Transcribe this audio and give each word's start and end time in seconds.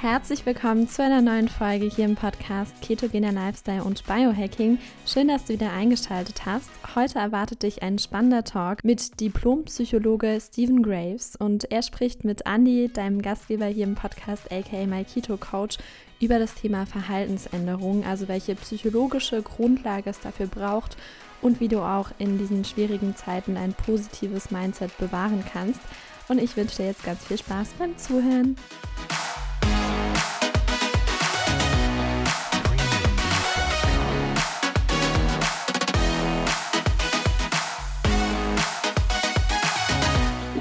Herzlich 0.00 0.46
willkommen 0.46 0.88
zu 0.88 1.02
einer 1.04 1.20
neuen 1.20 1.50
Folge 1.50 1.84
hier 1.84 2.06
im 2.06 2.14
Podcast 2.14 2.72
Ketogener 2.80 3.32
Lifestyle 3.32 3.84
und 3.84 4.06
Biohacking. 4.06 4.78
Schön, 5.06 5.28
dass 5.28 5.44
du 5.44 5.52
wieder 5.52 5.72
eingeschaltet 5.74 6.46
hast. 6.46 6.70
Heute 6.94 7.18
erwartet 7.18 7.64
dich 7.64 7.82
ein 7.82 7.98
spannender 7.98 8.42
Talk 8.42 8.82
mit 8.82 9.20
Diplompsychologe 9.20 10.38
Stephen 10.40 10.82
Graves 10.82 11.36
und 11.36 11.70
er 11.70 11.82
spricht 11.82 12.24
mit 12.24 12.46
Andy, 12.46 12.90
deinem 12.90 13.20
Gastgeber 13.20 13.66
hier 13.66 13.84
im 13.84 13.94
Podcast 13.94 14.50
aka 14.50 14.86
My 14.86 15.04
Keto 15.04 15.36
Coach, 15.36 15.76
über 16.18 16.38
das 16.38 16.54
Thema 16.54 16.86
Verhaltensänderung, 16.86 18.02
also 18.06 18.26
welche 18.26 18.54
psychologische 18.54 19.42
Grundlage 19.42 20.08
es 20.08 20.20
dafür 20.20 20.46
braucht 20.46 20.96
und 21.42 21.60
wie 21.60 21.68
du 21.68 21.80
auch 21.80 22.10
in 22.16 22.38
diesen 22.38 22.64
schwierigen 22.64 23.16
Zeiten 23.16 23.58
ein 23.58 23.74
positives 23.74 24.50
Mindset 24.50 24.96
bewahren 24.96 25.44
kannst. 25.52 25.80
Und 26.28 26.40
ich 26.40 26.56
wünsche 26.56 26.76
dir 26.76 26.86
jetzt 26.86 27.04
ganz 27.04 27.22
viel 27.26 27.36
Spaß 27.36 27.74
beim 27.78 27.98
Zuhören. 27.98 28.56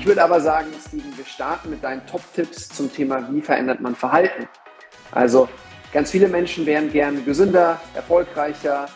Würde 0.09 0.23
aber 0.23 0.41
sagen, 0.41 0.69
Steven, 0.87 1.15
wir 1.15 1.25
starten 1.25 1.69
mit 1.69 1.83
deinen 1.83 2.03
Top-Tipps 2.07 2.69
zum 2.69 2.91
Thema, 2.91 3.31
wie 3.31 3.41
verändert 3.41 3.79
man 3.79 3.95
Verhalten. 3.95 4.47
Also 5.11 5.47
ganz 5.93 6.09
viele 6.09 6.27
Menschen 6.27 6.65
wären 6.65 6.91
gerne 6.91 7.21
gesünder, 7.21 7.79
erfolgreicher, 7.93 8.87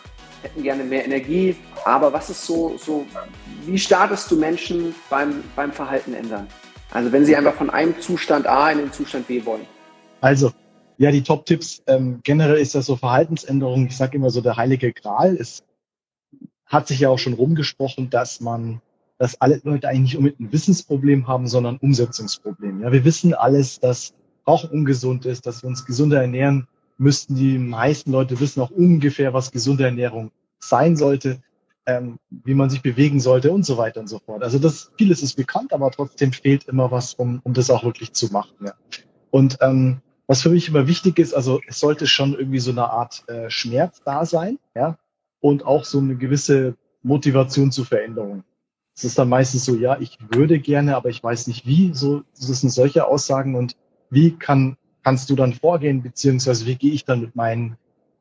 hätten 0.42 0.64
gerne 0.64 0.82
mehr 0.82 1.04
Energie. 1.04 1.54
Aber 1.84 2.12
was 2.12 2.30
ist 2.30 2.44
so, 2.44 2.76
so 2.78 3.06
wie 3.64 3.78
startest 3.78 4.28
du 4.28 4.36
Menschen 4.36 4.92
beim, 5.08 5.44
beim 5.54 5.70
Verhalten 5.70 6.14
ändern? 6.14 6.48
Also 6.90 7.12
wenn 7.12 7.24
sie 7.24 7.36
einfach 7.36 7.54
von 7.54 7.70
einem 7.70 8.00
Zustand 8.00 8.48
A 8.48 8.72
in 8.72 8.78
den 8.78 8.92
Zustand 8.92 9.28
B 9.28 9.46
wollen. 9.46 9.66
Also, 10.20 10.50
ja, 10.98 11.12
die 11.12 11.22
Top-Tipps. 11.22 11.80
Ähm, 11.86 12.18
generell 12.24 12.58
ist 12.58 12.74
das 12.74 12.86
so 12.86 12.96
Verhaltensänderung. 12.96 13.86
Ich 13.86 13.96
sage 13.96 14.16
immer 14.16 14.30
so, 14.30 14.40
der 14.40 14.56
heilige 14.56 14.92
Gral. 14.92 15.36
Es 15.36 15.62
hat 16.66 16.88
sich 16.88 16.98
ja 16.98 17.08
auch 17.08 17.18
schon 17.18 17.34
rumgesprochen, 17.34 18.10
dass 18.10 18.40
man 18.40 18.80
dass 19.18 19.40
alle 19.40 19.60
Leute 19.64 19.88
eigentlich 19.88 20.02
nicht 20.02 20.16
unbedingt 20.16 20.40
ein 20.40 20.52
Wissensproblem 20.52 21.28
haben, 21.28 21.46
sondern 21.46 21.76
ein 21.76 21.80
Umsetzungsproblem. 21.80 22.82
Ja, 22.82 22.92
wir 22.92 23.04
wissen 23.04 23.34
alles, 23.34 23.80
dass 23.80 24.14
Rauchen 24.46 24.70
ungesund 24.70 25.24
ist, 25.26 25.46
dass 25.46 25.62
wir 25.62 25.68
uns 25.68 25.86
gesunder 25.86 26.20
ernähren 26.20 26.66
müssten. 26.98 27.34
Die 27.34 27.58
meisten 27.58 28.12
Leute 28.12 28.38
wissen 28.40 28.60
auch 28.60 28.70
ungefähr, 28.70 29.32
was 29.32 29.52
gesunde 29.52 29.84
Ernährung 29.84 30.30
sein 30.58 30.96
sollte, 30.96 31.40
ähm, 31.86 32.18
wie 32.30 32.54
man 32.54 32.70
sich 32.70 32.82
bewegen 32.82 33.20
sollte 33.20 33.52
und 33.52 33.64
so 33.64 33.76
weiter 33.76 34.00
und 34.00 34.08
so 34.08 34.18
fort. 34.18 34.42
Also 34.42 34.58
das 34.58 34.90
vieles 34.96 35.22
ist 35.22 35.36
bekannt, 35.36 35.72
aber 35.72 35.90
trotzdem 35.90 36.32
fehlt 36.32 36.64
immer 36.64 36.90
was, 36.90 37.14
um, 37.14 37.40
um 37.44 37.54
das 37.54 37.70
auch 37.70 37.84
wirklich 37.84 38.12
zu 38.12 38.32
machen. 38.32 38.54
Ja. 38.64 38.74
Und 39.30 39.58
ähm, 39.60 40.00
was 40.26 40.42
für 40.42 40.50
mich 40.50 40.68
immer 40.68 40.86
wichtig 40.86 41.18
ist, 41.18 41.34
also 41.34 41.60
es 41.66 41.80
sollte 41.80 42.06
schon 42.06 42.34
irgendwie 42.34 42.60
so 42.60 42.70
eine 42.70 42.90
Art 42.90 43.24
äh, 43.28 43.50
Schmerz 43.50 44.00
da 44.04 44.24
sein, 44.24 44.58
ja, 44.74 44.96
und 45.40 45.66
auch 45.66 45.84
so 45.84 45.98
eine 45.98 46.16
gewisse 46.16 46.76
Motivation 47.02 47.70
zur 47.70 47.84
Veränderung. 47.84 48.44
Es 48.96 49.04
ist 49.04 49.18
dann 49.18 49.28
meistens 49.28 49.64
so, 49.64 49.74
ja, 49.74 49.98
ich 49.98 50.18
würde 50.30 50.60
gerne, 50.60 50.96
aber 50.96 51.08
ich 51.08 51.22
weiß 51.22 51.48
nicht 51.48 51.66
wie. 51.66 51.92
So, 51.92 52.22
das 52.38 52.60
sind 52.60 52.70
solche 52.70 53.06
Aussagen 53.06 53.56
und 53.56 53.76
wie 54.10 54.36
kann, 54.36 54.76
kannst 55.02 55.28
du 55.30 55.34
dann 55.34 55.52
vorgehen, 55.52 56.02
beziehungsweise 56.02 56.66
wie 56.66 56.76
gehe 56.76 56.92
ich 56.92 57.04
dann 57.04 57.20
mit 57.20 57.34
meinen 57.34 57.76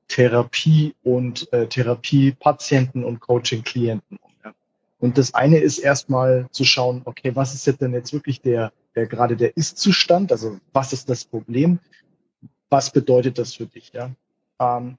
Therapie- 0.08 0.96
und 1.04 1.52
äh, 1.54 1.68
Therapiepatienten 1.68 3.04
und 3.04 3.20
Coaching-Klienten 3.20 4.18
um? 4.18 4.32
Ja? 4.44 4.54
Und 5.00 5.18
das 5.18 5.36
eine 5.36 5.60
ist 5.60 5.78
erstmal 5.78 6.48
zu 6.52 6.64
schauen, 6.64 7.04
okay, 7.06 7.36
was 7.36 7.54
ist 7.54 7.80
denn 7.80 7.94
jetzt 7.94 8.14
wirklich 8.14 8.42
der, 8.42 8.74
der 8.96 9.06
gerade 9.06 9.38
der 9.38 9.56
Ist-Zustand? 9.56 10.32
Also 10.32 10.60
was 10.72 10.92
ist 10.92 11.10
das 11.10 11.26
Problem? 11.26 11.80
Was 12.70 12.92
bedeutet 12.92 13.38
das 13.38 13.54
für 13.54 13.68
dich? 13.68 13.92
Ja? 13.94 14.10
Ähm, 14.60 14.98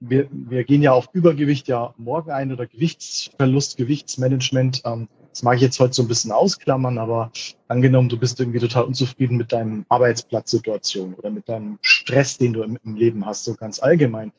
wir, 0.00 0.28
wir 0.30 0.64
gehen 0.64 0.82
ja 0.82 0.92
auf 0.92 1.08
Übergewicht 1.12 1.68
ja 1.68 1.94
morgen 1.96 2.32
ein 2.32 2.52
oder 2.52 2.66
Gewichtsverlust, 2.66 3.76
Gewichtsmanagement. 3.76 4.82
Ähm, 4.84 5.08
das 5.32 5.42
mag 5.42 5.56
ich 5.56 5.62
jetzt 5.62 5.80
heute 5.80 5.94
so 5.94 6.02
ein 6.02 6.08
bisschen 6.08 6.30
ausklammern, 6.30 6.98
aber 6.98 7.32
angenommen, 7.66 8.10
du 8.10 8.18
bist 8.18 8.38
irgendwie 8.38 8.58
total 8.58 8.84
unzufrieden 8.84 9.38
mit 9.38 9.50
deinem 9.50 9.86
Arbeitsplatzsituation 9.88 11.14
oder 11.14 11.30
mit 11.30 11.48
deinem 11.48 11.78
Stress, 11.80 12.36
den 12.36 12.52
du 12.52 12.62
im, 12.62 12.78
im 12.84 12.96
Leben 12.96 13.24
hast, 13.24 13.44
so 13.44 13.54
ganz 13.54 13.82
allgemein. 13.82 14.32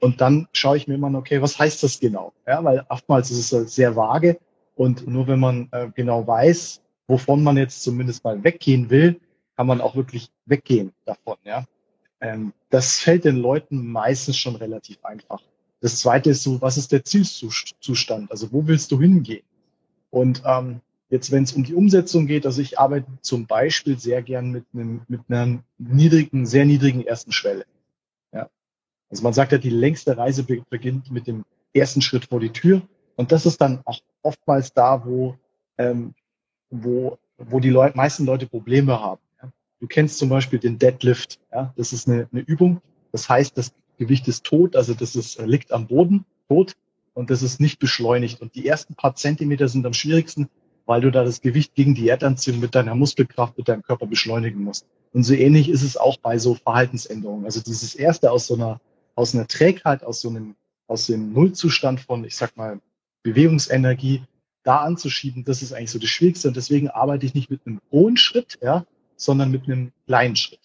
Und 0.00 0.20
dann 0.20 0.48
schaue 0.52 0.76
ich 0.76 0.88
mir 0.88 0.94
immer, 0.94 1.16
okay, 1.16 1.40
was 1.40 1.58
heißt 1.58 1.84
das 1.84 2.00
genau? 2.00 2.32
Ja, 2.48 2.64
weil 2.64 2.84
oftmals 2.88 3.30
ist 3.30 3.52
es 3.52 3.74
sehr 3.74 3.94
vage 3.94 4.40
und 4.74 5.06
nur 5.06 5.28
wenn 5.28 5.38
man 5.38 5.68
äh, 5.70 5.88
genau 5.94 6.26
weiß, 6.26 6.82
wovon 7.06 7.44
man 7.44 7.56
jetzt 7.56 7.82
zumindest 7.82 8.24
mal 8.24 8.42
weggehen 8.42 8.90
will, 8.90 9.20
kann 9.56 9.68
man 9.68 9.80
auch 9.80 9.94
wirklich 9.94 10.30
weggehen 10.46 10.92
davon. 11.04 11.36
Ja, 11.44 11.64
ähm, 12.20 12.52
das 12.70 12.98
fällt 12.98 13.24
den 13.24 13.36
Leuten 13.36 13.86
meistens 13.86 14.36
schon 14.36 14.56
relativ 14.56 15.04
einfach. 15.04 15.42
Das 15.80 16.00
zweite 16.00 16.30
ist 16.30 16.42
so, 16.42 16.60
was 16.60 16.76
ist 16.76 16.90
der 16.90 17.04
Zielzustand? 17.04 18.30
Also 18.32 18.52
wo 18.52 18.66
willst 18.66 18.90
du 18.90 19.00
hingehen? 19.00 19.44
Und 20.10 20.42
ähm, 20.44 20.80
jetzt, 21.08 21.30
wenn 21.30 21.44
es 21.44 21.52
um 21.52 21.64
die 21.64 21.74
Umsetzung 21.74 22.26
geht, 22.26 22.46
also 22.46 22.60
ich 22.60 22.78
arbeite 22.78 23.06
zum 23.20 23.46
Beispiel 23.46 23.98
sehr 23.98 24.22
gern 24.22 24.50
mit 24.50 24.64
einem 24.72 25.02
mit 25.08 25.20
einer 25.28 25.62
niedrigen, 25.78 26.46
sehr 26.46 26.64
niedrigen 26.64 27.06
ersten 27.06 27.32
Schwelle. 27.32 27.64
Ja. 28.32 28.48
Also 29.08 29.22
man 29.22 29.32
sagt 29.32 29.52
ja, 29.52 29.58
die 29.58 29.70
längste 29.70 30.16
Reise 30.16 30.44
beginnt 30.44 31.10
mit 31.10 31.26
dem 31.26 31.44
ersten 31.72 32.02
Schritt 32.02 32.26
vor 32.26 32.40
die 32.40 32.50
Tür. 32.52 32.82
Und 33.16 33.32
das 33.32 33.46
ist 33.46 33.60
dann 33.60 33.82
auch 33.84 34.00
oftmals 34.22 34.72
da, 34.72 35.04
wo, 35.04 35.36
ähm, 35.78 36.14
wo, 36.70 37.18
wo 37.38 37.60
die 37.60 37.70
Leute, 37.70 37.96
meisten 37.96 38.24
Leute 38.24 38.46
Probleme 38.46 39.00
haben. 39.00 39.20
Du 39.80 39.86
kennst 39.86 40.18
zum 40.18 40.28
Beispiel 40.28 40.58
den 40.58 40.78
Deadlift. 40.78 41.40
Ja? 41.52 41.72
Das 41.76 41.92
ist 41.92 42.06
eine, 42.06 42.28
eine 42.32 42.42
Übung. 42.42 42.82
Das 43.12 43.28
heißt, 43.28 43.56
das 43.56 43.72
Gewicht 43.98 44.28
ist 44.28 44.44
tot, 44.44 44.76
also 44.76 44.94
das 44.94 45.16
ist, 45.16 45.38
äh, 45.38 45.46
liegt 45.46 45.72
am 45.72 45.86
Boden, 45.86 46.24
tot, 46.48 46.76
und 47.20 47.28
das 47.28 47.42
ist 47.42 47.60
nicht 47.60 47.78
beschleunigt. 47.78 48.40
Und 48.40 48.54
die 48.54 48.66
ersten 48.66 48.94
paar 48.94 49.14
Zentimeter 49.14 49.68
sind 49.68 49.84
am 49.84 49.92
schwierigsten, 49.92 50.48
weil 50.86 51.02
du 51.02 51.10
da 51.10 51.22
das 51.22 51.42
Gewicht 51.42 51.74
gegen 51.74 51.94
die 51.94 52.08
Erdanziehung 52.08 52.60
mit 52.60 52.74
deiner 52.74 52.94
Muskelkraft, 52.94 53.58
mit 53.58 53.68
deinem 53.68 53.82
Körper 53.82 54.06
beschleunigen 54.06 54.64
musst. 54.64 54.86
Und 55.12 55.24
so 55.24 55.34
ähnlich 55.34 55.68
ist 55.68 55.82
es 55.82 55.98
auch 55.98 56.16
bei 56.16 56.38
so 56.38 56.54
Verhaltensänderungen. 56.54 57.44
Also 57.44 57.60
dieses 57.60 57.94
erste 57.94 58.30
aus 58.30 58.46
so 58.46 58.54
einer, 58.54 58.80
aus 59.16 59.34
einer 59.34 59.46
Trägheit, 59.46 60.02
aus 60.02 60.22
so 60.22 60.30
einem, 60.30 60.54
aus 60.86 61.08
dem 61.08 61.34
Nullzustand 61.34 62.00
von, 62.00 62.24
ich 62.24 62.36
sag 62.36 62.56
mal, 62.56 62.80
Bewegungsenergie, 63.22 64.22
da 64.62 64.78
anzuschieben, 64.78 65.44
das 65.44 65.60
ist 65.60 65.74
eigentlich 65.74 65.90
so 65.90 65.98
das 65.98 66.08
Schwierigste. 66.08 66.48
Und 66.48 66.56
deswegen 66.56 66.88
arbeite 66.88 67.26
ich 67.26 67.34
nicht 67.34 67.50
mit 67.50 67.60
einem 67.66 67.80
hohen 67.92 68.16
Schritt, 68.16 68.58
ja, 68.62 68.86
sondern 69.16 69.50
mit 69.50 69.64
einem 69.64 69.92
kleinen 70.06 70.36
Schritt. 70.36 70.60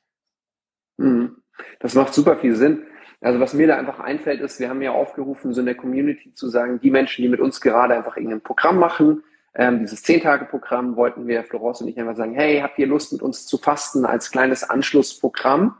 Mhm. 0.95 1.35
Das 1.81 1.95
macht 1.95 2.13
super 2.13 2.37
viel 2.37 2.55
Sinn. 2.55 2.83
Also 3.21 3.39
was 3.39 3.53
mir 3.53 3.67
da 3.67 3.77
einfach 3.77 3.99
einfällt, 3.99 4.41
ist, 4.41 4.59
wir 4.59 4.69
haben 4.69 4.81
ja 4.81 4.91
aufgerufen, 4.91 5.53
so 5.53 5.61
in 5.61 5.65
der 5.65 5.75
Community 5.75 6.31
zu 6.33 6.47
sagen, 6.49 6.79
die 6.81 6.91
Menschen, 6.91 7.21
die 7.21 7.29
mit 7.29 7.39
uns 7.39 7.61
gerade 7.61 7.95
einfach 7.95 8.17
irgendein 8.17 8.41
Programm 8.41 8.77
machen, 8.77 9.23
ähm, 9.55 9.79
dieses 9.79 10.03
Zehn-Tage-Programm, 10.03 10.95
wollten 10.95 11.27
wir, 11.27 11.43
Florence 11.43 11.81
und 11.81 11.87
ich 11.87 11.99
einfach 11.99 12.15
sagen, 12.15 12.33
hey, 12.33 12.59
habt 12.59 12.77
ihr 12.77 12.87
Lust 12.87 13.13
mit 13.13 13.21
uns 13.21 13.47
zu 13.47 13.57
fasten 13.57 14.05
als 14.05 14.31
kleines 14.31 14.69
Anschlussprogramm? 14.69 15.75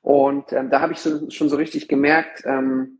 Und 0.00 0.52
ähm, 0.52 0.70
da 0.70 0.80
habe 0.80 0.94
ich 0.94 1.00
so, 1.00 1.30
schon 1.30 1.48
so 1.48 1.56
richtig 1.56 1.88
gemerkt, 1.88 2.42
ähm, 2.46 2.98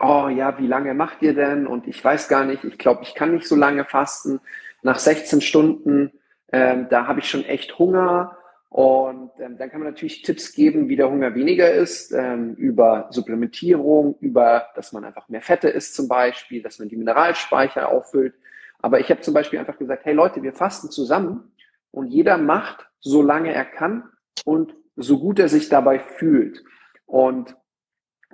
oh 0.00 0.28
ja, 0.28 0.58
wie 0.58 0.66
lange 0.66 0.94
macht 0.94 1.22
ihr 1.22 1.34
denn? 1.34 1.66
Und 1.66 1.86
ich 1.86 2.02
weiß 2.02 2.28
gar 2.28 2.44
nicht, 2.44 2.64
ich 2.64 2.78
glaube, 2.78 3.02
ich 3.02 3.14
kann 3.14 3.32
nicht 3.32 3.46
so 3.46 3.56
lange 3.56 3.84
fasten. 3.84 4.40
Nach 4.82 4.98
16 4.98 5.40
Stunden 5.40 6.12
ähm, 6.52 6.88
da 6.88 7.06
habe 7.06 7.20
ich 7.20 7.28
schon 7.28 7.44
echt 7.44 7.78
Hunger. 7.78 8.36
Und 8.68 9.30
ähm, 9.38 9.56
dann 9.56 9.70
kann 9.70 9.80
man 9.80 9.90
natürlich 9.90 10.22
Tipps 10.22 10.52
geben, 10.52 10.88
wie 10.88 10.96
der 10.96 11.08
Hunger 11.08 11.34
weniger 11.34 11.72
ist, 11.72 12.12
ähm, 12.12 12.54
über 12.54 13.08
Supplementierung, 13.10 14.16
über, 14.20 14.68
dass 14.74 14.92
man 14.92 15.04
einfach 15.04 15.28
mehr 15.28 15.40
Fette 15.40 15.68
isst 15.68 15.94
zum 15.94 16.08
Beispiel, 16.08 16.62
dass 16.62 16.78
man 16.78 16.88
die 16.88 16.96
Mineralspeicher 16.96 17.88
auffüllt. 17.88 18.34
Aber 18.80 19.00
ich 19.00 19.10
habe 19.10 19.20
zum 19.20 19.34
Beispiel 19.34 19.58
einfach 19.58 19.78
gesagt, 19.78 20.04
hey 20.04 20.14
Leute, 20.14 20.42
wir 20.42 20.52
fasten 20.52 20.90
zusammen 20.90 21.52
und 21.90 22.08
jeder 22.08 22.38
macht, 22.38 22.86
solange 23.00 23.52
er 23.54 23.64
kann 23.64 24.04
und 24.44 24.74
so 24.96 25.18
gut 25.18 25.38
er 25.38 25.48
sich 25.48 25.68
dabei 25.68 25.98
fühlt. 25.98 26.62
Und 27.06 27.56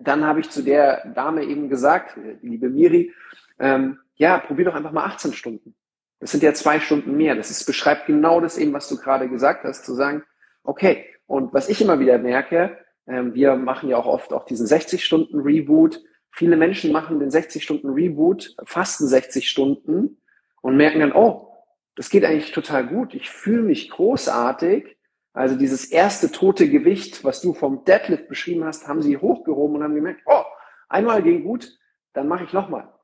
dann 0.01 0.25
habe 0.25 0.41
ich 0.41 0.51
zu 0.51 0.63
der 0.63 1.07
Dame 1.15 1.45
eben 1.45 1.69
gesagt, 1.69 2.19
liebe 2.41 2.69
Miri, 2.71 3.13
ähm, 3.59 3.99
ja, 4.17 4.39
probier 4.39 4.67
doch 4.67 4.75
einfach 4.75 4.93
mal 4.93 5.05
18 5.05 5.33
Stunden. 5.35 5.75
Das 6.23 6.31
sind 6.31 6.45
ja 6.45 6.55
zwei 6.55 6.79
Stunden 6.79 7.17
mehr. 7.17 7.35
Das 7.35 7.51
ist, 7.51 7.65
beschreibt 7.65 8.07
genau 8.07 8.41
das 8.41 8.57
eben, 8.57 8.73
was 8.73 8.89
du 8.89 8.97
gerade 8.97 9.29
gesagt 9.29 9.65
hast, 9.65 9.85
zu 9.85 9.93
sagen, 9.93 10.23
okay, 10.63 11.05
und 11.27 11.53
was 11.53 11.69
ich 11.69 11.83
immer 11.83 11.99
wieder 11.99 12.17
merke, 12.17 12.79
ähm, 13.09 13.35
wir 13.35 13.57
machen 13.57 13.89
ja 13.89 13.97
auch 13.97 14.07
oft 14.07 14.33
auch 14.33 14.45
diesen 14.45 14.69
60-Stunden-Reboot. 14.69 16.01
Viele 16.31 16.57
Menschen 16.57 16.93
machen 16.93 17.19
den 17.19 17.29
60-Stunden-Reboot, 17.29 18.55
fasten 18.63 19.09
60 19.09 19.51
Stunden 19.51 20.23
und 20.61 20.77
merken 20.77 21.01
dann, 21.01 21.11
oh, 21.13 21.57
das 21.97 22.09
geht 22.09 22.25
eigentlich 22.25 22.53
total 22.53 22.87
gut. 22.87 23.15
Ich 23.15 23.29
fühle 23.29 23.63
mich 23.63 23.91
großartig. 23.91 24.97
Also 25.33 25.57
dieses 25.57 25.87
erste 25.87 26.31
tote 26.31 26.71
Gewicht, 26.71 27.25
was 27.25 27.41
du 27.41 27.53
vom 27.53 27.85
Deadlift 27.85 28.29
beschrieben 28.29 28.65
hast, 28.65 28.87
haben 28.87 29.03
sie 29.03 29.17
hochgehoben 29.17 29.79
und 29.79 29.83
haben 29.83 29.97
gemerkt, 29.97 30.21
oh, 30.27 30.45
einmal 30.89 31.21
ging 31.25 31.43
gut, 31.43 31.77
dann 32.13 32.29
mache 32.29 32.45
ich 32.45 32.53
nochmal. 32.53 32.95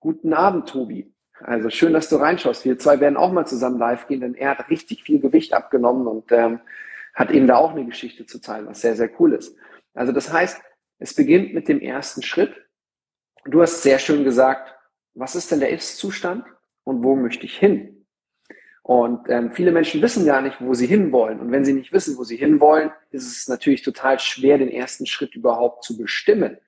Guten 0.00 0.32
Abend, 0.34 0.68
Tobi. 0.68 1.13
Also 1.40 1.68
schön, 1.68 1.92
dass 1.92 2.08
du 2.08 2.16
reinschaust. 2.16 2.64
Wir 2.64 2.78
zwei 2.78 3.00
werden 3.00 3.16
auch 3.16 3.32
mal 3.32 3.46
zusammen 3.46 3.78
live 3.78 4.06
gehen, 4.06 4.20
denn 4.20 4.34
er 4.34 4.50
hat 4.50 4.70
richtig 4.70 5.02
viel 5.02 5.20
Gewicht 5.20 5.52
abgenommen 5.52 6.06
und 6.06 6.30
ähm, 6.30 6.60
hat 7.12 7.30
eben 7.30 7.46
da 7.46 7.56
auch 7.56 7.72
eine 7.72 7.84
Geschichte 7.84 8.24
zu 8.26 8.40
teilen, 8.40 8.66
was 8.66 8.80
sehr, 8.80 8.96
sehr 8.96 9.10
cool 9.20 9.34
ist. 9.34 9.56
Also 9.94 10.12
das 10.12 10.32
heißt, 10.32 10.60
es 10.98 11.14
beginnt 11.14 11.54
mit 11.54 11.68
dem 11.68 11.80
ersten 11.80 12.22
Schritt. 12.22 12.54
Du 13.44 13.62
hast 13.62 13.82
sehr 13.82 13.98
schön 13.98 14.24
gesagt, 14.24 14.74
was 15.14 15.34
ist 15.34 15.50
denn 15.50 15.60
der 15.60 15.70
Ist-Zustand 15.70 16.44
und 16.84 17.02
wo 17.02 17.14
möchte 17.14 17.46
ich 17.46 17.56
hin? 17.56 18.06
Und 18.82 19.28
ähm, 19.30 19.50
viele 19.50 19.72
Menschen 19.72 20.02
wissen 20.02 20.26
gar 20.26 20.42
nicht, 20.42 20.56
wo 20.60 20.74
sie 20.74 20.86
hinwollen. 20.86 21.40
Und 21.40 21.50
wenn 21.50 21.64
sie 21.64 21.72
nicht 21.72 21.92
wissen, 21.92 22.18
wo 22.18 22.24
sie 22.24 22.36
hinwollen, 22.36 22.90
ist 23.10 23.26
es 23.26 23.48
natürlich 23.48 23.82
total 23.82 24.18
schwer, 24.18 24.58
den 24.58 24.68
ersten 24.68 25.06
Schritt 25.06 25.34
überhaupt 25.34 25.84
zu 25.84 25.96
bestimmen. 25.96 26.58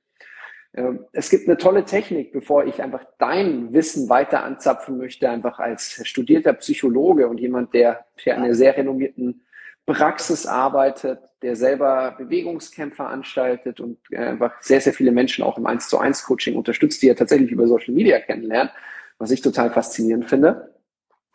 Ähm, 0.76 1.06
es 1.12 1.30
gibt 1.30 1.48
eine 1.48 1.56
tolle 1.56 1.84
Technik, 1.84 2.32
bevor 2.32 2.66
ich 2.66 2.82
einfach 2.82 3.04
dein 3.18 3.72
Wissen 3.72 4.08
weiter 4.08 4.44
anzapfen 4.44 4.98
möchte, 4.98 5.28
einfach 5.28 5.58
als 5.58 6.06
studierter 6.06 6.52
Psychologe 6.52 7.28
und 7.28 7.40
jemand, 7.40 7.74
der 7.74 8.04
für 8.16 8.34
eine 8.34 8.54
sehr 8.54 8.76
renommierten 8.76 9.42
Praxis 9.86 10.46
arbeitet, 10.46 11.20
der 11.42 11.56
selber 11.56 12.14
Bewegungskämpfe 12.18 12.96
veranstaltet 12.96 13.80
und 13.80 13.98
äh, 14.10 14.18
einfach 14.18 14.60
sehr, 14.60 14.80
sehr 14.80 14.92
viele 14.92 15.12
Menschen 15.12 15.44
auch 15.44 15.56
im 15.58 15.66
1 15.66 15.88
zu 15.88 15.98
1 15.98 16.24
Coaching 16.24 16.56
unterstützt, 16.56 17.02
die 17.02 17.08
er 17.08 17.16
tatsächlich 17.16 17.50
über 17.50 17.66
Social 17.66 17.94
Media 17.94 18.18
kennenlernt, 18.20 18.70
was 19.18 19.30
ich 19.30 19.40
total 19.40 19.70
faszinierend 19.70 20.28
finde. 20.28 20.74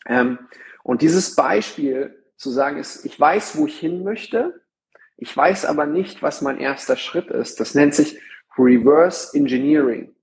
Ähm, 0.05 0.37
und 0.83 1.01
dieses 1.01 1.35
Beispiel 1.35 2.15
zu 2.35 2.51
sagen 2.51 2.77
ist, 2.77 3.05
ich 3.05 3.19
weiß, 3.19 3.57
wo 3.57 3.67
ich 3.67 3.79
hin 3.79 4.03
möchte, 4.03 4.61
ich 5.17 5.35
weiß 5.35 5.65
aber 5.65 5.85
nicht, 5.85 6.23
was 6.23 6.41
mein 6.41 6.59
erster 6.59 6.97
Schritt 6.97 7.27
ist. 7.27 7.59
Das 7.59 7.75
nennt 7.75 7.93
sich 7.93 8.19
Reverse 8.57 9.37
Engineering. 9.37 10.13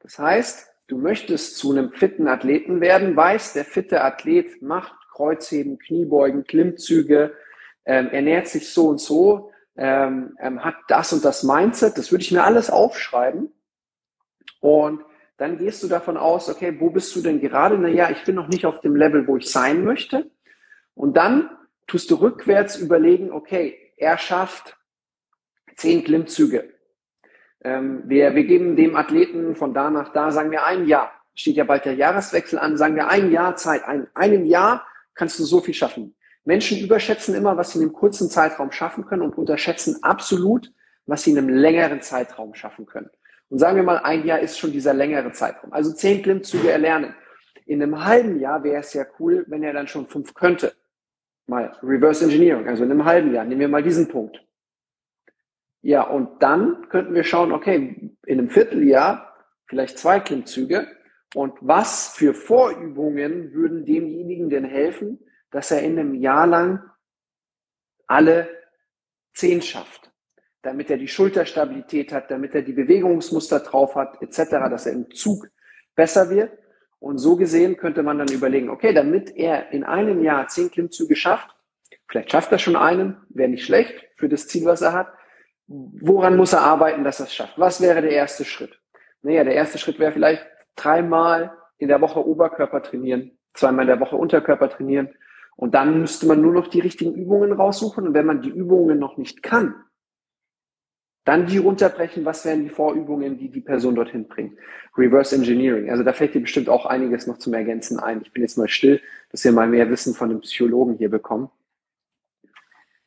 Das 0.00 0.18
heißt, 0.18 0.68
du 0.86 0.98
möchtest 0.98 1.56
zu 1.56 1.72
einem 1.72 1.92
fitten 1.92 2.28
Athleten 2.28 2.80
werden, 2.80 3.16
weißt, 3.16 3.56
der 3.56 3.64
fitte 3.64 4.02
Athlet 4.02 4.62
macht 4.62 4.94
Kreuzheben, 5.12 5.78
Kniebeugen, 5.78 6.44
Klimmzüge, 6.44 7.34
ähm, 7.84 8.08
ernährt 8.10 8.48
sich 8.48 8.72
so 8.72 8.88
und 8.88 9.00
so, 9.00 9.50
ähm, 9.76 10.36
ähm, 10.40 10.64
hat 10.64 10.76
das 10.88 11.12
und 11.12 11.24
das 11.24 11.42
Mindset, 11.42 11.98
das 11.98 12.10
würde 12.12 12.22
ich 12.22 12.32
mir 12.32 12.44
alles 12.44 12.70
aufschreiben. 12.70 13.52
Und 14.60 15.02
dann 15.36 15.56
gehst 15.58 15.82
du 15.82 15.88
davon 15.88 16.16
aus, 16.16 16.48
okay, 16.48 16.76
wo 16.80 16.90
bist 16.90 17.14
du 17.14 17.20
denn 17.20 17.40
gerade? 17.40 17.78
Naja, 17.78 18.10
ich 18.10 18.24
bin 18.24 18.34
noch 18.34 18.48
nicht 18.48 18.66
auf 18.66 18.80
dem 18.80 18.96
Level, 18.96 19.26
wo 19.26 19.36
ich 19.36 19.50
sein 19.50 19.84
möchte. 19.84 20.30
Und 20.94 21.16
dann 21.16 21.50
tust 21.86 22.10
du 22.10 22.16
rückwärts 22.16 22.76
überlegen, 22.76 23.30
okay, 23.30 23.92
er 23.96 24.18
schafft 24.18 24.76
zehn 25.76 26.02
Klimmzüge. 26.02 26.77
Ähm, 27.68 28.02
wir, 28.06 28.34
wir 28.34 28.44
geben 28.44 28.76
dem 28.76 28.96
Athleten 28.96 29.54
von 29.54 29.74
da 29.74 29.90
nach 29.90 30.12
da, 30.12 30.30
sagen 30.30 30.50
wir 30.50 30.64
ein 30.64 30.86
Jahr. 30.86 31.12
Steht 31.34 31.56
ja 31.56 31.64
bald 31.64 31.84
der 31.84 31.94
Jahreswechsel 31.94 32.58
an, 32.58 32.76
sagen 32.78 32.96
wir 32.96 33.08
ein 33.08 33.30
Jahr 33.30 33.56
Zeit. 33.56 33.84
Ein, 33.84 34.06
einem 34.14 34.46
Jahr 34.46 34.86
kannst 35.14 35.38
du 35.38 35.44
so 35.44 35.60
viel 35.60 35.74
schaffen. 35.74 36.14
Menschen 36.44 36.80
überschätzen 36.80 37.34
immer, 37.34 37.58
was 37.58 37.72
sie 37.72 37.78
in 37.78 37.84
einem 37.84 37.92
kurzen 37.92 38.30
Zeitraum 38.30 38.72
schaffen 38.72 39.04
können 39.04 39.22
und 39.22 39.36
unterschätzen 39.36 39.98
absolut, 40.02 40.72
was 41.04 41.24
sie 41.24 41.32
in 41.32 41.38
einem 41.38 41.50
längeren 41.50 42.00
Zeitraum 42.00 42.54
schaffen 42.54 42.86
können. 42.86 43.10
Und 43.50 43.58
sagen 43.58 43.76
wir 43.76 43.82
mal, 43.82 43.98
ein 43.98 44.24
Jahr 44.24 44.40
ist 44.40 44.58
schon 44.58 44.72
dieser 44.72 44.94
längere 44.94 45.32
Zeitraum. 45.32 45.72
Also 45.72 45.92
zehn 45.92 46.22
Klimmzüge 46.22 46.70
erlernen. 46.70 47.14
In 47.66 47.82
einem 47.82 48.02
halben 48.02 48.40
Jahr 48.40 48.64
wäre 48.64 48.80
es 48.80 48.94
ja 48.94 49.04
cool, 49.18 49.44
wenn 49.48 49.62
er 49.62 49.74
dann 49.74 49.88
schon 49.88 50.06
fünf 50.06 50.32
könnte. 50.32 50.72
Mal 51.46 51.76
Reverse 51.82 52.24
Engineering, 52.24 52.66
also 52.66 52.84
in 52.84 52.90
einem 52.90 53.04
halben 53.04 53.34
Jahr. 53.34 53.44
Nehmen 53.44 53.60
wir 53.60 53.68
mal 53.68 53.82
diesen 53.82 54.08
Punkt. 54.08 54.42
Ja, 55.80 56.02
und 56.02 56.42
dann 56.42 56.88
könnten 56.88 57.14
wir 57.14 57.24
schauen, 57.24 57.52
okay, 57.52 58.16
in 58.26 58.38
einem 58.38 58.50
Vierteljahr 58.50 59.34
vielleicht 59.66 59.98
zwei 59.98 60.20
Klimmzüge. 60.20 60.88
Und 61.34 61.54
was 61.60 62.08
für 62.14 62.34
Vorübungen 62.34 63.52
würden 63.52 63.84
demjenigen 63.84 64.50
denn 64.50 64.64
helfen, 64.64 65.20
dass 65.50 65.70
er 65.70 65.82
in 65.82 65.98
einem 65.98 66.14
Jahr 66.14 66.46
lang 66.46 66.82
alle 68.06 68.48
zehn 69.32 69.62
schafft? 69.62 70.08
damit 70.62 70.90
er 70.90 70.98
die 70.98 71.08
Schulterstabilität 71.08 72.12
hat, 72.12 72.30
damit 72.30 72.54
er 72.54 72.62
die 72.62 72.72
Bewegungsmuster 72.72 73.60
drauf 73.60 73.94
hat, 73.94 74.20
etc., 74.20 74.50
dass 74.70 74.86
er 74.86 74.92
im 74.92 75.10
Zug 75.10 75.48
besser 75.94 76.30
wird. 76.30 76.52
Und 76.98 77.18
so 77.18 77.36
gesehen 77.36 77.76
könnte 77.76 78.02
man 78.02 78.18
dann 78.18 78.28
überlegen, 78.28 78.70
okay, 78.70 78.92
damit 78.92 79.34
er 79.36 79.72
in 79.72 79.84
einem 79.84 80.22
Jahr 80.22 80.48
zehn 80.48 80.70
Klimmzüge 80.70 81.14
schafft, 81.14 81.48
vielleicht 82.08 82.32
schafft 82.32 82.50
er 82.50 82.58
schon 82.58 82.76
einen, 82.76 83.16
wäre 83.28 83.48
nicht 83.48 83.64
schlecht 83.64 83.94
für 84.16 84.28
das 84.28 84.48
Ziel, 84.48 84.64
was 84.64 84.82
er 84.82 84.92
hat. 84.92 85.08
Woran 85.68 86.36
muss 86.36 86.54
er 86.54 86.62
arbeiten, 86.62 87.04
dass 87.04 87.20
er 87.20 87.26
es 87.26 87.34
schafft? 87.34 87.58
Was 87.58 87.80
wäre 87.80 88.00
der 88.00 88.10
erste 88.10 88.44
Schritt? 88.44 88.80
Naja, 89.22 89.44
der 89.44 89.54
erste 89.54 89.78
Schritt 89.78 89.98
wäre 89.98 90.12
vielleicht 90.12 90.44
dreimal 90.76 91.52
in 91.76 91.88
der 91.88 92.00
Woche 92.00 92.26
Oberkörper 92.26 92.82
trainieren, 92.82 93.32
zweimal 93.52 93.82
in 93.82 93.88
der 93.88 94.00
Woche 94.00 94.16
Unterkörper 94.16 94.70
trainieren. 94.70 95.10
Und 95.56 95.74
dann 95.74 96.00
müsste 96.00 96.26
man 96.26 96.40
nur 96.40 96.52
noch 96.52 96.68
die 96.68 96.80
richtigen 96.80 97.14
Übungen 97.14 97.52
raussuchen. 97.52 98.06
Und 98.08 98.14
wenn 98.14 98.26
man 98.26 98.40
die 98.40 98.48
Übungen 98.48 98.98
noch 98.98 99.18
nicht 99.18 99.42
kann, 99.42 99.74
dann 101.24 101.44
die 101.44 101.58
runterbrechen, 101.58 102.24
was 102.24 102.46
wären 102.46 102.62
die 102.62 102.70
Vorübungen, 102.70 103.36
die 103.36 103.50
die 103.50 103.60
Person 103.60 103.94
dorthin 103.94 104.28
bringt. 104.28 104.56
Reverse 104.96 105.36
Engineering. 105.36 105.90
Also 105.90 106.02
da 106.02 106.14
fällt 106.14 106.32
dir 106.34 106.40
bestimmt 106.40 106.70
auch 106.70 106.86
einiges 106.86 107.26
noch 107.26 107.36
zum 107.36 107.52
Ergänzen 107.52 108.00
ein. 108.00 108.22
Ich 108.22 108.32
bin 108.32 108.42
jetzt 108.42 108.56
mal 108.56 108.68
still, 108.68 109.02
dass 109.30 109.44
wir 109.44 109.52
mal 109.52 109.68
mehr 109.68 109.90
Wissen 109.90 110.14
von 110.14 110.30
dem 110.30 110.40
Psychologen 110.40 110.94
hier 110.96 111.10
bekommen. 111.10 111.50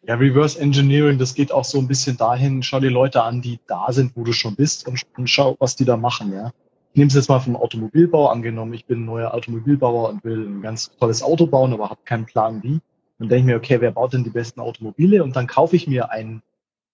Ja, 0.07 0.15
Reverse 0.15 0.59
Engineering, 0.59 1.19
das 1.19 1.35
geht 1.35 1.51
auch 1.51 1.63
so 1.63 1.77
ein 1.77 1.87
bisschen 1.87 2.17
dahin, 2.17 2.63
schau 2.63 2.79
dir 2.79 2.89
Leute 2.89 3.21
an, 3.21 3.41
die 3.41 3.59
da 3.67 3.91
sind, 3.91 4.15
wo 4.15 4.23
du 4.23 4.33
schon 4.33 4.55
bist 4.55 4.87
und, 4.87 5.03
und 5.15 5.27
schau, 5.27 5.55
was 5.59 5.75
die 5.75 5.85
da 5.85 5.95
machen, 5.95 6.33
ja. 6.33 6.51
Ich 6.93 6.97
nehme 6.97 7.07
es 7.07 7.13
jetzt 7.13 7.29
mal 7.29 7.39
vom 7.39 7.55
Automobilbau 7.55 8.27
angenommen. 8.27 8.73
Ich 8.73 8.85
bin 8.85 9.03
ein 9.03 9.05
neuer 9.05 9.33
Automobilbauer 9.33 10.09
und 10.09 10.23
will 10.25 10.45
ein 10.45 10.61
ganz 10.61 10.91
tolles 10.99 11.23
Auto 11.23 11.47
bauen, 11.47 11.71
aber 11.71 11.89
habe 11.89 12.01
keinen 12.03 12.25
Plan 12.25 12.61
wie. 12.63 12.81
Dann 13.17 13.29
denke 13.29 13.37
ich 13.37 13.45
mir, 13.45 13.55
okay, 13.55 13.79
wer 13.79 13.91
baut 13.91 14.11
denn 14.11 14.25
die 14.25 14.29
besten 14.29 14.59
Automobile? 14.59 15.23
Und 15.23 15.35
dann 15.37 15.47
kaufe 15.47 15.77
ich 15.77 15.87
mir 15.87 16.11
einen 16.11 16.41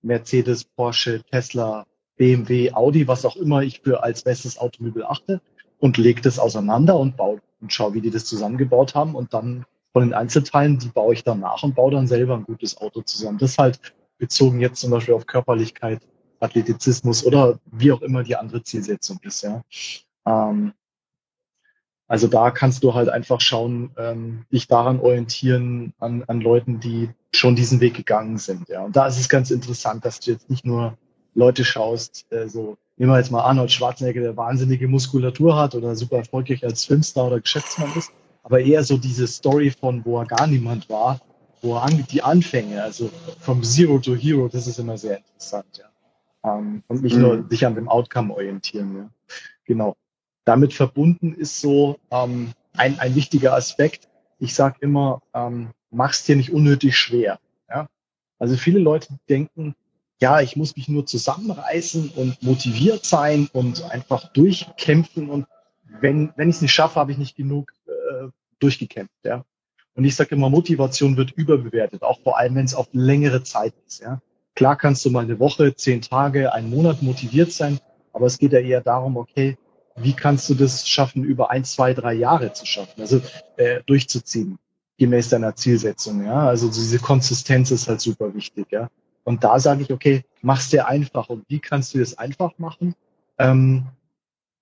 Mercedes, 0.04 0.66
Porsche, 0.66 1.24
Tesla, 1.32 1.88
BMW, 2.18 2.74
Audi, 2.74 3.08
was 3.08 3.26
auch 3.26 3.38
immer 3.38 3.64
ich 3.64 3.82
für 3.82 4.04
als 4.04 4.24
bestes 4.24 4.60
Automobil 4.60 5.04
achte 5.04 5.42
und 5.80 5.98
lege 5.98 6.22
das 6.22 6.38
auseinander 6.38 7.00
und 7.00 7.18
baue 7.18 7.42
und 7.60 7.74
schaue, 7.74 7.96
wie 7.96 8.02
die 8.02 8.12
das 8.12 8.26
zusammengebaut 8.26 8.94
haben 8.94 9.16
und 9.16 9.34
dann 9.34 9.66
von 9.98 10.10
den 10.10 10.14
Einzelteilen, 10.14 10.78
die 10.78 10.90
baue 10.90 11.16
ich 11.16 11.24
dann 11.24 11.40
nach 11.40 11.64
und 11.64 11.74
baue 11.74 11.92
dann 11.92 12.06
selber 12.06 12.36
ein 12.36 12.44
gutes 12.44 12.78
Auto 12.78 13.02
zusammen. 13.02 13.40
Das 13.40 13.58
halt 13.58 13.80
bezogen 14.20 14.60
jetzt 14.60 14.80
zum 14.80 14.92
Beispiel 14.92 15.16
auf 15.16 15.26
Körperlichkeit, 15.26 16.02
Athletizismus 16.40 17.26
oder 17.26 17.58
wie 17.72 17.92
auch 17.92 18.04
immer 18.04 18.22
die 18.22 18.36
andere 18.36 18.62
Zielsetzung 18.62 19.18
ist, 19.24 19.42
ja. 19.42 19.64
Ähm, 20.28 20.74
also 22.08 22.28
da 22.28 22.52
kannst 22.52 22.84
du 22.84 22.94
halt 22.94 23.10
einfach 23.10 23.42
schauen, 23.42 23.90
ähm, 23.98 24.46
dich 24.54 24.68
daran 24.68 25.00
orientieren 25.00 25.96
an, 25.98 26.24
an 26.28 26.42
Leuten, 26.42 26.80
die 26.80 27.10
schon 27.34 27.56
diesen 27.56 27.82
Weg 27.82 27.96
gegangen 27.96 28.38
sind. 28.38 28.70
Ja. 28.70 28.84
Und 28.84 28.96
da 28.96 29.08
ist 29.08 29.20
es 29.20 29.30
ganz 29.30 29.50
interessant, 29.50 30.06
dass 30.06 30.20
du 30.20 30.30
jetzt 30.30 30.48
nicht 30.48 30.64
nur 30.64 30.96
Leute 31.34 31.66
schaust, 31.66 32.32
äh, 32.32 32.48
so 32.48 32.78
nehmen 32.98 33.12
wir 33.12 33.18
jetzt 33.18 33.32
mal 33.32 33.42
Arnold 33.42 33.72
Schwarzenegger, 33.72 34.22
der 34.22 34.38
wahnsinnige 34.38 34.88
Muskulatur 34.88 35.56
hat 35.56 35.74
oder 35.74 35.96
super 35.96 36.18
erfolgreich 36.18 36.64
als 36.64 36.86
Filmstar 36.86 37.26
oder 37.26 37.40
Geschäftsmann 37.40 37.90
ist, 37.96 38.12
aber 38.48 38.62
eher 38.62 38.82
so 38.82 38.98
diese 38.98 39.28
Story 39.28 39.70
von, 39.72 40.06
wo 40.06 40.20
er 40.20 40.26
gar 40.26 40.48
niemand 40.48 40.90
war, 40.90 41.20
wo 41.62 41.76
er 41.76 41.84
an, 41.84 42.06
die 42.10 42.24
Anfänge, 42.24 42.82
also 42.82 43.10
from 43.42 43.62
Zero 43.62 44.00
to 44.00 44.16
Hero, 44.16 44.48
das 44.48 44.68
ist 44.68 44.80
immer 44.80 44.98
sehr 44.98 45.18
interessant, 45.18 45.66
ja. 45.78 46.58
Ähm, 46.58 46.82
und 46.88 47.04
nicht 47.04 47.18
mhm. 47.18 47.22
nur 47.22 47.50
sich 47.50 47.66
an 47.66 47.76
dem 47.76 47.90
Outcome 47.90 48.34
orientieren, 48.34 48.96
ja. 48.96 49.10
Genau. 49.66 49.98
Damit 50.46 50.74
verbunden 50.74 51.34
ist 51.34 51.60
so 51.60 52.00
ähm, 52.10 52.54
ein, 52.78 52.98
ein 53.00 53.16
wichtiger 53.16 53.54
Aspekt. 53.54 54.08
Ich 54.40 54.56
sage 54.56 54.78
immer, 54.80 55.22
ähm, 55.34 55.72
mach's 55.92 56.24
dir 56.24 56.38
nicht 56.38 56.54
unnötig 56.54 56.96
schwer. 56.96 57.40
Ja? 57.70 57.90
Also 58.40 58.56
viele 58.56 58.80
Leute 58.80 59.10
denken, 59.28 59.76
ja, 60.22 60.40
ich 60.40 60.56
muss 60.56 60.78
mich 60.78 60.88
nur 60.88 61.06
zusammenreißen 61.06 62.12
und 62.16 62.42
motiviert 62.42 63.04
sein 63.04 63.50
und 63.52 63.84
einfach 63.92 64.32
durchkämpfen 64.32 65.30
und 65.30 65.48
wenn, 66.00 66.32
wenn 66.38 66.50
ich 66.50 66.56
es 66.56 66.62
nicht 66.62 66.74
schaffe, 66.74 66.98
habe 66.98 67.12
ich 67.12 67.18
nicht 67.18 67.36
genug 67.36 67.74
äh, 67.88 68.30
durchgekämpft. 68.60 69.24
Ja? 69.24 69.44
Und 69.96 70.06
ich 70.06 70.16
sage 70.16 70.36
immer, 70.36 70.50
Motivation 70.50 71.18
wird 71.18 71.32
überbewertet, 71.32 72.04
auch 72.04 72.20
vor 72.22 72.38
allem, 72.38 72.56
wenn 72.56 72.66
es 72.66 72.76
auf 72.76 72.88
längere 72.92 73.44
Zeit 73.44 73.74
ist. 73.86 74.02
Ja? 74.02 74.22
Klar 74.56 74.76
kannst 74.76 75.06
du 75.06 75.10
mal 75.10 75.24
eine 75.24 75.40
Woche, 75.40 75.76
zehn 75.76 76.02
Tage, 76.02 76.54
einen 76.54 76.70
Monat 76.70 77.02
motiviert 77.02 77.52
sein, 77.52 77.80
aber 78.14 78.26
es 78.26 78.38
geht 78.38 78.54
ja 78.54 78.60
eher 78.60 78.82
darum, 78.82 79.18
okay, 79.18 79.58
wie 79.96 80.14
kannst 80.14 80.50
du 80.50 80.54
das 80.54 80.88
schaffen, 80.88 81.24
über 81.24 81.50
ein, 81.50 81.64
zwei, 81.64 81.94
drei 81.94 82.14
Jahre 82.14 82.54
zu 82.54 82.66
schaffen, 82.66 83.02
also 83.02 83.22
äh, 83.58 83.82
durchzuziehen, 83.86 84.60
gemäß 84.98 85.30
deiner 85.30 85.56
Zielsetzung, 85.56 86.24
ja. 86.24 86.48
Also 86.48 86.68
diese 86.68 87.00
Konsistenz 87.00 87.72
ist 87.72 87.88
halt 87.88 88.02
super 88.02 88.34
wichtig, 88.34 88.68
ja. 88.72 88.90
Und 89.24 89.44
da 89.44 89.60
sage 89.60 89.82
ich, 89.82 89.92
okay, 89.92 90.24
mach's 90.42 90.70
dir 90.70 90.88
einfach. 90.88 91.28
Und 91.30 91.44
wie 91.50 91.60
kannst 91.60 91.94
du 91.94 92.00
das 92.00 92.18
einfach 92.18 92.58
machen? 92.60 92.96
Ähm, 93.38 93.88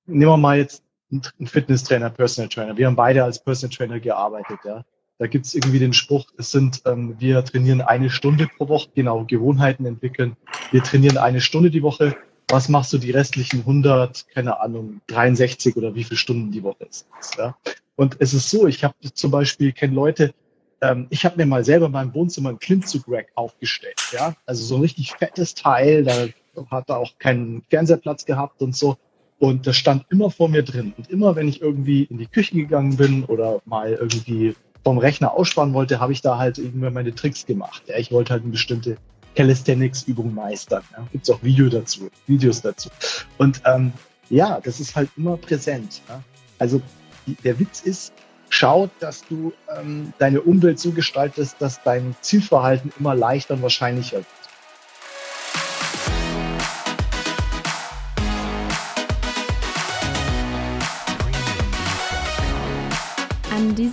nehmen 0.08 0.32
wir 0.32 0.38
mal 0.38 0.58
jetzt 0.58 0.82
einen 1.12 1.48
Fitnesstrainer, 1.48 2.10
Personal 2.10 2.50
Trainer. 2.50 2.78
Wir 2.78 2.88
haben 2.88 2.96
beide 2.96 3.24
als 3.24 3.44
Personal 3.44 3.76
Trainer 3.76 4.00
gearbeitet, 4.00 4.60
ja. 4.64 4.84
Da 5.18 5.28
gibt's 5.28 5.56
irgendwie 5.56 5.80
den 5.80 5.94
Spruch, 5.94 6.26
es 6.38 6.52
sind, 6.52 6.82
ähm, 6.86 7.16
wir 7.20 7.44
trainieren 7.46 7.80
eine 7.80 8.10
Stunde 8.10 8.50
pro 8.58 8.68
Woche, 8.68 8.90
genau, 8.96 9.24
Gewohnheiten 9.24 9.86
entwickeln. 9.86 10.36
Wir 10.72 10.84
trainieren 10.84 11.18
eine 11.18 11.40
Stunde 11.40 11.72
die 11.72 11.84
Woche 11.84 12.18
was 12.50 12.70
machst 12.70 12.94
du 12.94 12.98
die 12.98 13.12
restlichen 13.12 13.62
100, 13.62 14.28
keine 14.30 14.60
Ahnung, 14.60 15.02
63 15.08 15.76
oder 15.78 15.96
wie 15.96 16.04
viele 16.04 16.18
Stunden 16.18 16.52
die 16.52 16.64
Woche 16.64 16.86
ist. 16.86 17.08
Ja? 17.38 17.58
Und 17.96 18.18
es 18.20 18.34
ist 18.34 18.50
so, 18.50 18.68
ich 18.68 18.84
habe 18.84 18.96
zum 19.14 19.32
Beispiel, 19.32 19.72
kenne 19.72 19.94
Leute, 19.94 20.34
ähm, 20.82 21.08
ich 21.10 21.26
habe 21.26 21.38
mir 21.38 21.46
mal 21.46 21.64
selber 21.64 21.88
in 21.88 21.94
meinem 21.94 22.14
Wohnzimmer 22.14 22.50
einen 22.50 22.60
Klimmzug-Rack 22.60 23.30
aufgestellt. 23.36 24.00
Ja, 24.12 24.36
also 24.46 24.64
so 24.64 24.76
ein 24.76 24.82
richtig 24.82 25.14
fettes 25.14 25.56
Teil, 25.56 26.04
da 26.04 26.28
hat 26.70 26.90
er 26.90 26.98
auch 26.98 27.18
keinen 27.18 27.64
Fernsehplatz 27.70 28.26
gehabt 28.26 28.62
und 28.62 28.76
so. 28.76 28.98
Und 29.46 29.68
das 29.68 29.78
stand 29.78 30.06
immer 30.10 30.32
vor 30.32 30.50
mir 30.50 30.64
drin. 30.64 30.96
Und 30.98 31.12
immer, 31.12 31.36
wenn 31.36 31.48
ich 31.48 31.62
irgendwie 31.62 32.02
in 32.06 32.18
die 32.18 32.25
Küche 32.25 32.56
gegangen 32.56 32.98
bin 32.98 33.25
oder 33.25 33.62
mal 33.66 33.94
irgendwie 33.94 34.56
vom 34.84 34.98
Rechner 34.98 35.34
aussparen 35.34 35.72
wollte, 35.75 36.00
habe 36.00 36.14
ich 36.14 36.24
da 36.24 36.40
halt 36.40 36.58
irgendwie 36.58 36.90
meine 36.90 37.14
Tricks 37.14 37.46
gemacht. 37.46 37.84
Ja, 37.86 37.96
ich 38.00 38.12
wollte 38.12 38.34
halt 38.34 38.42
eine 38.42 38.52
bestimmte 38.52 38.98
Calisthenics-Übung 39.36 40.34
meistern. 40.34 40.82
Ja. 40.94 41.06
Gibt 41.12 41.30
es 41.30 41.36
auch 41.36 41.44
Video 41.44 41.70
dazu, 41.70 42.10
Videos 42.25 42.64
dazu. 42.64 42.90
Und 43.38 43.62
ähm, 43.66 43.94
ja, 44.32 44.60
das 44.64 44.80
ist 44.80 44.96
halt 44.96 45.10
immer 45.16 45.38
präsent. 45.38 46.02
Ja. 46.10 46.24
Also 46.58 46.82
die, 47.28 47.36
der 47.36 47.60
Witz 47.60 47.82
ist, 47.82 48.14
schau, 48.50 48.90
dass 49.00 49.28
du 49.28 49.54
ähm, 49.78 50.12
deine 50.18 50.42
Umwelt 50.42 50.80
so 50.80 50.90
gestaltest, 50.90 51.58
dass 51.60 51.84
dein 51.84 52.16
Zielverhalten 52.22 52.92
immer 52.98 53.14
leichter 53.14 53.54
und 53.54 53.62
wahrscheinlicher 53.62 54.18
wird. 54.18 54.25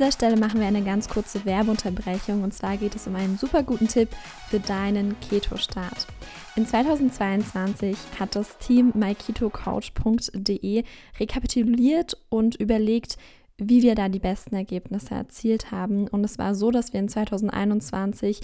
Dieser 0.03 0.13
Stelle 0.13 0.37
machen 0.37 0.59
wir 0.59 0.67
eine 0.67 0.83
ganz 0.83 1.09
kurze 1.09 1.45
Werbeunterbrechung 1.45 2.43
und 2.43 2.53
zwar 2.53 2.77
geht 2.77 2.97
es 2.97 3.07
um 3.07 3.15
einen 3.15 3.39
super 3.39 3.63
guten 3.63 3.87
Tipp 3.87 4.09
für 4.51 4.59
deinen 4.59 5.15
Keto-Start. 5.21 6.09
In 6.57 6.67
2022 6.67 7.97
hat 8.19 8.35
das 8.35 8.59
Team 8.59 8.91
myketocoach.de 8.97 10.83
rekapituliert 11.21 12.17
und 12.31 12.57
überlegt, 12.57 13.17
wie 13.59 13.83
wir 13.83 13.95
da 13.95 14.09
die 14.09 14.19
besten 14.19 14.57
Ergebnisse 14.57 15.15
erzielt 15.15 15.71
haben. 15.71 16.09
Und 16.09 16.25
es 16.25 16.37
war 16.37 16.57
so, 16.57 16.73
dass 16.73 16.93
wir 16.93 16.99
in 16.99 17.09
2021 17.09 18.41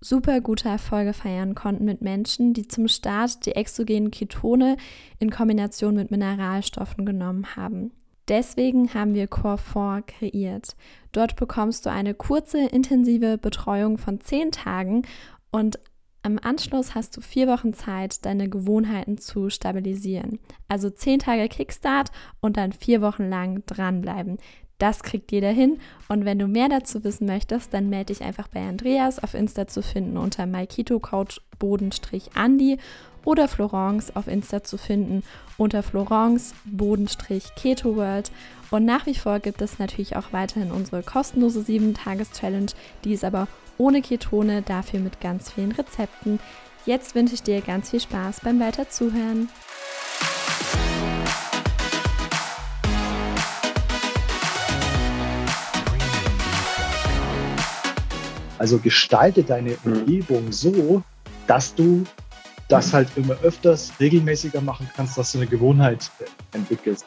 super 0.00 0.40
gute 0.40 0.68
Erfolge 0.68 1.12
feiern 1.12 1.56
konnten 1.56 1.86
mit 1.86 2.02
Menschen, 2.02 2.54
die 2.54 2.68
zum 2.68 2.86
Start 2.86 3.46
die 3.46 3.56
exogenen 3.56 4.12
Ketone 4.12 4.76
in 5.18 5.30
Kombination 5.30 5.96
mit 5.96 6.12
Mineralstoffen 6.12 7.04
genommen 7.04 7.56
haben. 7.56 7.90
Deswegen 8.28 8.94
haben 8.94 9.14
wir 9.14 9.26
Core 9.26 9.58
4 9.58 10.02
kreiert. 10.06 10.76
Dort 11.12 11.36
bekommst 11.36 11.86
du 11.86 11.90
eine 11.90 12.14
kurze, 12.14 12.58
intensive 12.66 13.38
Betreuung 13.38 13.98
von 13.98 14.20
10 14.20 14.52
Tagen 14.52 15.02
und 15.50 15.78
am 16.22 16.38
Anschluss 16.42 16.94
hast 16.94 17.16
du 17.16 17.22
vier 17.22 17.48
Wochen 17.48 17.72
Zeit, 17.72 18.26
deine 18.26 18.50
Gewohnheiten 18.50 19.16
zu 19.16 19.48
stabilisieren. 19.48 20.38
Also 20.68 20.90
10 20.90 21.20
Tage 21.20 21.48
Kickstart 21.48 22.10
und 22.40 22.58
dann 22.58 22.72
vier 22.72 23.00
Wochen 23.00 23.30
lang 23.30 23.62
dranbleiben. 23.64 24.36
Das 24.76 25.02
kriegt 25.02 25.30
jeder 25.30 25.50
hin. 25.50 25.78
Und 26.08 26.24
wenn 26.24 26.38
du 26.38 26.46
mehr 26.46 26.68
dazu 26.68 27.04
wissen 27.04 27.26
möchtest, 27.26 27.72
dann 27.72 27.90
melde 27.90 28.12
dich 28.14 28.22
einfach 28.22 28.48
bei 28.48 28.60
Andreas 28.66 29.22
auf 29.22 29.34
Insta 29.34 29.66
zu 29.66 29.82
finden 29.82 30.16
unter 30.16 30.46
Bodenstrich 31.58 32.30
oder 33.24 33.48
Florence 33.48 34.14
auf 34.14 34.26
Insta 34.26 34.62
zu 34.62 34.78
finden 34.78 35.22
unter 35.56 35.82
Florence 35.82 36.54
Bodenstrich 36.64 37.54
Keto 37.54 37.96
World. 37.96 38.30
Und 38.70 38.84
nach 38.84 39.06
wie 39.06 39.14
vor 39.14 39.40
gibt 39.40 39.62
es 39.62 39.78
natürlich 39.78 40.16
auch 40.16 40.32
weiterhin 40.32 40.70
unsere 40.70 41.02
kostenlose 41.02 41.60
7-Tages-Challenge, 41.60 42.72
die 43.04 43.12
ist 43.12 43.24
aber 43.24 43.48
ohne 43.78 44.02
Ketone, 44.02 44.62
dafür 44.62 45.00
mit 45.00 45.20
ganz 45.20 45.50
vielen 45.50 45.72
Rezepten. 45.72 46.38
Jetzt 46.86 47.14
wünsche 47.14 47.34
ich 47.34 47.42
dir 47.42 47.60
ganz 47.62 47.90
viel 47.90 48.00
Spaß 48.00 48.40
beim 48.42 48.60
Weiterzuhören. 48.60 49.48
Also 58.58 58.78
gestalte 58.78 59.42
deine 59.42 59.78
mhm. 59.82 59.92
Umgebung 59.92 60.52
so, 60.52 61.02
dass 61.46 61.74
du 61.74 62.04
das 62.70 62.92
halt 62.92 63.08
immer 63.16 63.34
öfters 63.42 63.92
regelmäßiger 63.98 64.60
machen 64.60 64.88
kannst, 64.94 65.18
dass 65.18 65.32
du 65.32 65.38
eine 65.38 65.46
Gewohnheit 65.46 66.10
entwickelst. 66.52 67.04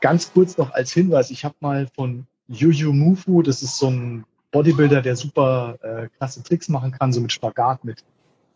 Ganz 0.00 0.32
kurz 0.32 0.56
noch 0.58 0.70
als 0.72 0.92
Hinweis, 0.92 1.30
ich 1.30 1.44
habe 1.44 1.54
mal 1.60 1.88
von 1.94 2.26
Yuyu 2.48 2.92
Mufu, 2.92 3.42
das 3.42 3.62
ist 3.62 3.78
so 3.78 3.88
ein 3.88 4.24
Bodybuilder, 4.52 5.02
der 5.02 5.16
super 5.16 5.78
äh, 5.82 6.08
klasse 6.16 6.42
Tricks 6.42 6.68
machen 6.68 6.92
kann, 6.92 7.12
so 7.12 7.20
mit 7.20 7.32
Spagat, 7.32 7.84
mit 7.84 8.04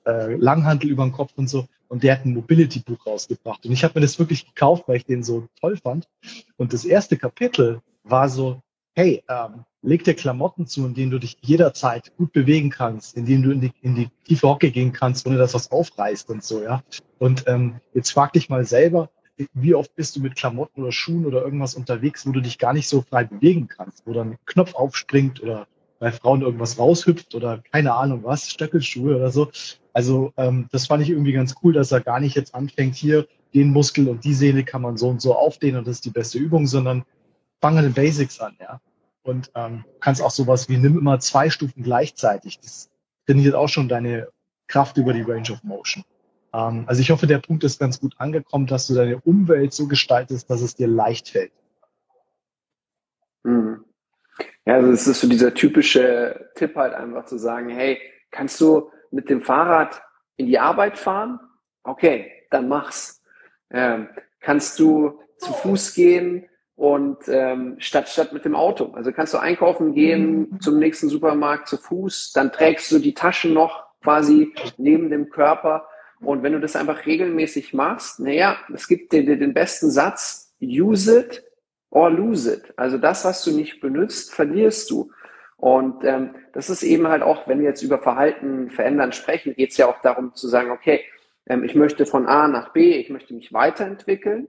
äh, 0.06 0.34
Langhantel 0.34 0.90
über 0.90 1.04
den 1.04 1.12
Kopf 1.12 1.32
und 1.36 1.48
so. 1.48 1.66
Und 1.88 2.02
der 2.02 2.14
hat 2.14 2.24
ein 2.24 2.34
Mobility-Buch 2.34 3.06
rausgebracht. 3.06 3.66
Und 3.66 3.72
ich 3.72 3.84
habe 3.84 3.98
mir 3.98 4.06
das 4.06 4.18
wirklich 4.18 4.46
gekauft, 4.46 4.84
weil 4.86 4.96
ich 4.96 5.04
den 5.04 5.22
so 5.22 5.48
toll 5.60 5.76
fand. 5.76 6.08
Und 6.56 6.72
das 6.72 6.84
erste 6.84 7.18
Kapitel 7.18 7.80
war 8.02 8.28
so, 8.28 8.62
hey, 8.94 9.22
ähm, 9.28 9.64
leg 9.82 10.04
dir 10.04 10.14
Klamotten 10.14 10.66
zu, 10.66 10.86
in 10.86 10.94
denen 10.94 11.10
du 11.10 11.18
dich 11.18 11.36
jederzeit 11.40 12.16
gut 12.16 12.32
bewegen 12.32 12.70
kannst, 12.70 13.16
in 13.16 13.26
denen 13.26 13.42
du 13.42 13.50
in 13.50 13.60
die, 13.60 13.72
in 13.82 13.94
die 13.94 14.08
tiefe 14.24 14.48
Hocke 14.48 14.70
gehen 14.70 14.92
kannst, 14.92 15.26
ohne 15.26 15.36
dass 15.36 15.54
was 15.54 15.70
aufreißt 15.70 16.30
und 16.30 16.42
so, 16.44 16.62
ja. 16.62 16.82
Und 17.18 17.44
ähm, 17.46 17.80
jetzt 17.92 18.10
frag 18.10 18.32
dich 18.32 18.48
mal 18.48 18.64
selber, 18.64 19.10
wie 19.54 19.74
oft 19.74 19.94
bist 19.96 20.16
du 20.16 20.20
mit 20.20 20.36
Klamotten 20.36 20.82
oder 20.82 20.92
Schuhen 20.92 21.26
oder 21.26 21.42
irgendwas 21.42 21.74
unterwegs, 21.74 22.26
wo 22.26 22.32
du 22.32 22.40
dich 22.40 22.58
gar 22.58 22.72
nicht 22.72 22.88
so 22.88 23.02
frei 23.02 23.24
bewegen 23.24 23.68
kannst, 23.68 24.06
wo 24.06 24.12
dann 24.12 24.32
ein 24.32 24.38
Knopf 24.46 24.74
aufspringt 24.74 25.42
oder 25.42 25.66
bei 25.98 26.12
Frauen 26.12 26.42
irgendwas 26.42 26.78
raushüpft 26.78 27.34
oder 27.34 27.62
keine 27.70 27.94
Ahnung 27.94 28.24
was, 28.24 28.50
Stöckelschuhe 28.50 29.16
oder 29.16 29.30
so. 29.30 29.50
Also 29.92 30.32
ähm, 30.36 30.68
das 30.70 30.86
fand 30.86 31.02
ich 31.02 31.10
irgendwie 31.10 31.32
ganz 31.32 31.54
cool, 31.62 31.72
dass 31.72 31.92
er 31.92 32.00
gar 32.00 32.20
nicht 32.20 32.36
jetzt 32.36 32.54
anfängt, 32.54 32.94
hier 32.94 33.26
den 33.54 33.70
Muskel 33.70 34.08
und 34.08 34.24
die 34.24 34.34
Sehne 34.34 34.64
kann 34.64 34.82
man 34.82 34.96
so 34.96 35.08
und 35.08 35.20
so 35.20 35.34
aufdehnen 35.34 35.78
und 35.78 35.86
das 35.86 35.96
ist 35.96 36.04
die 36.04 36.10
beste 36.10 36.38
Übung, 36.38 36.66
sondern 36.66 37.04
fange 37.60 37.78
an 37.78 37.84
den 37.84 37.92
Basics 37.92 38.40
an, 38.40 38.56
ja. 38.60 38.80
Und 39.22 39.50
ähm, 39.54 39.84
kannst 40.00 40.20
auch 40.20 40.30
sowas 40.30 40.68
wie 40.68 40.76
nimm 40.76 40.98
immer 40.98 41.20
zwei 41.20 41.48
Stufen 41.48 41.82
gleichzeitig. 41.82 42.58
Das 42.60 42.90
trainiert 43.26 43.54
auch 43.54 43.68
schon 43.68 43.88
deine 43.88 44.28
Kraft 44.66 44.96
über 44.96 45.12
die 45.12 45.22
Range 45.22 45.52
of 45.52 45.62
Motion. 45.62 46.04
Ähm, 46.52 46.84
also 46.86 47.00
ich 47.00 47.10
hoffe, 47.10 47.26
der 47.26 47.38
Punkt 47.38 47.64
ist 47.64 47.78
ganz 47.78 48.00
gut 48.00 48.14
angekommen, 48.18 48.66
dass 48.66 48.86
du 48.86 48.94
deine 48.94 49.20
Umwelt 49.20 49.72
so 49.72 49.86
gestaltest, 49.86 50.50
dass 50.50 50.60
es 50.60 50.74
dir 50.74 50.88
leicht 50.88 51.28
fällt. 51.28 51.52
Mhm. 53.44 53.84
Ja, 54.64 54.74
also 54.74 54.92
es 54.92 55.06
ist 55.06 55.20
so 55.20 55.28
dieser 55.28 55.54
typische 55.54 56.50
Tipp 56.54 56.76
halt 56.76 56.94
einfach 56.94 57.24
zu 57.26 57.38
sagen, 57.38 57.68
hey, 57.68 58.00
kannst 58.30 58.60
du 58.60 58.90
mit 59.10 59.28
dem 59.28 59.42
Fahrrad 59.42 60.02
in 60.36 60.46
die 60.46 60.58
Arbeit 60.58 60.98
fahren? 60.98 61.40
Okay, 61.82 62.30
dann 62.50 62.68
mach's. 62.68 63.22
Ähm, 63.70 64.08
kannst 64.40 64.78
du 64.78 65.20
zu 65.38 65.52
Fuß 65.52 65.94
gehen? 65.94 66.48
Und 66.76 67.18
ähm, 67.28 67.76
statt 67.78 68.08
statt 68.08 68.32
mit 68.32 68.44
dem 68.44 68.56
Auto. 68.56 68.92
Also 68.94 69.12
kannst 69.12 69.34
du 69.34 69.38
einkaufen 69.38 69.94
gehen 69.94 70.58
zum 70.60 70.78
nächsten 70.78 71.08
Supermarkt 71.08 71.68
zu 71.68 71.76
Fuß, 71.76 72.32
dann 72.32 72.52
trägst 72.52 72.90
du 72.92 72.98
die 72.98 73.14
Taschen 73.14 73.52
noch 73.52 73.84
quasi 74.02 74.52
neben 74.78 75.10
dem 75.10 75.30
Körper 75.30 75.86
und 76.22 76.42
wenn 76.42 76.52
du 76.52 76.60
das 76.60 76.76
einfach 76.76 77.04
regelmäßig 77.04 77.74
machst, 77.74 78.20
naja, 78.20 78.56
es 78.72 78.86
gibt 78.86 79.12
dir 79.12 79.24
den 79.24 79.54
besten 79.54 79.90
Satz: 79.90 80.54
Use 80.62 81.20
it 81.20 81.44
or 81.90 82.10
lose 82.10 82.54
it. 82.54 82.72
Also 82.76 82.96
das, 82.96 83.24
was 83.24 83.44
du 83.44 83.50
nicht 83.50 83.80
benutzt, 83.80 84.32
verlierst 84.32 84.90
du. 84.90 85.10
Und 85.56 86.04
ähm, 86.04 86.34
das 86.52 86.70
ist 86.70 86.82
eben 86.82 87.08
halt 87.08 87.22
auch, 87.22 87.46
wenn 87.46 87.60
wir 87.60 87.68
jetzt 87.68 87.82
über 87.82 87.98
Verhalten 87.98 88.70
verändern 88.70 89.12
sprechen, 89.12 89.54
geht 89.54 89.70
es 89.70 89.76
ja 89.76 89.88
auch 89.88 90.00
darum 90.00 90.34
zu 90.34 90.48
sagen, 90.48 90.70
okay, 90.70 91.04
ähm, 91.46 91.64
ich 91.64 91.74
möchte 91.74 92.06
von 92.06 92.26
A 92.26 92.48
nach 92.48 92.72
B, 92.72 92.96
ich 92.96 93.10
möchte 93.10 93.34
mich 93.34 93.52
weiterentwickeln. 93.52 94.48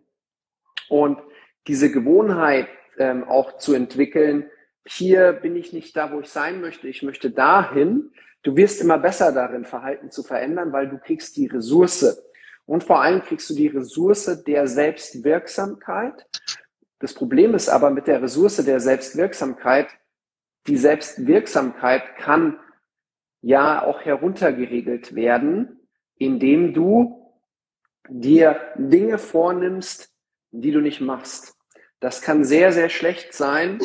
Und 0.89 1.19
diese 1.67 1.91
Gewohnheit 1.91 2.67
ähm, 2.97 3.23
auch 3.23 3.57
zu 3.57 3.73
entwickeln, 3.73 4.49
hier 4.85 5.33
bin 5.33 5.55
ich 5.55 5.71
nicht 5.71 5.95
da, 5.95 6.11
wo 6.11 6.19
ich 6.19 6.29
sein 6.29 6.61
möchte, 6.61 6.87
ich 6.87 7.03
möchte 7.03 7.31
dahin. 7.31 8.11
Du 8.43 8.57
wirst 8.57 8.81
immer 8.81 8.97
besser 8.97 9.31
darin, 9.31 9.63
Verhalten 9.63 10.09
zu 10.09 10.23
verändern, 10.23 10.73
weil 10.73 10.89
du 10.89 10.97
kriegst 10.97 11.37
die 11.37 11.47
Ressource. 11.47 12.21
Und 12.65 12.83
vor 12.83 13.01
allem 13.01 13.21
kriegst 13.21 13.49
du 13.49 13.55
die 13.55 13.67
Ressource 13.67 14.43
der 14.45 14.67
Selbstwirksamkeit. 14.67 16.25
Das 16.99 17.13
Problem 17.13 17.53
ist 17.55 17.69
aber 17.69 17.89
mit 17.89 18.07
der 18.07 18.21
Ressource 18.21 18.57
der 18.57 18.79
Selbstwirksamkeit, 18.79 19.87
die 20.67 20.77
Selbstwirksamkeit 20.77 22.15
kann 22.17 22.59
ja 23.41 23.83
auch 23.83 24.01
heruntergeregelt 24.01 25.13
werden, 25.13 25.81
indem 26.17 26.73
du 26.73 27.33
dir 28.07 28.59
Dinge 28.77 29.17
vornimmst, 29.17 30.12
die 30.61 30.71
du 30.71 30.79
nicht 30.79 31.01
machst. 31.01 31.55
Das 31.99 32.21
kann 32.21 32.43
sehr, 32.43 32.71
sehr 32.71 32.89
schlecht 32.89 33.33
sein 33.33 33.79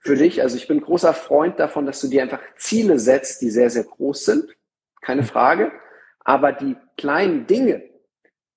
für 0.00 0.16
dich. 0.16 0.42
Also 0.42 0.56
ich 0.56 0.66
bin 0.66 0.80
großer 0.80 1.14
Freund 1.14 1.58
davon, 1.58 1.86
dass 1.86 2.00
du 2.00 2.08
dir 2.08 2.22
einfach 2.22 2.40
Ziele 2.56 2.98
setzt, 2.98 3.42
die 3.42 3.50
sehr, 3.50 3.70
sehr 3.70 3.84
groß 3.84 4.24
sind. 4.24 4.56
Keine 5.00 5.22
Frage. 5.22 5.72
Aber 6.20 6.52
die 6.52 6.76
kleinen 6.96 7.46
Dinge, 7.46 7.82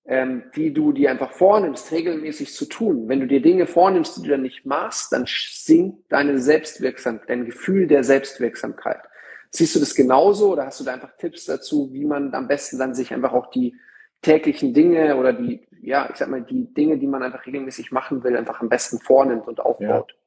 ähm, 0.06 0.44
die 0.56 0.74
du 0.74 0.92
dir 0.92 1.12
einfach 1.12 1.32
vornimmst, 1.32 1.92
regelmäßig 1.92 2.54
zu 2.54 2.66
tun, 2.66 3.08
wenn 3.08 3.20
du 3.20 3.28
dir 3.28 3.42
Dinge 3.42 3.68
vornimmst, 3.68 4.18
die 4.18 4.24
du 4.24 4.30
dann 4.30 4.42
nicht 4.42 4.66
machst, 4.66 5.14
dann 5.14 5.26
sinkt 5.28 6.12
deine 6.12 6.40
Selbstwirksamkeit, 6.40 7.30
dein 7.30 7.46
Gefühl 7.46 7.88
der 7.88 8.04
Selbstwirksamkeit. 8.04 9.02
Siehst 9.50 9.76
du 9.76 9.80
das 9.80 9.96
genauso 9.96 10.52
oder 10.52 10.66
hast 10.66 10.80
du 10.80 10.84
da 10.84 10.94
einfach 10.94 11.16
Tipps 11.18 11.46
dazu, 11.46 11.90
wie 11.94 12.06
man 12.06 12.34
am 12.34 12.48
besten 12.48 12.80
dann 12.80 12.96
sich 12.96 13.14
einfach 13.14 13.34
auch 13.34 13.52
die 13.52 13.78
täglichen 14.24 14.74
Dinge 14.74 15.16
oder 15.18 15.34
die, 15.34 15.62
ja, 15.82 16.10
ich 16.10 16.16
sag 16.18 16.30
mal, 16.30 16.42
die 16.42 16.74
Dinge, 16.74 16.98
die 16.98 17.08
man 17.08 17.22
einfach 17.22 17.46
regelmäßig 17.46 17.92
machen 17.92 18.24
will, 18.24 18.36
einfach 18.36 18.60
am 18.62 18.70
besten 18.70 19.00
vornimmt 19.00 19.48
und 19.48 19.60
aufbaut. 19.60 20.12
Ja. 20.12 20.18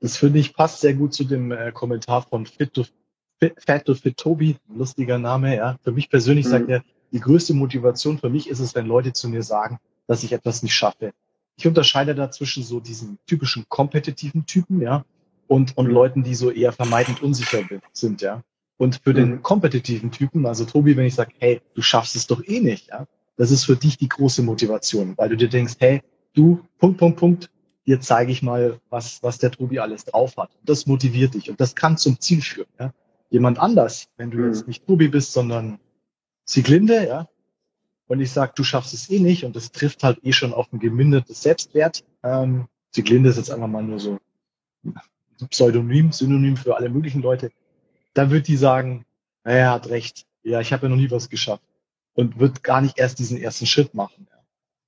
Das 0.00 0.16
finde 0.16 0.40
ich 0.40 0.54
passt 0.54 0.80
sehr 0.80 0.94
gut 0.94 1.14
zu 1.14 1.22
dem 1.22 1.52
äh, 1.52 1.70
Kommentar 1.70 2.22
von 2.22 2.46
Fit 2.46 2.74
to 2.74 2.84
Fat 3.58 3.84
to 3.86 3.94
Fit 3.94 4.16
Tobi, 4.16 4.56
lustiger 4.68 5.18
Name, 5.18 5.56
ja. 5.56 5.76
Für 5.82 5.92
mich 5.92 6.08
persönlich 6.08 6.46
mhm. 6.46 6.50
sagt 6.50 6.68
er, 6.68 6.82
die 7.10 7.20
größte 7.20 7.54
Motivation 7.54 8.18
für 8.18 8.30
mich 8.30 8.48
ist 8.48 8.60
es, 8.60 8.74
wenn 8.74 8.86
Leute 8.86 9.12
zu 9.12 9.28
mir 9.28 9.42
sagen, 9.42 9.78
dass 10.06 10.22
ich 10.22 10.32
etwas 10.32 10.62
nicht 10.62 10.74
schaffe. 10.74 11.12
Ich 11.56 11.66
unterscheide 11.66 12.14
dazwischen 12.14 12.62
so 12.62 12.80
diesen 12.80 13.18
typischen 13.26 13.64
kompetitiven 13.68 14.46
Typen, 14.46 14.80
ja, 14.80 15.04
und, 15.48 15.76
und 15.76 15.88
mhm. 15.88 15.92
Leuten, 15.92 16.22
die 16.22 16.34
so 16.34 16.50
eher 16.50 16.72
vermeidend 16.72 17.22
unsicher 17.22 17.60
sind, 17.92 18.22
ja. 18.22 18.42
Und 18.76 19.00
für 19.02 19.10
mhm. 19.10 19.16
den 19.16 19.42
kompetitiven 19.42 20.10
Typen, 20.10 20.46
also 20.46 20.64
Tobi, 20.64 20.96
wenn 20.96 21.06
ich 21.06 21.14
sage, 21.14 21.32
hey, 21.38 21.60
du 21.74 21.82
schaffst 21.82 22.16
es 22.16 22.26
doch 22.26 22.42
eh 22.46 22.60
nicht, 22.60 22.88
ja, 22.88 23.06
das 23.42 23.50
ist 23.50 23.64
für 23.64 23.74
dich 23.74 23.98
die 23.98 24.08
große 24.08 24.40
Motivation, 24.40 25.14
weil 25.16 25.28
du 25.28 25.36
dir 25.36 25.48
denkst, 25.48 25.74
hey, 25.80 26.00
du, 26.32 26.60
Punkt, 26.78 26.98
Punkt, 26.98 27.18
Punkt, 27.18 27.50
hier 27.82 28.00
zeige 28.00 28.30
ich 28.30 28.40
mal, 28.40 28.78
was, 28.88 29.20
was 29.24 29.38
der 29.38 29.50
Tobi 29.50 29.80
alles 29.80 30.04
drauf 30.04 30.36
hat. 30.36 30.56
Das 30.62 30.86
motiviert 30.86 31.34
dich 31.34 31.50
und 31.50 31.60
das 31.60 31.74
kann 31.74 31.98
zum 31.98 32.20
Ziel 32.20 32.40
führen. 32.40 32.68
Ja. 32.78 32.94
Jemand 33.30 33.58
anders, 33.58 34.06
wenn 34.16 34.30
du 34.30 34.46
jetzt 34.46 34.60
mhm. 34.60 34.68
nicht 34.68 34.86
Tobi 34.86 35.08
bist, 35.08 35.32
sondern 35.32 35.80
Sieglinde, 36.44 37.04
ja, 37.04 37.28
und 38.06 38.20
ich 38.20 38.30
sage, 38.30 38.52
du 38.54 38.62
schaffst 38.62 38.94
es 38.94 39.10
eh 39.10 39.18
nicht 39.18 39.44
und 39.44 39.56
das 39.56 39.72
trifft 39.72 40.04
halt 40.04 40.20
eh 40.22 40.32
schon 40.32 40.52
auf 40.52 40.72
ein 40.72 40.78
gemindertes 40.78 41.42
Selbstwert. 41.42 42.04
Ähm, 42.22 42.68
Sieglinde 42.92 43.30
ist 43.30 43.38
jetzt 43.38 43.50
einfach 43.50 43.66
mal 43.66 43.82
nur 43.82 43.98
so 43.98 44.20
ein 44.84 44.94
Pseudonym, 45.48 46.12
Synonym 46.12 46.56
für 46.56 46.76
alle 46.76 46.90
möglichen 46.90 47.22
Leute. 47.22 47.50
Dann 48.14 48.30
wird 48.30 48.46
die 48.46 48.56
sagen, 48.56 49.04
naja, 49.42 49.58
er 49.58 49.70
hat 49.72 49.88
recht, 49.88 50.26
ja, 50.44 50.60
ich 50.60 50.72
habe 50.72 50.84
ja 50.84 50.90
noch 50.90 50.96
nie 50.96 51.10
was 51.10 51.28
geschafft 51.28 51.64
und 52.14 52.38
wird 52.38 52.62
gar 52.62 52.80
nicht 52.80 52.98
erst 52.98 53.18
diesen 53.18 53.38
ersten 53.38 53.66
Schritt 53.66 53.94
machen. 53.94 54.26
Ja. 54.30 54.38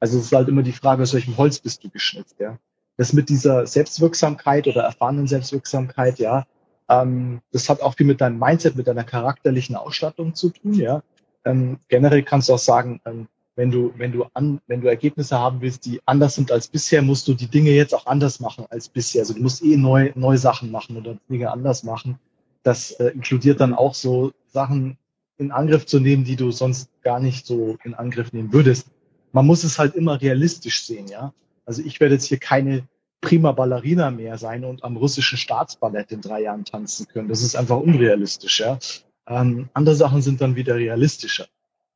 Also 0.00 0.18
es 0.18 0.26
ist 0.26 0.32
halt 0.32 0.48
immer 0.48 0.62
die 0.62 0.72
Frage, 0.72 1.02
aus 1.02 1.14
welchem 1.14 1.36
Holz 1.36 1.58
bist 1.58 1.82
du 1.84 1.90
geschnitzt, 1.90 2.36
ja. 2.38 2.58
Das 2.96 3.12
mit 3.12 3.28
dieser 3.28 3.66
Selbstwirksamkeit 3.66 4.68
oder 4.68 4.82
erfahrenen 4.82 5.26
Selbstwirksamkeit, 5.26 6.18
ja, 6.20 6.46
ähm, 6.88 7.40
das 7.50 7.68
hat 7.68 7.80
auch 7.80 7.94
viel 7.96 8.06
mit 8.06 8.20
deinem 8.20 8.38
Mindset, 8.38 8.76
mit 8.76 8.86
deiner 8.86 9.04
charakterlichen 9.04 9.74
Ausstattung 9.74 10.34
zu 10.34 10.50
tun, 10.50 10.74
ja. 10.74 11.02
Ähm, 11.44 11.78
generell 11.88 12.22
kannst 12.22 12.48
du 12.48 12.54
auch 12.54 12.58
sagen, 12.58 13.00
ähm, 13.04 13.28
wenn 13.56 13.70
du, 13.70 13.92
wenn 13.96 14.12
du 14.12 14.26
an, 14.34 14.60
wenn 14.66 14.80
du 14.80 14.88
Ergebnisse 14.88 15.38
haben 15.38 15.60
willst, 15.60 15.86
die 15.86 16.00
anders 16.06 16.34
sind 16.34 16.50
als 16.50 16.68
bisher, 16.68 17.02
musst 17.02 17.28
du 17.28 17.34
die 17.34 17.46
Dinge 17.46 17.70
jetzt 17.70 17.94
auch 17.94 18.06
anders 18.06 18.40
machen 18.40 18.66
als 18.70 18.88
bisher. 18.88 19.22
Also 19.22 19.34
du 19.34 19.40
musst 19.40 19.62
eh 19.62 19.76
neu, 19.76 20.12
neue 20.16 20.38
Sachen 20.38 20.70
machen 20.70 20.96
oder 20.96 21.16
Dinge 21.28 21.50
anders 21.50 21.84
machen. 21.84 22.18
Das 22.62 22.92
äh, 22.92 23.08
inkludiert 23.08 23.60
dann 23.60 23.74
auch 23.74 23.94
so 23.94 24.32
Sachen 24.46 24.98
in 25.38 25.50
Angriff 25.50 25.86
zu 25.86 26.00
nehmen, 26.00 26.24
die 26.24 26.36
du 26.36 26.50
sonst 26.50 26.88
gar 27.02 27.20
nicht 27.20 27.46
so 27.46 27.76
in 27.84 27.94
Angriff 27.94 28.32
nehmen 28.32 28.52
würdest. 28.52 28.88
Man 29.32 29.46
muss 29.46 29.64
es 29.64 29.78
halt 29.78 29.94
immer 29.94 30.20
realistisch 30.20 30.84
sehen, 30.84 31.08
ja. 31.08 31.32
Also 31.66 31.82
ich 31.82 31.98
werde 32.00 32.14
jetzt 32.14 32.26
hier 32.26 32.38
keine 32.38 32.86
prima 33.20 33.52
Ballerina 33.52 34.10
mehr 34.10 34.38
sein 34.38 34.64
und 34.64 34.84
am 34.84 34.96
russischen 34.96 35.38
Staatsballett 35.38 36.12
in 36.12 36.20
drei 36.20 36.42
Jahren 36.42 36.64
tanzen 36.64 37.06
können. 37.08 37.28
Das 37.28 37.42
ist 37.42 37.56
einfach 37.56 37.78
unrealistisch, 37.78 38.60
ja. 38.60 38.78
Ähm, 39.26 39.68
andere 39.72 39.96
Sachen 39.96 40.20
sind 40.22 40.40
dann 40.40 40.56
wieder 40.56 40.76
realistischer. 40.76 41.46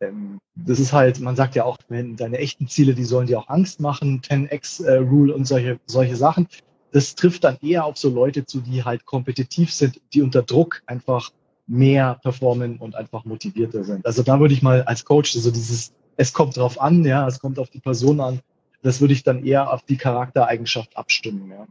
Ähm, 0.00 0.38
das 0.54 0.80
ist 0.80 0.92
halt, 0.92 1.20
man 1.20 1.36
sagt 1.36 1.54
ja 1.54 1.64
auch, 1.64 1.76
wenn 1.88 2.16
deine 2.16 2.38
echten 2.38 2.66
Ziele, 2.68 2.94
die 2.94 3.04
sollen 3.04 3.26
dir 3.26 3.38
auch 3.38 3.48
Angst 3.48 3.80
machen, 3.80 4.22
10x-Rule 4.22 5.32
äh, 5.32 5.36
und 5.36 5.44
solche, 5.46 5.78
solche 5.86 6.16
Sachen. 6.16 6.48
Das 6.92 7.14
trifft 7.14 7.44
dann 7.44 7.58
eher 7.60 7.84
auf 7.84 7.98
so 7.98 8.08
Leute 8.08 8.46
zu, 8.46 8.60
die 8.60 8.82
halt 8.82 9.04
kompetitiv 9.04 9.72
sind, 9.72 10.00
die 10.14 10.22
unter 10.22 10.42
Druck 10.42 10.82
einfach 10.86 11.30
mehr 11.68 12.18
performen 12.22 12.78
und 12.78 12.96
einfach 12.96 13.24
motivierter 13.24 13.84
sind. 13.84 14.04
Also 14.06 14.22
da 14.22 14.40
würde 14.40 14.54
ich 14.54 14.62
mal 14.62 14.82
als 14.82 15.04
Coach, 15.04 15.36
also 15.36 15.50
dieses, 15.50 15.92
es 16.16 16.32
kommt 16.32 16.56
drauf 16.56 16.80
an, 16.80 17.04
ja, 17.04 17.26
es 17.28 17.38
kommt 17.38 17.58
auf 17.58 17.70
die 17.70 17.80
Person 17.80 18.20
an, 18.20 18.40
das 18.82 19.00
würde 19.00 19.12
ich 19.12 19.22
dann 19.22 19.44
eher 19.44 19.72
auf 19.72 19.82
die 19.82 19.98
Charaktereigenschaft 19.98 20.96
abstimmen, 20.96 21.50
ja. 21.50 21.66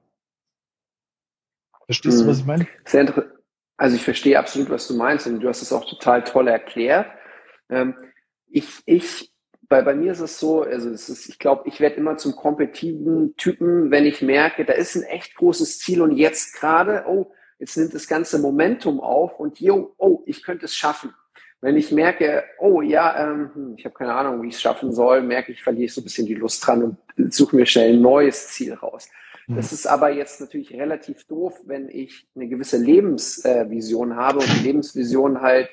Verstehst 1.85 2.19
mhm. 2.19 2.23
du, 2.23 2.29
was 2.29 2.39
ich 2.39 2.45
meine? 2.45 2.67
Also 3.77 3.95
ich 3.95 4.03
verstehe 4.03 4.37
absolut, 4.37 4.69
was 4.69 4.87
du 4.87 4.95
meinst 4.95 5.27
und 5.27 5.39
du 5.39 5.47
hast 5.47 5.61
es 5.61 5.71
auch 5.71 5.85
total 5.85 6.23
toll 6.23 6.47
erklärt. 6.47 7.07
Ähm, 7.69 7.95
ich, 8.49 8.67
ich, 8.85 9.31
bei, 9.69 9.81
bei 9.81 9.95
mir 9.95 10.11
ist 10.11 10.19
es 10.19 10.39
so, 10.39 10.63
also 10.63 10.89
es 10.89 11.09
ist, 11.09 11.29
ich 11.29 11.39
glaube, 11.39 11.67
ich 11.67 11.79
werde 11.79 11.95
immer 11.95 12.17
zum 12.17 12.35
kompetitiven 12.35 13.35
Typen, 13.37 13.91
wenn 13.91 14.05
ich 14.05 14.21
merke, 14.21 14.65
da 14.65 14.73
ist 14.73 14.95
ein 14.95 15.03
echt 15.03 15.35
großes 15.35 15.79
Ziel 15.79 16.01
und 16.01 16.17
jetzt 16.17 16.55
gerade, 16.55 17.05
oh, 17.07 17.31
jetzt 17.59 17.77
nimmt 17.77 17.93
das 17.93 18.07
ganze 18.07 18.39
Momentum 18.39 18.99
auf 18.99 19.39
und 19.39 19.59
yo, 19.59 19.93
oh, 19.97 20.23
ich 20.25 20.43
könnte 20.43 20.65
es 20.65 20.75
schaffen. 20.75 21.13
Wenn 21.59 21.75
ich 21.75 21.91
merke, 21.91 22.43
oh 22.59 22.81
ja, 22.81 23.31
ähm, 23.31 23.51
hm, 23.53 23.75
ich 23.77 23.85
habe 23.85 23.95
keine 23.95 24.13
Ahnung, 24.13 24.43
wie 24.43 24.49
ich 24.49 24.55
es 24.55 24.61
schaffen 24.61 24.93
soll, 24.93 25.23
merke 25.23 25.51
ich, 25.51 25.63
verliere 25.63 25.85
ich 25.85 25.93
so 25.93 26.01
ein 26.01 26.03
bisschen 26.03 26.27
die 26.27 26.35
Lust 26.35 26.65
dran 26.65 26.97
und 27.17 27.33
suche 27.33 27.55
mir 27.55 27.65
schnell 27.65 27.93
ein 27.93 28.01
neues 28.01 28.49
Ziel 28.49 28.73
raus. 28.73 29.09
Mhm. 29.47 29.55
Das 29.55 29.73
ist 29.73 29.87
aber 29.87 30.11
jetzt 30.11 30.39
natürlich 30.39 30.73
relativ 30.73 31.25
doof, 31.25 31.59
wenn 31.65 31.89
ich 31.89 32.27
eine 32.35 32.47
gewisse 32.47 32.77
Lebensvision 32.77 34.11
äh, 34.11 34.15
habe 34.15 34.39
und 34.39 34.47
die 34.59 34.67
Lebensvision 34.67 35.41
halt, 35.41 35.69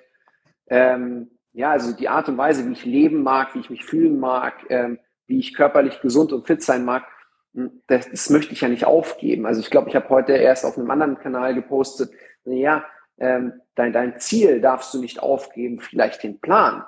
ähm, 0.68 1.30
ja, 1.52 1.70
also 1.70 1.92
die 1.92 2.08
Art 2.08 2.28
und 2.28 2.38
Weise, 2.38 2.66
wie 2.66 2.72
ich 2.72 2.84
leben 2.84 3.22
mag, 3.22 3.54
wie 3.54 3.60
ich 3.60 3.70
mich 3.70 3.84
fühlen 3.84 4.18
mag, 4.18 4.54
ähm, 4.70 4.98
wie 5.26 5.38
ich 5.38 5.54
körperlich 5.54 6.00
gesund 6.00 6.32
und 6.32 6.46
fit 6.46 6.62
sein 6.62 6.84
mag, 6.84 7.04
hm, 7.04 7.13
das, 7.86 8.10
das 8.10 8.30
möchte 8.30 8.52
ich 8.52 8.60
ja 8.60 8.68
nicht 8.68 8.84
aufgeben. 8.84 9.46
Also 9.46 9.60
ich 9.60 9.70
glaube, 9.70 9.88
ich 9.88 9.96
habe 9.96 10.08
heute 10.08 10.32
erst 10.32 10.64
auf 10.64 10.76
einem 10.76 10.90
anderen 10.90 11.18
Kanal 11.18 11.54
gepostet, 11.54 12.10
naja, 12.44 12.84
ähm, 13.18 13.54
dein, 13.74 13.92
dein 13.92 14.18
Ziel 14.18 14.60
darfst 14.60 14.92
du 14.92 15.00
nicht 15.00 15.22
aufgeben, 15.22 15.78
vielleicht 15.78 16.22
den 16.22 16.40
Plan. 16.40 16.84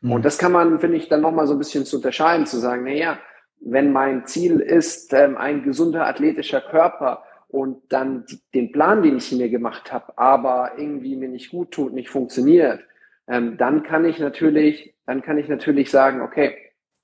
Mhm. 0.00 0.12
Und 0.12 0.24
das 0.24 0.38
kann 0.38 0.52
man, 0.52 0.80
finde 0.80 0.96
ich, 0.96 1.08
dann 1.08 1.20
nochmal 1.20 1.46
so 1.46 1.54
ein 1.54 1.58
bisschen 1.58 1.84
zu 1.84 1.96
unterscheiden, 1.96 2.46
zu 2.46 2.58
sagen, 2.58 2.84
naja, 2.84 3.18
wenn 3.60 3.92
mein 3.92 4.26
Ziel 4.26 4.60
ist, 4.60 5.12
ähm, 5.12 5.36
ein 5.36 5.62
gesunder 5.62 6.06
athletischer 6.06 6.60
Körper 6.60 7.24
und 7.48 7.80
dann 7.92 8.24
die, 8.26 8.40
den 8.54 8.72
Plan, 8.72 9.02
den 9.02 9.18
ich 9.18 9.32
mir 9.32 9.48
gemacht 9.48 9.92
habe, 9.92 10.16
aber 10.18 10.72
irgendwie 10.76 11.16
mir 11.16 11.28
nicht 11.28 11.50
gut 11.50 11.70
tut, 11.70 11.92
nicht 11.92 12.10
funktioniert, 12.10 12.80
ähm, 13.26 13.56
dann 13.56 13.82
kann 13.82 14.04
ich 14.04 14.18
natürlich, 14.18 14.94
dann 15.06 15.22
kann 15.22 15.38
ich 15.38 15.48
natürlich 15.48 15.90
sagen, 15.90 16.22
okay, 16.22 16.56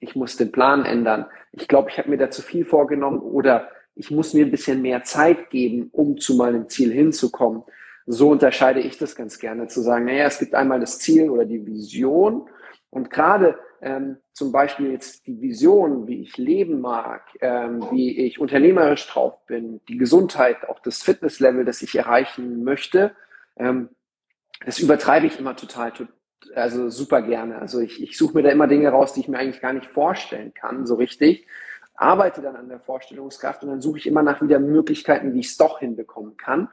ich 0.05 0.14
muss 0.14 0.37
den 0.37 0.53
Plan 0.53 0.85
ändern. 0.85 1.27
Ich 1.53 1.69
glaube, 1.69 1.90
ich 1.90 1.99
habe 1.99 2.11
mir 2.11 2.19
da 2.19 2.31
zu 2.31 2.43
viel 2.43 2.64
vorgenommen 2.64 3.21
oder 3.21 3.69
ich 3.97 4.11
muss 4.11 4.35
mir 4.35 4.45
ein 4.45 4.51
bisschen 4.51 4.83
mehr 4.83 5.03
Zeit 5.05 5.51
geben, 5.51 5.88
um 5.93 6.19
zu 6.19 6.37
meinem 6.37 6.69
Ziel 6.69 6.93
hinzukommen. 6.93 7.62
So 8.07 8.29
unterscheide 8.31 8.81
ich 8.81 8.99
das 8.99 9.17
ganz 9.17 9.38
gerne, 9.38 9.67
zu 9.67 9.81
sagen, 9.81 10.05
naja, 10.05 10.27
es 10.27 10.38
gibt 10.38 10.55
einmal 10.55 10.81
das 10.81 10.99
Ziel 10.99 11.31
oder 11.31 11.45
die 11.45 11.67
Vision 11.67 12.49
und 12.90 13.11
gerade 13.11 13.59
ähm, 13.81 14.19
zum 14.33 14.53
Beispiel 14.53 14.90
jetzt 14.90 15.27
die 15.27 15.40
Vision, 15.40 16.07
wie 16.07 16.23
ich 16.23 16.37
leben 16.37 16.81
mag, 16.81 17.23
ähm, 17.40 17.87
wie 17.90 18.27
ich 18.27 18.38
unternehmerisch 18.40 19.07
drauf 19.07 19.45
bin, 19.47 19.81
die 19.88 19.99
Gesundheit, 19.99 20.69
auch 20.69 20.81
das 20.81 21.03
Fitnesslevel, 21.03 21.64
das 21.64 21.83
ich 21.83 21.95
erreichen 21.97 22.64
möchte, 22.64 23.14
ähm, 23.57 23.90
das 24.64 24.79
übertreibe 24.79 25.27
ich 25.27 25.38
immer 25.38 25.57
total, 25.57 25.93
also 26.55 26.91
super 26.91 27.23
gerne. 27.23 27.59
Also 27.59 27.81
ich, 27.81 28.03
ich 28.03 28.17
suche 28.17 28.35
mir 28.35 28.43
da 28.43 28.51
immer 28.51 28.67
Dinge 28.67 28.89
raus, 28.89 29.13
die 29.13 29.21
ich 29.21 29.29
mir 29.29 29.39
eigentlich 29.39 29.61
gar 29.61 29.73
nicht 29.73 29.87
vorstellen 29.87 30.53
kann, 30.55 30.87
so 30.87 30.95
richtig. 30.95 31.47
Arbeite 31.95 32.43
dann 32.43 32.57
an 32.57 32.69
der 32.69 32.81
Vorstellungskraft 32.81 33.63
und 33.63 33.71
dann 33.71 33.81
suche 33.81 33.99
ich 33.99 34.07
immer 34.07 34.23
nach 34.23 34.43
wieder 34.43 34.59
Möglichkeiten, 34.59 35.35
wie 35.35 35.41
ich 35.41 35.49
es 35.49 35.57
doch 35.57 35.79
hinbekommen 35.79 36.37
kann. 36.37 36.69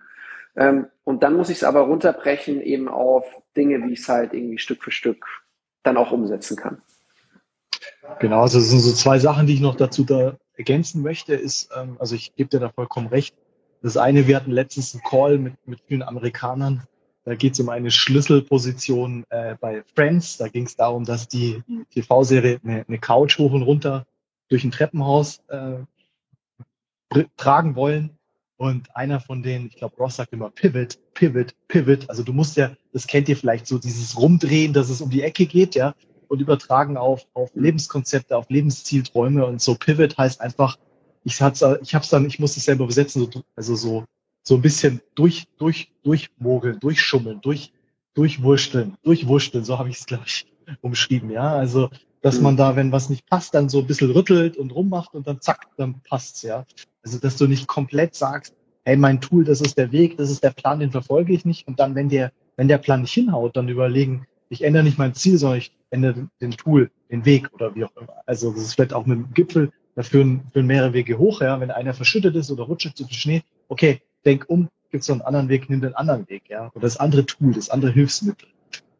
Ähm, 0.55 0.87
und 1.03 1.23
dann 1.23 1.35
muss 1.35 1.49
ich 1.49 1.57
es 1.57 1.63
aber 1.63 1.81
runterbrechen 1.81 2.61
eben 2.61 2.89
auf 2.89 3.25
Dinge, 3.55 3.83
wie 3.83 3.93
ich 3.93 3.99
es 3.99 4.09
halt 4.09 4.33
irgendwie 4.33 4.57
Stück 4.57 4.83
für 4.83 4.91
Stück 4.91 5.25
dann 5.83 5.97
auch 5.97 6.11
umsetzen 6.11 6.57
kann. 6.57 6.81
Genau, 8.19 8.41
also 8.41 8.59
das 8.59 8.69
sind 8.69 8.79
so 8.79 8.91
zwei 8.93 9.19
Sachen, 9.19 9.47
die 9.47 9.53
ich 9.53 9.61
noch 9.61 9.75
dazu 9.75 10.03
da 10.03 10.37
ergänzen 10.55 11.01
möchte, 11.01 11.33
ist, 11.33 11.69
ähm, 11.75 11.97
also 11.99 12.15
ich 12.15 12.35
gebe 12.35 12.49
dir 12.49 12.59
da 12.59 12.69
vollkommen 12.69 13.07
recht. 13.07 13.35
Das 13.81 13.97
eine, 13.97 14.27
wir 14.27 14.35
hatten 14.35 14.51
letztens 14.51 14.93
einen 14.93 15.03
Call 15.03 15.37
mit, 15.39 15.55
mit 15.65 15.79
vielen 15.87 16.03
Amerikanern. 16.03 16.83
Da 17.31 17.35
geht 17.35 17.53
es 17.53 17.61
um 17.61 17.69
eine 17.69 17.91
Schlüsselposition 17.91 19.23
äh, 19.29 19.55
bei 19.55 19.83
Friends. 19.95 20.35
Da 20.35 20.49
ging 20.49 20.65
es 20.65 20.75
darum, 20.75 21.05
dass 21.05 21.29
die 21.29 21.63
TV-Serie 21.91 22.59
eine, 22.61 22.83
eine 22.85 22.99
Couch 22.99 23.37
hoch 23.37 23.53
und 23.53 23.61
runter 23.61 24.05
durch 24.49 24.65
ein 24.65 24.71
Treppenhaus 24.71 25.41
äh, 25.47 25.77
tragen 27.37 27.77
wollen. 27.77 28.17
Und 28.57 28.93
einer 28.97 29.21
von 29.21 29.43
denen, 29.43 29.67
ich 29.67 29.77
glaube, 29.77 29.95
Ross 29.95 30.17
sagt 30.17 30.33
immer 30.33 30.49
Pivot, 30.49 30.99
Pivot, 31.13 31.55
Pivot. 31.69 32.09
Also 32.09 32.21
du 32.21 32.33
musst 32.33 32.57
ja, 32.57 32.75
das 32.91 33.07
kennt 33.07 33.29
ihr 33.29 33.37
vielleicht 33.37 33.65
so, 33.65 33.77
dieses 33.77 34.17
Rumdrehen, 34.17 34.73
dass 34.73 34.89
es 34.89 34.99
um 34.99 35.09
die 35.09 35.21
Ecke 35.21 35.45
geht, 35.45 35.73
ja 35.73 35.95
und 36.27 36.41
übertragen 36.41 36.97
auf, 36.97 37.25
auf 37.33 37.51
Lebenskonzepte, 37.55 38.35
auf 38.35 38.49
Lebenszielträume 38.49 39.45
und 39.45 39.61
so. 39.61 39.75
Pivot 39.75 40.17
heißt 40.17 40.41
einfach, 40.41 40.77
ich 41.23 41.41
hab's, 41.41 41.63
ich 41.81 41.95
hab's 41.95 42.09
dann, 42.09 42.25
ich 42.25 42.39
muss 42.39 42.57
es 42.57 42.65
selber 42.65 42.83
übersetzen, 42.83 43.21
so, 43.31 43.41
also 43.55 43.75
so, 43.77 44.03
so 44.43 44.55
ein 44.55 44.61
bisschen 44.61 45.01
durch, 45.15 45.45
durch, 45.57 45.91
durchmogeln, 46.03 46.79
durchschummeln, 46.79 47.41
durch, 47.41 47.71
durchwurschteln, 48.13 48.95
durchwurschteln, 49.03 49.63
so 49.63 49.77
habe 49.77 49.89
ich 49.89 49.99
es, 49.99 50.05
glaube 50.05 50.23
ich, 50.25 50.45
umschrieben, 50.81 51.29
ja. 51.29 51.53
Also, 51.53 51.89
dass 52.21 52.39
man 52.39 52.55
da, 52.55 52.75
wenn 52.75 52.91
was 52.91 53.09
nicht 53.09 53.25
passt, 53.27 53.53
dann 53.53 53.69
so 53.69 53.79
ein 53.79 53.87
bisschen 53.87 54.11
rüttelt 54.11 54.57
und 54.57 54.71
rummacht 54.71 55.13
und 55.13 55.27
dann 55.27 55.41
zack, 55.41 55.67
dann 55.77 56.01
passt's, 56.01 56.41
ja. 56.43 56.65
Also, 57.03 57.19
dass 57.19 57.37
du 57.37 57.47
nicht 57.47 57.67
komplett 57.67 58.15
sagst, 58.15 58.55
hey, 58.83 58.97
mein 58.97 59.21
Tool, 59.21 59.43
das 59.43 59.61
ist 59.61 59.77
der 59.77 59.91
Weg, 59.91 60.17
das 60.17 60.29
ist 60.29 60.43
der 60.43 60.51
Plan, 60.51 60.79
den 60.79 60.91
verfolge 60.91 61.33
ich 61.33 61.45
nicht. 61.45 61.67
Und 61.67 61.79
dann, 61.79 61.95
wenn 61.95 62.09
der, 62.09 62.31
wenn 62.57 62.67
der 62.67 62.77
Plan 62.77 63.01
nicht 63.01 63.13
hinhaut, 63.13 63.55
dann 63.55 63.69
überlegen, 63.69 64.25
ich 64.49 64.63
ändere 64.63 64.83
nicht 64.83 64.97
mein 64.97 65.13
Ziel, 65.13 65.37
sondern 65.37 65.59
ich 65.59 65.71
ändere 65.91 66.27
den 66.41 66.51
Tool, 66.51 66.91
den 67.09 67.25
Weg 67.25 67.53
oder 67.53 67.73
wie 67.75 67.85
auch 67.85 67.95
immer. 67.95 68.13
Also 68.25 68.51
das 68.51 68.61
ist 68.61 68.73
vielleicht 68.73 68.93
auch 68.93 69.05
mit 69.05 69.17
dem 69.17 69.33
Gipfel, 69.33 69.71
da 69.95 70.03
führen, 70.03 70.41
führen 70.51 70.67
mehrere 70.67 70.93
Wege 70.93 71.17
hoch, 71.17 71.41
ja. 71.41 71.59
Wenn 71.59 71.71
einer 71.71 71.93
verschüttet 71.93 72.35
ist 72.35 72.51
oder 72.51 72.63
rutscht 72.63 72.95
zu 72.97 73.05
viel 73.05 73.17
Schnee, 73.17 73.43
okay, 73.67 74.01
denk 74.25 74.45
um, 74.47 74.69
gibt 74.89 75.01
es 75.01 75.07
so 75.07 75.13
einen 75.13 75.21
anderen 75.21 75.49
Weg, 75.49 75.69
nimm 75.69 75.81
den 75.81 75.95
anderen 75.95 76.27
Weg, 76.29 76.49
ja. 76.49 76.69
Oder 76.73 76.81
das 76.81 76.97
andere 76.97 77.25
Tool, 77.25 77.53
das 77.53 77.69
andere 77.69 77.91
Hilfsmittel. 77.91 78.49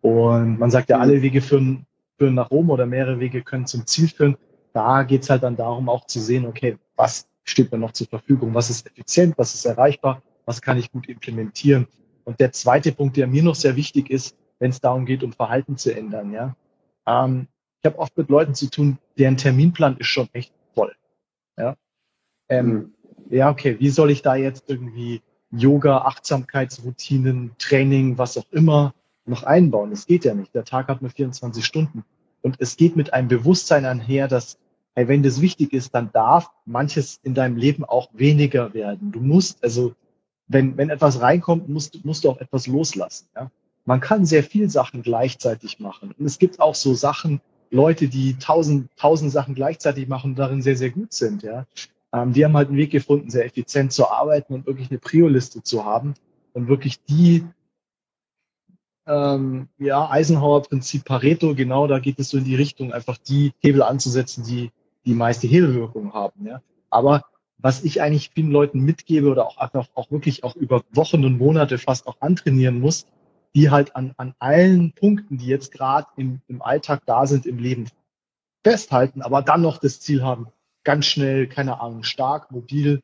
Und 0.01 0.57
man 0.57 0.71
sagt 0.71 0.89
ja, 0.89 0.97
mhm. 0.97 1.03
alle 1.03 1.21
Wege 1.21 1.41
führen, 1.41 1.85
führen 2.17 2.35
nach 2.35 2.49
Rom 2.49 2.69
oder 2.69 2.85
mehrere 2.85 3.19
Wege 3.19 3.41
können 3.41 3.65
zum 3.65 3.85
Ziel 3.85 4.07
führen. 4.07 4.37
Da 4.73 5.03
geht's 5.03 5.29
halt 5.29 5.43
dann 5.43 5.55
darum, 5.55 5.89
auch 5.89 6.05
zu 6.05 6.19
sehen, 6.19 6.45
okay, 6.45 6.77
was 6.95 7.27
steht 7.43 7.71
mir 7.71 7.77
noch 7.77 7.91
zur 7.91 8.07
Verfügung, 8.07 8.53
was 8.53 8.69
ist 8.69 8.85
effizient, 8.87 9.37
was 9.37 9.53
ist 9.53 9.65
erreichbar, 9.65 10.21
was 10.45 10.61
kann 10.61 10.77
ich 10.77 10.91
gut 10.91 11.09
implementieren. 11.09 11.87
Und 12.23 12.39
der 12.39 12.51
zweite 12.51 12.91
Punkt, 12.91 13.17
der 13.17 13.27
mir 13.27 13.43
noch 13.43 13.55
sehr 13.55 13.75
wichtig 13.75 14.09
ist, 14.09 14.35
wenn 14.59 14.69
es 14.69 14.79
darum 14.79 15.05
geht, 15.05 15.23
um 15.23 15.33
Verhalten 15.33 15.77
zu 15.77 15.95
ändern, 15.95 16.31
ja. 16.31 16.55
Ähm, 17.07 17.47
ich 17.81 17.85
habe 17.85 17.97
oft 17.97 18.15
mit 18.15 18.29
Leuten 18.29 18.53
zu 18.53 18.69
tun, 18.69 18.99
deren 19.17 19.37
Terminplan 19.37 19.97
ist 19.97 20.07
schon 20.07 20.29
echt 20.33 20.53
voll. 20.75 20.93
Ja, 21.57 21.75
ähm, 22.47 22.67
mhm. 22.67 22.93
Ja 23.31 23.49
okay, 23.49 23.77
wie 23.79 23.89
soll 23.89 24.11
ich 24.11 24.21
da 24.21 24.35
jetzt 24.35 24.65
irgendwie 24.67 25.21
Yoga, 25.51 25.99
Achtsamkeitsroutinen, 25.99 27.51
Training, 27.57 28.17
was 28.17 28.37
auch 28.37 28.45
immer 28.51 28.93
noch 29.25 29.43
einbauen? 29.43 29.91
Das 29.91 30.05
geht 30.05 30.25
ja 30.25 30.33
nicht. 30.33 30.53
Der 30.55 30.63
Tag 30.63 30.87
hat 30.87 31.01
nur 31.01 31.11
24 31.11 31.65
Stunden. 31.65 32.03
Und 32.41 32.55
es 32.59 32.77
geht 32.77 32.95
mit 32.95 33.13
einem 33.13 33.27
Bewusstsein 33.27 33.85
einher, 33.85 34.27
dass, 34.27 34.57
hey, 34.95 35.07
wenn 35.07 35.23
das 35.23 35.41
wichtig 35.41 35.73
ist, 35.73 35.93
dann 35.93 36.11
darf 36.11 36.49
manches 36.65 37.19
in 37.23 37.33
deinem 37.33 37.57
Leben 37.57 37.85
auch 37.85 38.09
weniger 38.13 38.73
werden. 38.73 39.11
Du 39.11 39.19
musst, 39.19 39.63
also, 39.63 39.93
wenn, 40.47 40.77
wenn 40.77 40.89
etwas 40.89 41.21
reinkommt, 41.21 41.69
musst, 41.69 42.03
musst 42.03 42.23
du 42.23 42.29
auch 42.29 42.39
etwas 42.39 42.67
loslassen. 42.67 43.27
Ja? 43.35 43.51
Man 43.85 43.99
kann 43.99 44.25
sehr 44.25 44.43
viel 44.43 44.69
Sachen 44.69 45.01
gleichzeitig 45.01 45.79
machen. 45.79 46.13
Und 46.17 46.25
es 46.25 46.39
gibt 46.39 46.59
auch 46.59 46.75
so 46.75 46.93
Sachen, 46.93 47.41
Leute, 47.69 48.07
die 48.07 48.37
tausend, 48.37 48.89
tausend 48.97 49.31
Sachen 49.31 49.55
gleichzeitig 49.55 50.07
machen 50.07 50.31
und 50.31 50.39
darin 50.39 50.61
sehr, 50.61 50.75
sehr 50.75 50.89
gut 50.89 51.13
sind. 51.13 51.43
Ja? 51.43 51.65
Ähm, 52.13 52.33
die 52.33 52.43
haben 52.43 52.55
halt 52.55 52.69
einen 52.69 52.77
Weg 52.77 52.91
gefunden, 52.91 53.29
sehr 53.29 53.45
effizient 53.45 53.91
zu 53.93 54.09
arbeiten 54.09 54.53
und 54.53 54.65
wirklich 54.65 54.89
eine 54.89 54.99
Prio-Liste 54.99 55.63
zu 55.63 55.85
haben 55.85 56.13
und 56.53 56.67
wirklich 56.67 57.03
die 57.03 57.45
ähm, 59.07 59.67
ja, 59.77 60.09
Eisenhower-Prinzip 60.09 61.05
Pareto, 61.05 61.55
genau, 61.55 61.87
da 61.87 61.99
geht 61.99 62.19
es 62.19 62.29
so 62.29 62.37
in 62.37 62.43
die 62.43 62.55
Richtung, 62.55 62.93
einfach 62.93 63.17
die 63.17 63.53
Hebel 63.59 63.81
anzusetzen, 63.81 64.43
die 64.43 64.71
die 65.05 65.13
meiste 65.13 65.47
Hebelwirkung 65.47 66.13
haben. 66.13 66.45
Ja. 66.45 66.61
Aber 66.89 67.25
was 67.57 67.83
ich 67.83 68.01
eigentlich 68.01 68.31
vielen 68.33 68.51
Leuten 68.51 68.81
mitgebe 68.81 69.29
oder 69.29 69.45
auch 69.45 69.57
einfach 69.57 69.87
auch 69.95 70.11
wirklich 70.11 70.43
auch 70.43 70.55
über 70.55 70.83
Wochen 70.93 71.25
und 71.25 71.37
Monate 71.37 71.77
fast 71.77 72.07
auch 72.07 72.17
antrainieren 72.19 72.79
muss, 72.79 73.05
die 73.55 73.69
halt 73.69 73.95
an, 73.95 74.13
an 74.17 74.33
allen 74.39 74.93
Punkten, 74.93 75.37
die 75.37 75.47
jetzt 75.47 75.71
gerade 75.71 76.07
im, 76.17 76.41
im 76.47 76.61
Alltag 76.61 77.01
da 77.05 77.25
sind, 77.25 77.45
im 77.45 77.57
Leben 77.57 77.87
festhalten, 78.63 79.21
aber 79.21 79.41
dann 79.41 79.61
noch 79.61 79.77
das 79.77 79.99
Ziel 79.99 80.23
haben, 80.23 80.47
ganz 80.83 81.05
schnell, 81.05 81.47
keine 81.47 81.81
Ahnung, 81.81 82.03
stark, 82.03 82.51
mobil, 82.51 83.01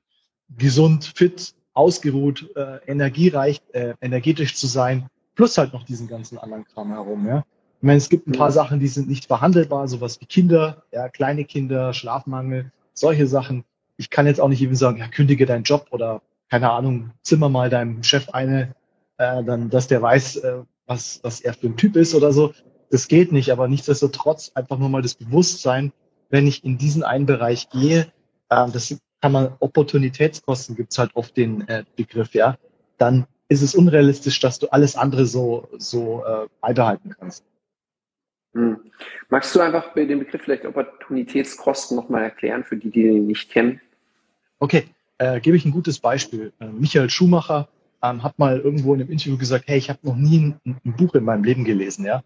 gesund, 0.58 1.06
fit, 1.16 1.54
ausgeruht, 1.74 2.50
äh, 2.56 2.80
energiereich, 2.88 3.62
äh, 3.74 3.94
energetisch 4.02 4.56
zu 4.56 4.68
sein, 4.68 5.08
plus 5.36 5.58
halt 5.58 5.74
noch 5.74 5.84
diesen 5.84 6.08
ganzen 6.08 6.38
anderen 6.38 6.66
Kram 6.66 6.92
herum, 6.92 7.28
ja. 7.28 7.44
Ich 7.80 7.84
meine, 7.84 7.98
es 7.98 8.10
gibt 8.10 8.28
ein 8.28 8.32
paar 8.32 8.52
Sachen, 8.52 8.80
die 8.80 8.88
sind 8.88 9.08
nicht 9.08 9.26
verhandelbar, 9.26 9.88
sowas 9.88 10.20
wie 10.20 10.26
Kinder, 10.26 10.84
ja, 10.92 11.10
kleine 11.10 11.46
Kinder, 11.46 11.94
Schlafmangel, 11.94 12.72
solche 12.94 13.28
Sachen. 13.28 13.64
Ich 13.98 14.10
kann 14.10 14.26
jetzt 14.26 14.42
auch 14.42 14.50
nicht 14.50 14.62
eben 14.64 14.76
sagen, 14.76 14.98
ja, 14.98 15.08
kündige 15.08 15.46
deinen 15.46 15.64
Job 15.64 15.86
oder 15.92 16.24
keine 16.50 16.72
Ahnung, 16.72 17.12
zimmer 17.22 17.50
mal 17.50 17.70
deinem 17.70 18.02
Chef 18.02 18.30
eine, 18.30 18.74
äh, 19.18 19.44
dann, 19.44 19.70
dass 19.70 19.88
der 19.88 20.02
weiß, 20.02 20.38
äh, 20.38 20.64
was, 20.88 21.20
was 21.24 21.42
er 21.42 21.54
für 21.54 21.68
ein 21.68 21.78
Typ 21.78 21.96
ist 21.96 22.16
oder 22.16 22.32
so. 22.32 22.54
Das 22.90 23.08
geht 23.08 23.32
nicht, 23.32 23.52
aber 23.52 23.68
nichtsdestotrotz 23.68 24.52
einfach 24.56 24.80
nur 24.80 24.90
mal 24.90 25.02
das 25.02 25.16
Bewusstsein, 25.16 25.92
wenn 26.30 26.48
ich 26.48 26.64
in 26.64 26.78
diesen 26.78 27.04
einen 27.04 27.26
Bereich 27.26 27.70
gehe, 27.70 28.12
äh, 28.50 28.70
das 28.72 28.98
kann 29.22 29.32
man 29.32 29.56
Opportunitätskosten 29.60 30.76
gibt's 30.76 30.98
halt 30.98 31.12
oft 31.16 31.36
den 31.38 31.68
äh, 31.68 31.84
Begriff, 31.96 32.34
ja, 32.34 32.58
dann 32.98 33.26
ist 33.50 33.62
es 33.62 33.76
unrealistisch, 33.76 34.40
dass 34.40 34.60
du 34.60 34.68
alles 34.68 34.96
andere 34.96 35.26
so, 35.26 35.70
so 35.78 36.24
äh, 36.26 36.48
beibehalten 36.62 37.16
kannst. 37.18 37.44
Hm. 38.54 38.78
Magst 39.30 39.56
du 39.56 39.60
einfach 39.60 39.94
den 39.94 40.20
Begriff 40.20 40.42
vielleicht 40.42 40.66
Opportunitätskosten 40.66 41.96
nochmal 41.96 42.24
erklären 42.24 42.64
für 42.64 42.76
die, 42.76 42.90
die 42.90 43.04
den 43.04 43.28
nicht 43.28 43.50
kennen? 43.52 43.82
Okay, 44.60 44.86
äh, 45.18 45.40
gebe 45.40 45.58
ich 45.58 45.66
ein 45.66 45.72
gutes 45.72 46.00
Beispiel. 46.00 46.52
Äh, 46.60 46.68
Michael 46.68 47.10
Schumacher 47.10 47.70
ähm, 48.04 48.24
hat 48.24 48.38
mal 48.40 48.60
irgendwo 48.60 48.94
in 48.94 49.02
einem 49.02 49.12
Interview 49.12 49.38
gesagt, 49.38 49.66
hey, 49.68 49.78
ich 49.78 49.90
habe 49.90 50.00
noch 50.04 50.16
nie 50.16 50.56
ein, 50.66 50.80
ein, 50.86 50.96
Buch 50.96 51.16
in 51.16 51.24
meinem 51.24 51.44
Leben 51.44 51.64
gelesen, 51.64 52.06
ja. 52.06 52.24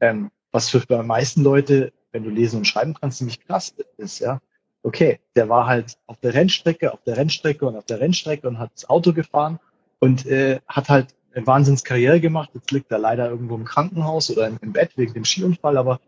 Ähm, 0.00 0.30
was 0.52 0.68
für 0.68 0.80
die 0.80 1.02
meisten 1.02 1.42
Leute 1.42 1.92
wenn 2.12 2.24
du 2.24 2.30
lesen 2.30 2.58
und 2.58 2.66
schreiben 2.66 2.94
kannst, 2.94 3.18
ziemlich 3.18 3.40
krass 3.44 3.74
ist, 3.96 4.18
ja. 4.20 4.40
Okay, 4.82 5.20
der 5.36 5.48
war 5.48 5.66
halt 5.66 5.98
auf 6.06 6.18
der 6.20 6.32
Rennstrecke, 6.32 6.92
auf 6.92 7.02
der 7.02 7.16
Rennstrecke 7.16 7.66
und 7.66 7.76
auf 7.76 7.84
der 7.84 8.00
Rennstrecke 8.00 8.48
und 8.48 8.58
hat 8.58 8.72
das 8.74 8.88
Auto 8.88 9.12
gefahren 9.12 9.58
und 9.98 10.26
äh, 10.26 10.60
hat 10.66 10.88
halt 10.88 11.14
eine 11.34 11.46
Wahnsinnskarriere 11.46 12.20
gemacht. 12.20 12.50
Jetzt 12.54 12.70
liegt 12.70 12.90
er 12.90 12.98
leider 12.98 13.28
irgendwo 13.28 13.56
im 13.56 13.64
Krankenhaus 13.64 14.30
oder 14.30 14.46
im, 14.46 14.72
Bett 14.72 14.92
wegen 14.96 15.12
dem 15.12 15.24
Skiunfall, 15.24 15.76
aber 15.76 16.00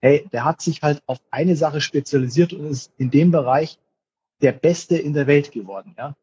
hey, 0.00 0.26
der 0.32 0.44
hat 0.44 0.62
sich 0.62 0.82
halt 0.82 1.02
auf 1.06 1.18
eine 1.30 1.54
Sache 1.54 1.80
spezialisiert 1.80 2.52
und 2.54 2.66
ist 2.66 2.92
in 2.96 3.10
dem 3.10 3.30
Bereich 3.30 3.78
der 4.40 4.52
Beste 4.52 4.96
in 4.96 5.12
der 5.12 5.26
Welt 5.26 5.52
geworden, 5.52 5.94
ja. 5.98 6.16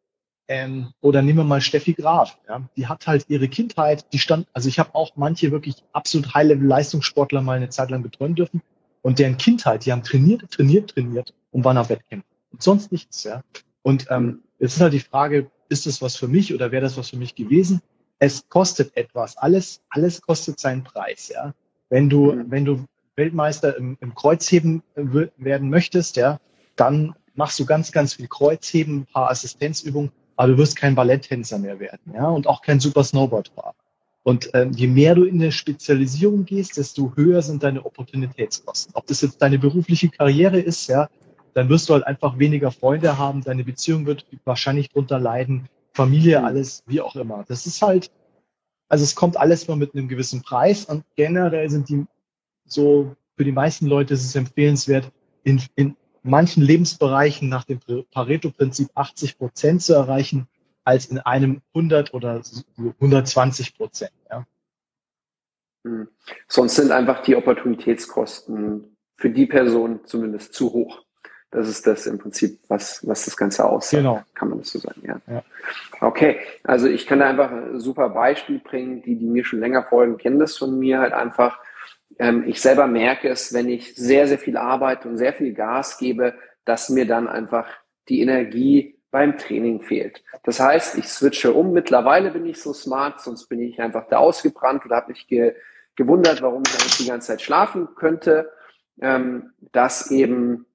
Ähm, 0.48 0.92
oder 1.00 1.22
nehmen 1.22 1.38
wir 1.38 1.44
mal 1.46 1.62
Steffi 1.62 1.94
Graf, 1.94 2.38
ja. 2.50 2.68
Die 2.76 2.88
hat 2.88 3.06
halt 3.06 3.26
ihre 3.30 3.48
Kindheit, 3.48 4.12
die 4.12 4.20
stand, 4.20 4.48
also 4.54 4.68
ich 4.70 4.80
habe 4.80 4.96
auch 4.96 5.12
manche 5.16 5.52
wirklich 5.52 5.84
absolut 5.94 6.34
High-Level-Leistungssportler 6.34 7.42
mal 7.42 7.58
eine 7.58 7.70
Zeit 7.70 7.92
lang 7.92 8.02
betreuen 8.02 8.36
dürfen 8.36 8.62
und 9.02 9.20
deren 9.20 9.38
Kindheit, 9.38 9.86
die 9.86 9.92
haben 9.92 10.04
trainiert, 10.04 10.50
trainiert, 10.52 10.92
trainiert 10.92 11.34
und 11.52 11.64
waren 11.64 11.78
auf 11.78 11.90
Wettkämpfen. 11.90 12.30
Und 12.52 12.62
sonst 12.62 12.92
nichts, 12.92 13.24
ja. 13.24 13.44
Und 13.82 14.08
ähm, 14.10 14.42
jetzt 14.60 14.76
ist 14.76 14.82
halt 14.82 14.94
die 14.94 15.00
Frage, 15.00 15.50
ist 15.70 15.86
das 15.86 16.02
was 16.02 16.16
für 16.16 16.28
mich 16.28 16.54
oder 16.54 16.72
wäre 16.72 16.84
das 16.84 16.98
was 16.98 17.10
für 17.10 17.18
mich 17.18 17.36
gewesen? 17.36 17.82
Es 18.20 18.48
kostet 18.50 18.96
etwas. 18.96 19.38
Alles, 19.38 19.82
alles 19.90 20.22
kostet 20.22 20.60
seinen 20.60 20.84
Preis, 20.84 21.30
ja. 21.30 21.54
Wenn 21.90 22.10
du, 22.10 22.34
mhm. 22.34 22.52
wenn 22.52 22.66
du 22.66 22.86
Weltmeister 23.16 23.76
im, 23.78 23.98
im 24.02 24.16
Kreuzheben 24.16 24.84
werden 24.96 25.70
möchtest, 25.70 26.18
ja, 26.18 26.40
dann 26.76 27.16
machst 27.36 27.60
du 27.60 27.66
ganz, 27.66 27.92
ganz 27.92 28.14
viel 28.14 28.28
Kreuzheben, 28.28 29.00
ein 29.00 29.06
paar 29.06 29.30
Assistenzübungen, 29.30 30.12
aber 30.36 30.50
du 30.50 30.58
wirst 30.58 30.76
kein 30.76 30.96
Balletttänzer 30.96 31.60
mehr 31.60 31.80
werden, 31.80 32.14
ja, 32.14 32.28
und 32.28 32.48
auch 32.48 32.62
kein 32.62 32.80
Super 32.80 33.04
Snowboardfahrer. 33.04 33.76
Und 34.24 34.52
ähm, 34.54 34.72
je 34.72 34.88
mehr 34.88 35.16
du 35.16 35.24
in 35.24 35.40
der 35.40 35.52
Spezialisierung 35.52 36.46
gehst, 36.46 36.78
desto 36.78 37.14
höher 37.16 37.42
sind 37.42 37.64
deine 37.64 37.86
Opportunitätskosten. 37.86 38.94
Ob 38.96 39.08
das 39.08 39.22
jetzt 39.22 39.42
deine 39.42 39.58
berufliche 39.58 40.10
Karriere 40.10 40.60
ist, 40.60 40.88
ja, 40.88 41.10
dann 41.54 41.70
wirst 41.70 41.90
du 41.90 41.94
halt 41.94 42.06
einfach 42.06 42.38
weniger 42.38 42.72
Freunde 42.72 43.18
haben, 43.18 43.42
deine 43.42 43.64
Beziehung 43.64 44.06
wird 44.06 44.26
wahrscheinlich 44.46 44.90
drunter 44.90 45.20
leiden, 45.20 45.68
Familie, 45.94 46.40
mhm. 46.40 46.46
alles, 46.46 46.84
wie 46.86 47.02
auch 47.02 47.16
immer. 47.16 47.44
Das 47.48 47.66
ist 47.66 47.82
halt, 47.82 48.12
also 48.90 49.04
es 49.04 49.16
kommt 49.16 49.38
alles 49.38 49.68
mal 49.68 49.76
mit 49.76 49.96
einem 49.96 50.08
gewissen 50.08 50.42
Preis 50.42 50.86
und 50.86 51.04
generell 51.16 51.70
sind 51.70 51.90
die 51.90 52.06
so, 52.66 53.16
für 53.36 53.44
die 53.44 53.52
meisten 53.52 53.88
Leute 53.88 54.14
ist 54.14 54.24
es 54.24 54.36
empfehlenswert, 54.36 55.12
in, 55.44 55.62
in 55.76 55.96
manchen 56.24 56.62
Lebensbereichen 56.62 57.50
nach 57.50 57.64
dem 57.64 57.80
Pareto-Prinzip 58.12 58.90
80 58.94 59.38
Prozent 59.38 59.82
zu 59.82 59.94
erreichen 59.94 60.48
als 60.84 61.06
in 61.06 61.20
einem 61.20 61.62
100 61.74 62.14
oder 62.14 62.42
120 62.78 63.78
Prozent. 63.78 64.12
Ja. 64.30 64.46
Hm. 65.84 66.08
Sonst 66.48 66.76
sind 66.76 66.92
einfach 66.92 67.22
die 67.22 67.36
Opportunitätskosten 67.36 68.96
für 69.18 69.30
die 69.30 69.46
Person 69.46 70.02
zumindest 70.06 70.54
zu 70.54 70.74
hoch. 70.74 71.04
Das 71.52 71.68
ist 71.68 71.86
das 71.86 72.08
im 72.08 72.18
Prinzip, 72.18 72.60
was, 72.70 73.06
was 73.06 73.26
das 73.26 73.36
Ganze 73.36 73.66
aussagt. 73.66 74.04
Genau. 74.04 74.24
Kann 74.34 74.50
man 74.50 74.60
das 74.60 74.72
so 74.72 74.80
sagen, 74.80 75.02
ja. 75.06 75.20
ja. 75.28 75.44
Okay, 76.00 76.40
also 76.64 76.88
ich 76.88 77.06
kann 77.06 77.20
da 77.20 77.30
einfach 77.30 77.52
ein 77.52 77.80
super 77.80 78.10
Beispiel 78.10 78.60
bringen. 78.60 79.02
Die, 79.02 79.18
die 79.18 79.26
mir 79.26 79.44
schon 79.44 79.60
länger 79.60 79.84
folgen, 79.84 80.18
kennen 80.18 80.40
das 80.40 80.58
von 80.58 80.80
mir 80.80 81.00
halt 81.00 81.12
einfach. 81.12 81.60
Ähm, 82.20 82.46
ich 82.48 82.62
selber 82.62 82.88
merke 82.88 83.28
es, 83.28 83.54
wenn 83.54 83.68
ich 83.68 83.96
sehr, 83.96 84.28
sehr 84.28 84.40
viel 84.40 84.56
arbeite 84.56 85.10
und 85.10 85.18
sehr 85.18 85.34
viel 85.34 85.54
Gas 85.54 85.98
gebe, 85.98 86.36
dass 86.64 86.90
mir 86.90 87.06
dann 87.06 87.28
einfach 87.28 87.68
die 88.08 88.22
Energie 88.22 89.01
beim 89.12 89.38
Training 89.38 89.82
fehlt. 89.82 90.24
Das 90.44 90.60
heißt, 90.60 90.98
ich 90.98 91.08
switche 91.08 91.54
um. 91.54 91.74
Mittlerweile 91.74 92.32
bin 92.32 92.46
ich 92.46 92.62
so 92.62 92.74
smart, 92.74 93.22
sonst 93.22 93.48
bin 93.48 93.60
ich 93.60 93.80
einfach 93.82 94.08
da 94.08 94.18
ausgebrannt 94.18 94.86
oder 94.86 94.96
habe 94.96 95.12
mich 95.12 95.28
ge 95.28 95.54
gewundert, 95.98 96.42
warum 96.42 96.64
ich 96.66 96.74
eigentlich 96.74 96.98
die 96.98 97.08
ganze 97.08 97.28
Zeit 97.28 97.42
schlafen 97.42 97.90
könnte. 97.96 98.52
Ähm, 99.02 99.52
dass 99.72 100.10
eben, 100.10 100.66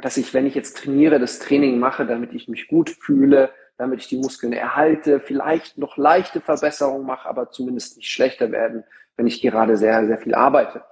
dass 0.00 0.16
ich, 0.16 0.32
wenn 0.34 0.46
ich 0.46 0.54
jetzt 0.54 0.78
trainiere, 0.78 1.20
das 1.20 1.38
Training 1.38 1.78
mache, 1.78 2.06
damit 2.06 2.32
ich 2.32 2.48
mich 2.48 2.68
gut 2.68 2.90
fühle, 2.90 3.50
damit 3.76 4.00
ich 4.00 4.08
die 4.08 4.16
Muskeln 4.16 4.52
erhalte, 4.52 5.20
vielleicht 5.20 5.76
noch 5.76 5.96
leichte 5.96 6.40
Verbesserungen 6.40 7.06
mache, 7.06 7.28
aber 7.28 7.50
zumindest 7.50 7.98
nicht 7.98 8.10
schlechter 8.10 8.50
werden, 8.50 8.84
wenn 9.16 9.26
ich 9.26 9.42
gerade 9.42 9.76
sehr, 9.76 10.06
sehr 10.06 10.18
viel 10.18 10.34
arbeite. 10.34 10.84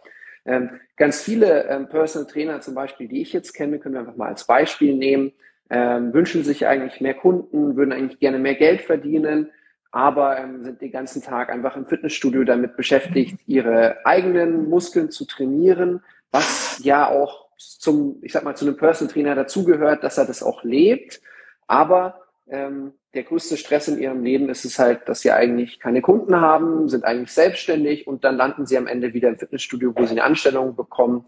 Ähm, 0.44 0.78
ganz 0.96 1.22
viele 1.22 1.66
ähm, 1.68 1.88
Personal 1.88 2.30
Trainer 2.30 2.60
zum 2.60 2.74
Beispiel, 2.74 3.08
die 3.08 3.22
ich 3.22 3.32
jetzt 3.32 3.54
kenne, 3.54 3.78
können 3.78 3.94
wir 3.94 4.00
einfach 4.00 4.16
mal 4.16 4.28
als 4.28 4.44
Beispiel 4.44 4.94
nehmen, 4.94 5.32
ähm, 5.70 6.12
wünschen 6.12 6.44
sich 6.44 6.66
eigentlich 6.66 7.00
mehr 7.00 7.14
Kunden, 7.14 7.76
würden 7.76 7.92
eigentlich 7.92 8.20
gerne 8.20 8.38
mehr 8.38 8.54
Geld 8.54 8.82
verdienen, 8.82 9.50
aber 9.90 10.38
ähm, 10.38 10.64
sind 10.64 10.80
den 10.80 10.92
ganzen 10.92 11.22
Tag 11.22 11.50
einfach 11.50 11.76
im 11.76 11.86
Fitnessstudio 11.86 12.44
damit 12.44 12.76
beschäftigt, 12.76 13.38
ihre 13.46 14.04
eigenen 14.04 14.68
Muskeln 14.68 15.10
zu 15.10 15.24
trainieren, 15.24 16.02
was 16.32 16.80
ja 16.82 17.08
auch 17.08 17.44
zum, 17.56 18.18
ich 18.22 18.32
sag 18.32 18.44
mal, 18.44 18.56
zu 18.56 18.66
einem 18.66 18.76
Personal 18.76 19.12
Trainer 19.12 19.34
dazugehört, 19.34 20.02
dass 20.02 20.18
er 20.18 20.26
das 20.26 20.42
auch 20.42 20.64
lebt. 20.64 21.20
Aber 21.66 22.20
ähm, 22.48 22.92
der 23.14 23.22
größte 23.22 23.56
Stress 23.56 23.88
in 23.88 23.98
ihrem 23.98 24.22
Leben 24.24 24.48
ist 24.48 24.64
es 24.64 24.78
halt, 24.78 25.08
dass 25.08 25.20
sie 25.20 25.30
eigentlich 25.30 25.78
keine 25.78 26.02
Kunden 26.02 26.40
haben, 26.40 26.88
sind 26.88 27.04
eigentlich 27.04 27.32
selbstständig 27.32 28.06
und 28.06 28.24
dann 28.24 28.36
landen 28.36 28.66
sie 28.66 28.76
am 28.76 28.86
Ende 28.86 29.14
wieder 29.14 29.28
im 29.28 29.38
Fitnessstudio, 29.38 29.92
wo 29.94 30.04
sie 30.04 30.12
eine 30.12 30.24
Anstellung 30.24 30.74
bekommen 30.74 31.24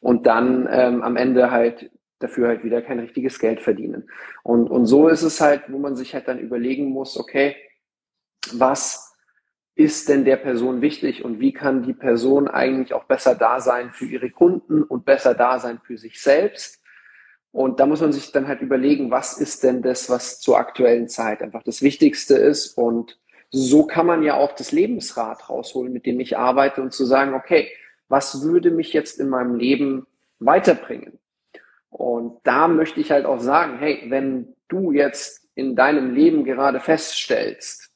und 0.00 0.26
dann 0.26 0.68
ähm, 0.70 1.02
am 1.02 1.16
Ende 1.16 1.50
halt 1.50 1.90
dafür 2.20 2.48
halt 2.48 2.64
wieder 2.64 2.82
kein 2.82 3.00
richtiges 3.00 3.38
Geld 3.38 3.60
verdienen. 3.60 4.08
Und, 4.42 4.70
und 4.70 4.86
so 4.86 5.08
ist 5.08 5.22
es 5.22 5.40
halt, 5.40 5.64
wo 5.68 5.78
man 5.78 5.96
sich 5.96 6.14
halt 6.14 6.28
dann 6.28 6.38
überlegen 6.38 6.86
muss, 6.86 7.18
okay, 7.18 7.56
was 8.52 9.14
ist 9.74 10.08
denn 10.08 10.24
der 10.24 10.36
Person 10.36 10.82
wichtig 10.82 11.24
und 11.24 11.40
wie 11.40 11.52
kann 11.52 11.82
die 11.82 11.94
Person 11.94 12.48
eigentlich 12.48 12.92
auch 12.92 13.04
besser 13.04 13.34
da 13.34 13.60
sein 13.60 13.90
für 13.90 14.04
ihre 14.04 14.30
Kunden 14.30 14.82
und 14.82 15.04
besser 15.04 15.34
da 15.34 15.58
sein 15.58 15.80
für 15.82 15.98
sich 15.98 16.20
selbst? 16.20 16.80
Und 17.52 17.80
da 17.80 17.86
muss 17.86 18.00
man 18.00 18.12
sich 18.12 18.30
dann 18.30 18.46
halt 18.46 18.60
überlegen, 18.60 19.10
was 19.10 19.38
ist 19.38 19.64
denn 19.64 19.82
das, 19.82 20.08
was 20.08 20.40
zur 20.40 20.58
aktuellen 20.58 21.08
Zeit 21.08 21.42
einfach 21.42 21.62
das 21.64 21.82
Wichtigste 21.82 22.34
ist. 22.34 22.76
Und 22.78 23.18
so 23.50 23.86
kann 23.86 24.06
man 24.06 24.22
ja 24.22 24.34
auch 24.34 24.52
das 24.52 24.70
Lebensrad 24.70 25.48
rausholen, 25.48 25.92
mit 25.92 26.06
dem 26.06 26.20
ich 26.20 26.38
arbeite 26.38 26.80
und 26.80 26.92
zu 26.92 27.04
sagen, 27.04 27.34
okay, 27.34 27.68
was 28.08 28.42
würde 28.42 28.70
mich 28.70 28.92
jetzt 28.92 29.18
in 29.18 29.28
meinem 29.28 29.56
Leben 29.56 30.06
weiterbringen? 30.38 31.18
Und 32.00 32.40
da 32.44 32.66
möchte 32.66 32.98
ich 32.98 33.10
halt 33.10 33.26
auch 33.26 33.40
sagen, 33.40 33.76
hey, 33.78 34.06
wenn 34.08 34.56
du 34.68 34.90
jetzt 34.90 35.46
in 35.54 35.76
deinem 35.76 36.14
Leben 36.14 36.44
gerade 36.44 36.80
feststellst, 36.80 37.90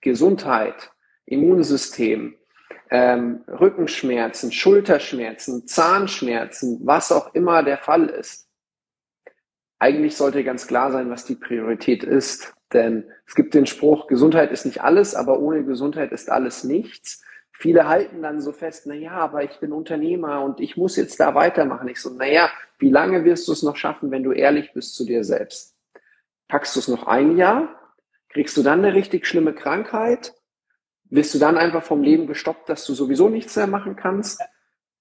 Gesundheit, 0.00 0.92
Immunsystem, 1.26 2.36
ähm, 2.90 3.44
Rückenschmerzen, 3.46 4.50
Schulterschmerzen, 4.50 5.66
Zahnschmerzen, 5.66 6.80
was 6.84 7.12
auch 7.12 7.34
immer 7.34 7.62
der 7.62 7.76
Fall 7.76 8.06
ist, 8.06 8.48
eigentlich 9.78 10.16
sollte 10.16 10.42
ganz 10.42 10.66
klar 10.66 10.90
sein, 10.90 11.10
was 11.10 11.26
die 11.26 11.36
Priorität 11.36 12.02
ist. 12.02 12.54
Denn 12.72 13.04
es 13.26 13.34
gibt 13.34 13.52
den 13.52 13.66
Spruch, 13.66 14.06
Gesundheit 14.06 14.52
ist 14.52 14.64
nicht 14.64 14.80
alles, 14.80 15.14
aber 15.14 15.38
ohne 15.38 15.64
Gesundheit 15.64 16.12
ist 16.12 16.30
alles 16.30 16.64
nichts. 16.64 17.22
Viele 17.64 17.88
halten 17.88 18.20
dann 18.20 18.42
so 18.42 18.52
fest, 18.52 18.84
na 18.84 18.92
ja, 18.92 19.12
aber 19.12 19.42
ich 19.42 19.58
bin 19.58 19.72
Unternehmer 19.72 20.44
und 20.44 20.60
ich 20.60 20.76
muss 20.76 20.96
jetzt 20.96 21.18
da 21.18 21.34
weitermachen. 21.34 21.88
Ich 21.88 21.98
so, 21.98 22.10
na 22.14 22.26
ja, 22.26 22.50
wie 22.78 22.90
lange 22.90 23.24
wirst 23.24 23.48
du 23.48 23.52
es 23.52 23.62
noch 23.62 23.76
schaffen, 23.76 24.10
wenn 24.10 24.22
du 24.22 24.32
ehrlich 24.32 24.74
bist 24.74 24.94
zu 24.94 25.06
dir 25.06 25.24
selbst? 25.24 25.74
Packst 26.46 26.76
du 26.76 26.80
es 26.80 26.88
noch 26.88 27.06
ein 27.06 27.38
Jahr? 27.38 27.70
Kriegst 28.28 28.54
du 28.58 28.62
dann 28.62 28.84
eine 28.84 28.92
richtig 28.92 29.26
schlimme 29.26 29.54
Krankheit? 29.54 30.34
Wirst 31.04 31.32
du 31.32 31.38
dann 31.38 31.56
einfach 31.56 31.82
vom 31.82 32.02
Leben 32.02 32.26
gestoppt, 32.26 32.68
dass 32.68 32.84
du 32.84 32.92
sowieso 32.92 33.30
nichts 33.30 33.56
mehr 33.56 33.66
machen 33.66 33.96
kannst? 33.96 34.42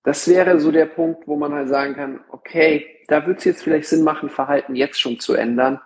Das 0.03 0.29
wäre 0.29 0.57
so 0.61 0.71
der 0.71 0.85
Punkt, 0.85 1.27
wo 1.27 1.35
man 1.35 1.51
halt 1.51 1.67
sagen 1.67 1.95
kann, 1.95 2.23
okay, 2.29 3.03
da 3.09 3.27
wird 3.27 3.39
es 3.39 3.43
jetzt 3.43 3.63
vielleicht 3.63 3.89
Sinn 3.89 4.05
machen, 4.05 4.29
Verhalten 4.29 4.73
jetzt 4.73 5.01
schon 5.01 5.19
zu 5.19 5.33
ändern, 5.33 5.81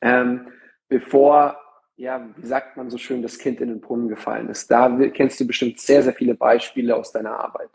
ähm, 0.00 0.48
bevor, 0.88 1.60
ja, 1.96 2.28
wie 2.36 2.46
sagt 2.46 2.76
man 2.76 2.90
so 2.90 2.98
schön, 2.98 3.22
das 3.22 3.38
Kind 3.38 3.60
in 3.60 3.68
den 3.68 3.80
Brunnen 3.80 4.08
gefallen 4.08 4.48
ist. 4.48 4.70
Da 4.70 4.88
kennst 5.08 5.40
du 5.40 5.46
bestimmt 5.46 5.80
sehr, 5.80 6.02
sehr 6.02 6.12
viele 6.12 6.34
Beispiele 6.34 6.94
aus 6.94 7.12
deiner 7.12 7.38
Arbeit. 7.38 7.70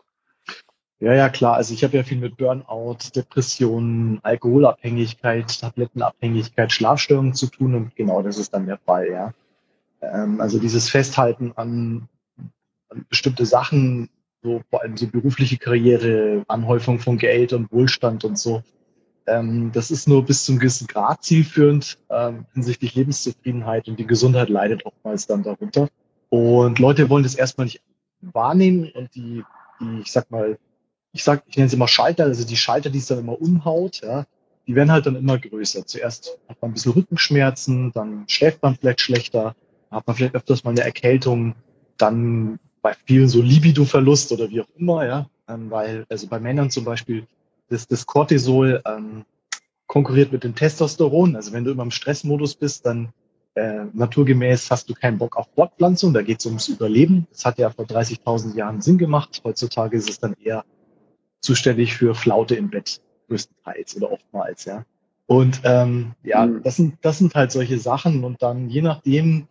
Ja, 1.00 1.14
ja, 1.14 1.28
klar. 1.28 1.56
Also 1.56 1.74
ich 1.74 1.82
habe 1.82 1.96
ja 1.96 2.04
viel 2.04 2.18
mit 2.18 2.36
Burnout, 2.36 2.98
Depressionen, 3.16 4.20
Alkoholabhängigkeit, 4.22 5.60
Tablettenabhängigkeit, 5.60 6.70
Schlafstörungen 6.70 7.34
zu 7.34 7.48
tun 7.48 7.74
und 7.74 7.96
genau 7.96 8.22
das 8.22 8.38
ist 8.38 8.54
dann 8.54 8.66
der 8.66 8.78
Fall, 8.78 9.08
ja. 9.10 9.34
Ähm, 10.00 10.40
also 10.40 10.60
dieses 10.60 10.88
Festhalten 10.88 11.52
an, 11.56 12.08
an 12.88 13.04
bestimmte 13.08 13.46
Sachen, 13.46 14.10
so 14.44 14.62
vor 14.70 14.82
allem 14.82 14.96
so 14.96 15.08
berufliche 15.08 15.58
Karriere, 15.58 16.44
Anhäufung 16.46 17.00
von 17.00 17.18
Geld 17.18 17.52
und 17.52 17.72
Wohlstand 17.72 18.24
und 18.24 18.38
so. 18.38 18.62
Ähm, 19.26 19.70
das 19.72 19.90
ist 19.90 20.08
nur 20.08 20.24
bis 20.24 20.44
zum 20.44 20.58
gewissen 20.58 20.86
Grad 20.86 21.22
zielführend 21.22 21.98
ähm, 22.10 22.46
hinsichtlich 22.54 22.94
Lebenszufriedenheit 22.94 23.88
und 23.88 23.98
die 23.98 24.06
Gesundheit 24.06 24.48
leidet 24.48 24.84
oftmals 24.84 25.26
dann 25.26 25.42
darunter. 25.42 25.88
Und 26.28 26.78
Leute 26.78 27.08
wollen 27.10 27.22
das 27.22 27.34
erstmal 27.34 27.66
nicht 27.66 27.82
wahrnehmen 28.20 28.90
und 28.94 29.14
die, 29.14 29.42
die 29.80 30.00
ich 30.00 30.12
sag 30.12 30.30
mal, 30.30 30.58
ich 31.12 31.24
sag, 31.24 31.44
ich 31.46 31.56
nenne 31.56 31.68
sie 31.68 31.76
immer 31.76 31.88
Schalter, 31.88 32.24
also 32.24 32.46
die 32.46 32.56
Schalter, 32.56 32.90
die 32.90 32.98
es 32.98 33.06
dann 33.06 33.18
immer 33.18 33.40
umhaut, 33.40 34.00
ja, 34.02 34.24
die 34.66 34.74
werden 34.74 34.90
halt 34.90 35.06
dann 35.06 35.16
immer 35.16 35.38
größer. 35.38 35.86
Zuerst 35.86 36.38
hat 36.48 36.60
man 36.62 36.70
ein 36.70 36.74
bisschen 36.74 36.92
Rückenschmerzen, 36.92 37.92
dann 37.92 38.24
schläft 38.28 38.62
man 38.62 38.76
vielleicht 38.76 39.00
schlechter, 39.00 39.54
hat 39.90 40.06
man 40.06 40.16
vielleicht 40.16 40.34
öfters 40.34 40.64
mal 40.64 40.70
eine 40.70 40.82
Erkältung, 40.82 41.54
dann 41.98 42.58
bei 42.80 42.94
vielen 43.06 43.28
so 43.28 43.42
Libido-Verlust 43.42 44.32
oder 44.32 44.48
wie 44.50 44.62
auch 44.62 44.68
immer, 44.76 45.06
ja, 45.06 45.28
ähm, 45.48 45.70
weil, 45.70 46.06
also 46.08 46.26
bei 46.26 46.40
Männern 46.40 46.70
zum 46.70 46.84
Beispiel, 46.84 47.26
das, 47.72 47.88
das 47.88 48.06
Cortisol 48.06 48.82
ähm, 48.86 49.24
konkurriert 49.86 50.32
mit 50.32 50.44
dem 50.44 50.54
Testosteron. 50.54 51.36
Also 51.36 51.52
wenn 51.52 51.64
du 51.64 51.72
immer 51.72 51.82
im 51.82 51.90
Stressmodus 51.90 52.54
bist, 52.54 52.86
dann 52.86 53.12
äh, 53.54 53.84
naturgemäß 53.92 54.70
hast 54.70 54.88
du 54.88 54.94
keinen 54.94 55.18
Bock 55.18 55.36
auf 55.36 55.48
Fortpflanzung, 55.54 56.14
da 56.14 56.22
geht 56.22 56.40
es 56.40 56.46
ums 56.46 56.68
Überleben. 56.68 57.26
Das 57.30 57.44
hat 57.44 57.58
ja 57.58 57.70
vor 57.70 57.84
30.000 57.84 58.54
Jahren 58.56 58.80
Sinn 58.80 58.98
gemacht. 58.98 59.42
Heutzutage 59.44 59.96
ist 59.96 60.08
es 60.08 60.18
dann 60.18 60.34
eher 60.42 60.64
zuständig 61.40 61.94
für 61.94 62.14
Flaute 62.14 62.54
im 62.54 62.70
Bett, 62.70 63.00
größtenteils 63.28 63.96
oder 63.96 64.12
oftmals, 64.12 64.64
ja. 64.64 64.84
Und 65.26 65.60
ähm, 65.64 66.12
ja, 66.22 66.46
mhm. 66.46 66.62
das 66.62 66.76
sind 66.76 66.98
das 67.02 67.18
sind 67.18 67.34
halt 67.34 67.52
solche 67.52 67.78
Sachen 67.78 68.24
und 68.24 68.42
dann 68.42 68.68
je 68.68 68.82
nachdem, 68.82 69.48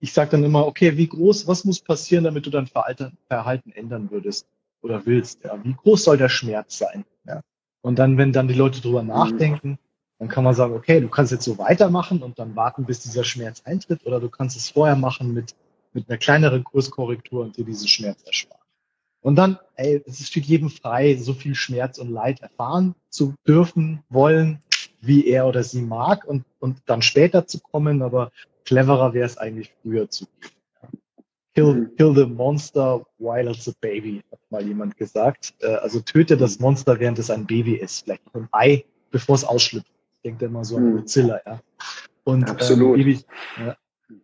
ich 0.00 0.12
sage 0.12 0.30
dann 0.30 0.44
immer, 0.44 0.66
okay, 0.66 0.96
wie 0.96 1.06
groß, 1.06 1.46
was 1.46 1.64
muss 1.64 1.80
passieren, 1.80 2.24
damit 2.24 2.46
du 2.46 2.50
dein 2.50 2.66
Verhalten, 2.66 3.16
Verhalten 3.28 3.70
ändern 3.72 4.10
würdest 4.10 4.46
oder 4.84 5.04
willst? 5.06 5.42
Ja? 5.42 5.58
Wie 5.64 5.74
groß 5.74 6.04
soll 6.04 6.18
der 6.18 6.28
Schmerz 6.28 6.78
sein? 6.78 7.04
Ja? 7.26 7.40
Und 7.82 7.98
dann, 7.98 8.16
wenn 8.18 8.32
dann 8.32 8.48
die 8.48 8.54
Leute 8.54 8.80
drüber 8.80 9.02
mhm. 9.02 9.08
nachdenken, 9.08 9.78
dann 10.18 10.28
kann 10.28 10.44
man 10.44 10.54
sagen, 10.54 10.74
okay, 10.74 11.00
du 11.00 11.08
kannst 11.08 11.32
jetzt 11.32 11.44
so 11.44 11.58
weitermachen 11.58 12.22
und 12.22 12.38
dann 12.38 12.54
warten, 12.54 12.84
bis 12.84 13.00
dieser 13.00 13.24
Schmerz 13.24 13.62
eintritt, 13.64 14.06
oder 14.06 14.20
du 14.20 14.28
kannst 14.28 14.56
es 14.56 14.70
vorher 14.70 14.96
machen 14.96 15.34
mit, 15.34 15.54
mit 15.92 16.08
einer 16.08 16.18
kleineren 16.18 16.62
Kurskorrektur 16.62 17.42
und 17.42 17.56
dir 17.56 17.64
diesen 17.64 17.88
Schmerz 17.88 18.22
ersparen. 18.22 18.60
Und 19.20 19.36
dann, 19.36 19.58
ey, 19.76 20.02
es 20.06 20.26
steht 20.26 20.44
jedem 20.44 20.68
frei, 20.68 21.16
so 21.16 21.32
viel 21.32 21.54
Schmerz 21.54 21.98
und 21.98 22.10
Leid 22.10 22.40
erfahren 22.42 22.94
zu 23.08 23.34
dürfen, 23.46 24.02
wollen, 24.10 24.62
wie 25.00 25.26
er 25.26 25.46
oder 25.46 25.62
sie 25.62 25.82
mag 25.82 26.24
und, 26.26 26.44
und 26.60 26.78
dann 26.86 27.02
später 27.02 27.46
zu 27.46 27.58
kommen, 27.58 28.02
aber 28.02 28.32
cleverer 28.64 29.14
wäre 29.14 29.26
es 29.26 29.38
eigentlich 29.38 29.72
früher 29.82 30.08
zu 30.10 30.26
Kill, 31.54 31.74
mhm. 31.74 31.96
kill 31.96 32.14
the 32.14 32.26
monster 32.26 33.00
while 33.18 33.48
it's 33.48 33.68
a 33.68 33.72
baby, 33.80 34.22
hat 34.30 34.40
mal 34.50 34.66
jemand 34.66 34.96
gesagt. 34.96 35.54
Äh, 35.60 35.74
also 35.76 36.00
töte 36.00 36.36
das. 36.36 36.58
Monster, 36.58 36.98
während 36.98 37.18
es 37.18 37.30
ein 37.30 37.46
Baby 37.46 37.74
ist. 37.74 38.04
Vielleicht 38.04 38.22
ein 38.34 38.48
Ei, 38.52 38.84
bevor 39.10 39.36
es 39.36 39.44
ausschlüpft. 39.44 39.90
Ich 40.16 40.30
denke 40.30 40.46
immer 40.46 40.64
so 40.64 40.76
an 40.76 40.90
mhm. 40.90 40.96
Godzilla, 40.96 41.40
ja. 41.46 41.60
Und, 42.24 42.50
Absolut. 42.50 42.98
Ähm, 42.98 43.04
Baby, 43.04 43.20
ja, 43.58 43.76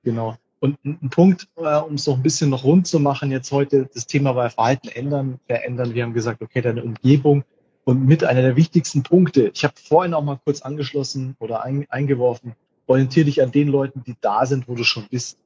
genau. 0.03 0.37
Und 0.61 0.77
ein 0.85 1.09
Punkt, 1.11 1.49
äh, 1.57 1.77
um 1.77 1.95
es 1.95 2.07
noch 2.07 2.17
ein 2.17 2.23
bisschen 2.23 2.51
noch 2.51 2.65
rund 2.65 2.87
zu 2.87 3.01
machen, 3.01 3.31
jetzt 3.31 3.51
heute, 3.51 3.89
das 3.95 4.07
Thema 4.07 4.35
war 4.37 4.51
Verhalten 4.51 4.89
ändern, 4.89 5.41
verändern. 5.47 5.95
Wir 5.95 6.03
haben 6.03 6.13
gesagt, 6.13 6.43
okay, 6.43 6.61
deine 6.61 6.83
Umgebung. 6.83 7.45
Und 7.85 8.05
mit 8.05 8.25
einer 8.25 8.43
der 8.43 8.57
wichtigsten 8.57 9.03
Punkte, 9.03 9.51
ich 9.55 9.65
habe 9.65 9.75
vorhin 9.77 10.15
auch 10.15 10.23
mal 10.23 10.39
kurz 10.45 10.61
angeschlossen 10.61 11.35
oder 11.39 11.65
ein, 11.65 11.87
eingeworfen, 11.89 12.55
orientiere 12.87 13.25
dich 13.25 13.43
an 13.43 13.53
den 13.53 13.69
Leuten, 13.69 14.05
die 14.07 14.17
da 14.21 14.45
sind, 14.45 14.69
wo 14.69 14.75
du 14.75 14.85
schon 14.85 15.07
bist. 15.11 15.39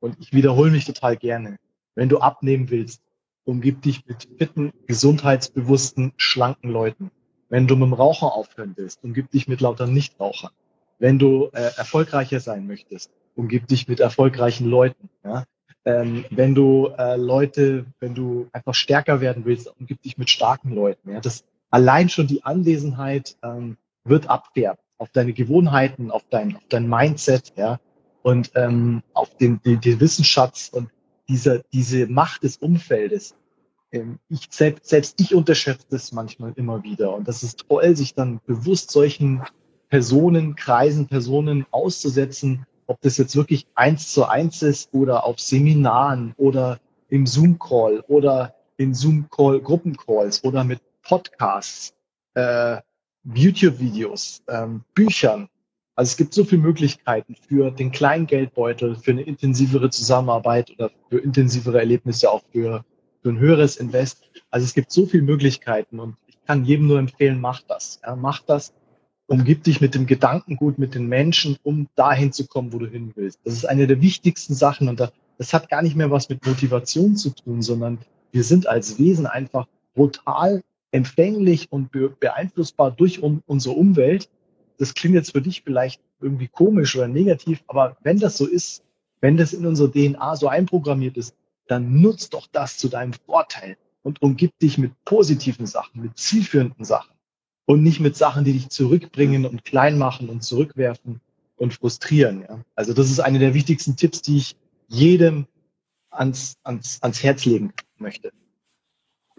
Und 0.00 0.16
ich 0.20 0.32
wiederhole 0.32 0.70
mich 0.70 0.84
total 0.84 1.16
gerne. 1.16 1.58
Wenn 1.94 2.08
du 2.08 2.18
abnehmen 2.18 2.70
willst, 2.70 3.02
umgib 3.44 3.82
dich 3.82 4.06
mit 4.06 4.28
fitten, 4.38 4.72
gesundheitsbewussten, 4.86 6.12
schlanken 6.16 6.70
Leuten. 6.70 7.10
Wenn 7.48 7.66
du 7.66 7.76
mit 7.76 7.86
dem 7.86 7.94
Rauchen 7.94 8.28
aufhören 8.28 8.74
willst, 8.76 9.02
umgib 9.02 9.30
dich 9.30 9.48
mit 9.48 9.60
lauter 9.60 9.86
Nichtrauchern. 9.86 10.50
Wenn 10.98 11.18
du 11.18 11.48
äh, 11.52 11.70
erfolgreicher 11.76 12.40
sein 12.40 12.66
möchtest, 12.66 13.10
umgib 13.34 13.66
dich 13.68 13.88
mit 13.88 14.00
erfolgreichen 14.00 14.68
Leuten. 14.68 15.08
Ja? 15.24 15.44
Ähm, 15.84 16.24
wenn 16.30 16.54
du 16.54 16.88
äh, 16.98 17.16
Leute, 17.16 17.86
wenn 18.00 18.14
du 18.14 18.48
einfach 18.52 18.74
stärker 18.74 19.20
werden 19.20 19.44
willst, 19.46 19.72
umgib 19.80 20.02
dich 20.02 20.18
mit 20.18 20.28
starken 20.28 20.74
Leuten. 20.74 21.12
Ja? 21.12 21.20
Das 21.20 21.44
allein 21.70 22.08
schon 22.08 22.26
die 22.26 22.44
Anwesenheit 22.44 23.36
ähm, 23.42 23.76
wird 24.04 24.28
abfärben 24.28 24.82
auf 24.98 25.10
deine 25.10 25.32
Gewohnheiten, 25.32 26.10
auf 26.10 26.24
dein, 26.28 26.56
auf 26.56 26.62
dein 26.68 26.88
Mindset, 26.88 27.52
ja, 27.56 27.78
und 28.28 28.50
ähm, 28.56 29.02
auf 29.14 29.34
den, 29.38 29.58
den, 29.62 29.80
den 29.80 30.00
Wissensschatz 30.00 30.68
und 30.70 30.90
diese, 31.30 31.64
diese 31.72 32.06
Macht 32.08 32.42
des 32.42 32.58
Umfeldes. 32.58 33.34
Ähm, 33.90 34.18
ich 34.28 34.48
selbst, 34.50 34.86
selbst 34.86 35.18
ich 35.18 35.34
unterschätze 35.34 35.86
das 35.88 36.12
manchmal 36.12 36.52
immer 36.56 36.82
wieder. 36.82 37.14
Und 37.14 37.26
das 37.26 37.42
ist 37.42 37.64
toll, 37.66 37.96
sich 37.96 38.12
dann 38.12 38.40
bewusst 38.46 38.90
solchen 38.90 39.40
Personen, 39.88 40.56
Kreisen, 40.56 41.06
Personen 41.06 41.64
auszusetzen, 41.70 42.66
ob 42.86 43.00
das 43.00 43.16
jetzt 43.16 43.34
wirklich 43.34 43.66
eins 43.74 44.12
zu 44.12 44.26
eins 44.26 44.60
ist 44.60 44.92
oder 44.92 45.24
auf 45.24 45.40
Seminaren 45.40 46.34
oder 46.36 46.80
im 47.08 47.26
Zoom-Call 47.26 48.00
oder 48.08 48.54
in 48.76 48.92
Zoom-Call, 48.92 49.62
Gruppencalls 49.62 50.44
oder 50.44 50.64
mit 50.64 50.82
Podcasts. 51.00 51.94
Äh, 52.34 52.82
YouTube-Videos, 53.24 54.42
ähm, 54.48 54.84
Büchern. 54.92 55.48
Also 55.98 56.10
es 56.10 56.16
gibt 56.16 56.32
so 56.32 56.44
viele 56.44 56.62
Möglichkeiten 56.62 57.34
für 57.48 57.72
den 57.72 57.90
kleinen 57.90 58.28
Geldbeutel, 58.28 58.94
für 58.94 59.10
eine 59.10 59.22
intensivere 59.22 59.90
Zusammenarbeit 59.90 60.70
oder 60.70 60.92
für 61.10 61.18
intensivere 61.18 61.80
Erlebnisse, 61.80 62.30
auch 62.30 62.42
für, 62.52 62.84
für 63.20 63.30
ein 63.30 63.38
höheres 63.40 63.76
Invest. 63.76 64.22
Also 64.50 64.64
es 64.64 64.74
gibt 64.74 64.92
so 64.92 65.06
viele 65.06 65.24
Möglichkeiten 65.24 65.98
und 65.98 66.14
ich 66.28 66.36
kann 66.46 66.64
jedem 66.64 66.86
nur 66.86 67.00
empfehlen, 67.00 67.40
macht 67.40 67.64
das. 67.68 68.00
Ja, 68.04 68.14
macht 68.14 68.48
das 68.48 68.72
umgib 69.28 69.64
dich 69.64 69.80
mit 69.80 69.94
dem 69.94 70.06
Gedankengut, 70.06 70.78
mit 70.78 70.94
den 70.94 71.06
Menschen, 71.06 71.56
um 71.62 71.88
dahin 71.94 72.32
zu 72.32 72.46
kommen, 72.46 72.72
wo 72.72 72.78
du 72.78 72.86
hin 72.86 73.12
willst. 73.14 73.40
Das 73.44 73.54
ist 73.54 73.66
eine 73.66 73.86
der 73.86 74.00
wichtigsten 74.00 74.54
Sachen 74.54 74.88
und 74.88 75.00
das 75.00 75.52
hat 75.52 75.68
gar 75.68 75.82
nicht 75.82 75.96
mehr 75.96 76.10
was 76.10 76.28
mit 76.28 76.46
Motivation 76.46 77.14
zu 77.16 77.30
tun, 77.30 77.60
sondern 77.60 77.98
wir 78.32 78.42
sind 78.42 78.66
als 78.66 78.98
Wesen 78.98 79.26
einfach 79.26 79.66
brutal 79.94 80.62
empfänglich 80.90 81.70
und 81.70 81.90
beeinflussbar 82.20 82.90
durch 82.90 83.22
unsere 83.22 83.74
Umwelt. 83.74 84.30
Das 84.78 84.94
klingt 84.94 85.14
jetzt 85.14 85.32
für 85.32 85.42
dich 85.42 85.62
vielleicht 85.62 86.00
irgendwie 86.20 86.48
komisch 86.48 86.96
oder 86.96 87.08
negativ, 87.08 87.62
aber 87.66 87.96
wenn 88.02 88.18
das 88.18 88.36
so 88.36 88.46
ist, 88.46 88.82
wenn 89.20 89.36
das 89.36 89.52
in 89.52 89.66
unserer 89.66 89.90
DNA 89.90 90.36
so 90.36 90.48
einprogrammiert 90.48 91.16
ist, 91.16 91.34
dann 91.66 92.00
nutzt 92.00 92.34
doch 92.34 92.46
das 92.50 92.78
zu 92.78 92.88
deinem 92.88 93.12
Vorteil 93.12 93.76
und 94.02 94.22
umgib 94.22 94.58
dich 94.58 94.78
mit 94.78 94.92
positiven 95.04 95.66
Sachen, 95.66 96.02
mit 96.02 96.16
zielführenden 96.16 96.84
Sachen 96.84 97.14
und 97.66 97.82
nicht 97.82 98.00
mit 98.00 98.16
Sachen, 98.16 98.44
die 98.44 98.54
dich 98.54 98.70
zurückbringen 98.70 99.44
und 99.44 99.64
klein 99.64 99.98
machen 99.98 100.28
und 100.30 100.42
zurückwerfen 100.42 101.20
und 101.56 101.74
frustrieren. 101.74 102.42
Ja? 102.42 102.64
Also 102.74 102.94
das 102.94 103.10
ist 103.10 103.20
eine 103.20 103.38
der 103.38 103.54
wichtigsten 103.54 103.96
Tipps, 103.96 104.22
die 104.22 104.38
ich 104.38 104.56
jedem 104.86 105.46
ans, 106.10 106.56
ans, 106.62 107.02
ans 107.02 107.22
Herz 107.22 107.44
legen 107.44 107.72
möchte. 107.98 108.32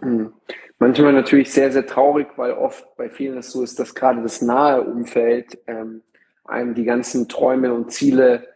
Mhm. 0.00 0.32
Manchmal 0.78 1.12
natürlich 1.12 1.52
sehr, 1.52 1.70
sehr 1.70 1.86
traurig, 1.86 2.28
weil 2.36 2.52
oft 2.52 2.96
bei 2.96 3.10
vielen 3.10 3.38
es 3.38 3.52
so 3.52 3.62
ist, 3.62 3.78
dass 3.78 3.94
gerade 3.94 4.22
das 4.22 4.40
nahe 4.40 4.82
Umfeld 4.82 5.58
ähm, 5.66 6.02
einem 6.44 6.74
die 6.74 6.84
ganzen 6.84 7.28
Träume 7.28 7.72
und 7.74 7.92
Ziele, 7.92 8.48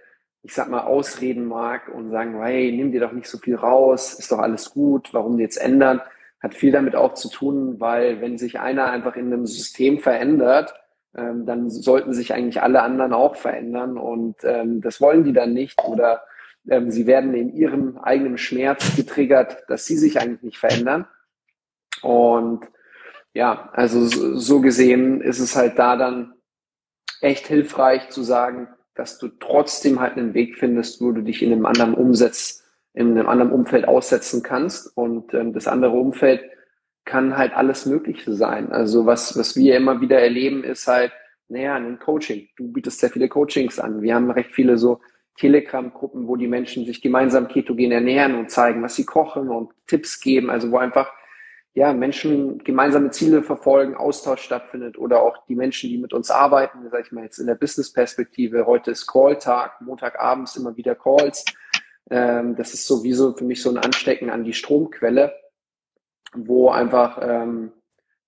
ich 0.42 0.54
sag 0.54 0.68
mal, 0.68 0.84
ausreden 0.84 1.44
mag 1.46 1.88
und 1.94 2.08
sagen, 2.08 2.42
hey, 2.42 2.72
nimm 2.72 2.92
dir 2.92 3.00
doch 3.00 3.12
nicht 3.12 3.28
so 3.28 3.38
viel 3.38 3.56
raus, 3.56 4.14
ist 4.14 4.32
doch 4.32 4.38
alles 4.38 4.70
gut, 4.70 5.12
warum 5.12 5.38
jetzt 5.38 5.58
ändern? 5.58 6.00
Hat 6.40 6.54
viel 6.54 6.72
damit 6.72 6.96
auch 6.96 7.14
zu 7.14 7.28
tun, 7.28 7.78
weil 7.78 8.20
wenn 8.20 8.38
sich 8.38 8.58
einer 8.58 8.86
einfach 8.90 9.16
in 9.16 9.26
einem 9.26 9.46
System 9.46 9.98
verändert, 9.98 10.74
ähm, 11.16 11.46
dann 11.46 11.70
sollten 11.70 12.12
sich 12.12 12.32
eigentlich 12.32 12.62
alle 12.62 12.82
anderen 12.82 13.12
auch 13.12 13.36
verändern 13.36 13.98
und 13.98 14.36
ähm, 14.44 14.80
das 14.80 15.00
wollen 15.00 15.24
die 15.24 15.32
dann 15.32 15.52
nicht 15.52 15.82
oder 15.84 16.22
ähm, 16.68 16.90
sie 16.90 17.06
werden 17.06 17.34
in 17.34 17.54
ihrem 17.54 17.98
eigenen 17.98 18.38
Schmerz 18.38 18.96
getriggert, 18.96 19.64
dass 19.68 19.86
sie 19.86 19.96
sich 19.96 20.20
eigentlich 20.20 20.42
nicht 20.42 20.58
verändern. 20.58 21.06
Und 22.04 22.66
ja, 23.32 23.70
also 23.72 24.06
so 24.06 24.60
gesehen 24.60 25.20
ist 25.20 25.40
es 25.40 25.56
halt 25.56 25.78
da 25.78 25.96
dann 25.96 26.34
echt 27.20 27.46
hilfreich 27.46 28.10
zu 28.10 28.22
sagen, 28.22 28.68
dass 28.94 29.18
du 29.18 29.28
trotzdem 29.28 30.00
halt 30.00 30.16
einen 30.16 30.34
Weg 30.34 30.56
findest, 30.56 31.00
wo 31.00 31.10
du 31.10 31.22
dich 31.22 31.42
in 31.42 31.52
einem 31.52 31.66
anderen 31.66 31.94
Umsatz, 31.94 32.64
in 32.92 33.10
einem 33.10 33.28
anderen 33.28 33.50
Umfeld 33.50 33.88
aussetzen 33.88 34.42
kannst. 34.42 34.96
Und 34.96 35.34
ähm, 35.34 35.52
das 35.52 35.66
andere 35.66 35.92
Umfeld 35.92 36.42
kann 37.04 37.36
halt 37.36 37.54
alles 37.54 37.86
Mögliche 37.86 38.34
sein. 38.34 38.72
Also 38.72 39.04
was, 39.04 39.36
was 39.36 39.56
wir 39.56 39.76
immer 39.76 40.00
wieder 40.00 40.20
erleben, 40.20 40.62
ist 40.62 40.86
halt, 40.86 41.12
naja, 41.48 41.74
ein 41.74 41.98
Coaching. 41.98 42.48
Du 42.56 42.72
bietest 42.72 43.00
sehr 43.00 43.10
viele 43.10 43.28
Coachings 43.28 43.78
an. 43.78 44.00
Wir 44.00 44.14
haben 44.14 44.30
recht 44.30 44.52
viele 44.52 44.78
so 44.78 45.00
Telegram-Gruppen, 45.36 46.28
wo 46.28 46.36
die 46.36 46.46
Menschen 46.46 46.86
sich 46.86 47.02
gemeinsam 47.02 47.48
ketogen 47.48 47.90
ernähren 47.90 48.36
und 48.36 48.50
zeigen, 48.50 48.82
was 48.82 48.94
sie 48.94 49.04
kochen 49.04 49.48
und 49.48 49.72
Tipps 49.86 50.20
geben. 50.20 50.48
Also 50.50 50.70
wo 50.70 50.78
einfach 50.78 51.10
ja, 51.74 51.92
Menschen 51.92 52.58
gemeinsame 52.58 53.10
Ziele 53.10 53.42
verfolgen, 53.42 53.96
Austausch 53.96 54.42
stattfindet 54.42 54.96
oder 54.96 55.22
auch 55.22 55.44
die 55.48 55.56
Menschen, 55.56 55.90
die 55.90 55.98
mit 55.98 56.12
uns 56.12 56.30
arbeiten, 56.30 56.88
sage 56.88 57.02
ich 57.06 57.12
mal 57.12 57.24
jetzt 57.24 57.38
in 57.38 57.48
der 57.48 57.56
Business-Perspektive. 57.56 58.64
Heute 58.66 58.92
ist 58.92 59.08
Call-Tag, 59.08 59.80
Montagabends 59.80 60.56
immer 60.56 60.76
wieder 60.76 60.94
Calls. 60.94 61.44
Ähm, 62.10 62.54
das 62.54 62.74
ist 62.74 62.86
sowieso 62.86 63.34
für 63.34 63.44
mich 63.44 63.60
so 63.60 63.70
ein 63.70 63.78
Anstecken 63.78 64.30
an 64.30 64.44
die 64.44 64.52
Stromquelle, 64.52 65.34
wo 66.32 66.70
einfach 66.70 67.18
ähm, 67.20 67.72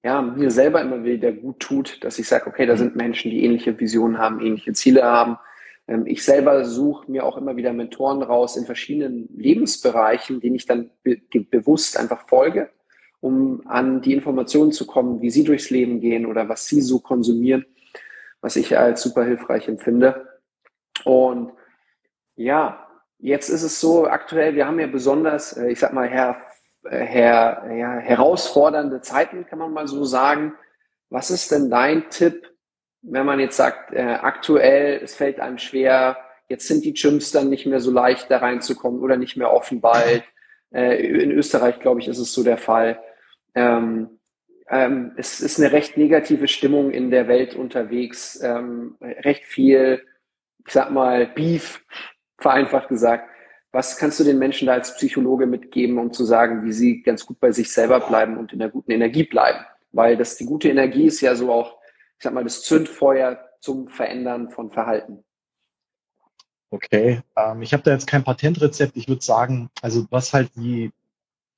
ja, 0.02 0.22
mir 0.22 0.50
selber 0.50 0.80
immer 0.80 1.04
wieder 1.04 1.30
gut 1.30 1.60
tut, 1.60 2.02
dass 2.02 2.18
ich 2.18 2.26
sage, 2.26 2.48
okay, 2.48 2.66
da 2.66 2.76
sind 2.76 2.96
Menschen, 2.96 3.30
die 3.30 3.44
ähnliche 3.44 3.78
Visionen 3.78 4.18
haben, 4.18 4.40
ähnliche 4.40 4.72
Ziele 4.72 5.04
haben. 5.04 5.38
Ähm, 5.86 6.04
ich 6.06 6.24
selber 6.24 6.64
suche 6.64 7.08
mir 7.08 7.24
auch 7.24 7.36
immer 7.36 7.54
wieder 7.54 7.72
Mentoren 7.72 8.22
raus 8.22 8.56
in 8.56 8.66
verschiedenen 8.66 9.28
Lebensbereichen, 9.36 10.40
denen 10.40 10.56
ich 10.56 10.66
dann 10.66 10.90
be 11.04 11.20
bewusst 11.30 11.96
einfach 11.96 12.26
folge 12.26 12.70
um 13.26 13.62
an 13.66 14.00
die 14.00 14.12
Informationen 14.12 14.70
zu 14.70 14.86
kommen, 14.86 15.20
wie 15.20 15.30
sie 15.30 15.42
durchs 15.42 15.70
Leben 15.70 16.00
gehen 16.00 16.26
oder 16.26 16.48
was 16.48 16.66
sie 16.66 16.80
so 16.80 17.00
konsumieren, 17.00 17.66
was 18.40 18.54
ich 18.54 18.78
als 18.78 19.02
super 19.02 19.24
hilfreich 19.24 19.66
empfinde. 19.66 20.38
Und 21.04 21.52
ja, 22.36 22.86
jetzt 23.18 23.48
ist 23.48 23.62
es 23.62 23.80
so 23.80 24.06
aktuell, 24.06 24.54
wir 24.54 24.66
haben 24.66 24.78
ja 24.78 24.86
besonders, 24.86 25.56
äh, 25.56 25.68
ich 25.68 25.80
sag 25.80 25.92
mal, 25.92 26.08
her, 26.08 26.36
äh, 26.84 27.04
her, 27.04 27.64
ja, 27.76 27.96
herausfordernde 27.98 29.00
Zeiten, 29.00 29.46
kann 29.46 29.58
man 29.58 29.72
mal 29.72 29.88
so 29.88 30.04
sagen. 30.04 30.54
Was 31.10 31.30
ist 31.30 31.50
denn 31.50 31.68
dein 31.68 32.08
Tipp, 32.10 32.48
wenn 33.02 33.26
man 33.26 33.40
jetzt 33.40 33.56
sagt, 33.56 33.92
äh, 33.92 34.18
aktuell, 34.20 35.00
es 35.02 35.14
fällt 35.14 35.40
einem 35.40 35.58
schwer, 35.58 36.16
jetzt 36.48 36.68
sind 36.68 36.84
die 36.84 36.94
Gyms 36.94 37.32
dann 37.32 37.50
nicht 37.50 37.66
mehr 37.66 37.80
so 37.80 37.90
leicht 37.90 38.30
da 38.30 38.38
reinzukommen 38.38 39.00
oder 39.00 39.16
nicht 39.16 39.36
mehr 39.36 39.52
offen 39.52 39.80
bald. 39.80 40.22
Äh, 40.72 41.06
in 41.06 41.30
Österreich, 41.30 41.80
glaube 41.80 42.00
ich, 42.00 42.08
ist 42.08 42.18
es 42.18 42.32
so 42.32 42.42
der 42.42 42.58
Fall. 42.58 43.00
Ähm, 43.56 44.20
ähm, 44.68 45.12
es 45.16 45.40
ist 45.40 45.58
eine 45.58 45.72
recht 45.72 45.96
negative 45.96 46.46
Stimmung 46.46 46.90
in 46.90 47.10
der 47.10 47.26
Welt 47.26 47.54
unterwegs, 47.54 48.38
ähm, 48.42 48.96
recht 49.00 49.44
viel, 49.44 50.04
ich 50.66 50.72
sag 50.72 50.90
mal, 50.90 51.26
Beef, 51.26 51.84
vereinfacht 52.38 52.88
gesagt. 52.88 53.30
Was 53.72 53.96
kannst 53.98 54.20
du 54.20 54.24
den 54.24 54.38
Menschen 54.38 54.66
da 54.66 54.74
als 54.74 54.94
Psychologe 54.96 55.46
mitgeben, 55.46 55.98
um 55.98 56.12
zu 56.12 56.24
sagen, 56.24 56.64
wie 56.64 56.72
sie 56.72 57.02
ganz 57.02 57.26
gut 57.26 57.40
bei 57.40 57.52
sich 57.52 57.72
selber 57.72 58.00
bleiben 58.00 58.36
und 58.36 58.52
in 58.52 58.58
der 58.58 58.68
guten 58.68 58.90
Energie 58.90 59.24
bleiben? 59.24 59.64
Weil 59.92 60.16
das 60.16 60.36
die 60.36 60.46
gute 60.46 60.68
Energie 60.68 61.06
ist 61.06 61.20
ja 61.20 61.34
so 61.34 61.52
auch, 61.52 61.78
ich 62.18 62.24
sag 62.24 62.34
mal, 62.34 62.44
das 62.44 62.62
Zündfeuer 62.62 63.38
zum 63.60 63.88
Verändern 63.88 64.50
von 64.50 64.70
Verhalten. 64.70 65.24
Okay, 66.70 67.20
ähm, 67.36 67.62
ich 67.62 67.72
habe 67.72 67.82
da 67.82 67.92
jetzt 67.92 68.06
kein 68.06 68.24
Patentrezept. 68.24 68.96
Ich 68.96 69.08
würde 69.08 69.22
sagen, 69.22 69.70
also 69.82 70.06
was 70.10 70.32
halt 70.32 70.50
die 70.56 70.90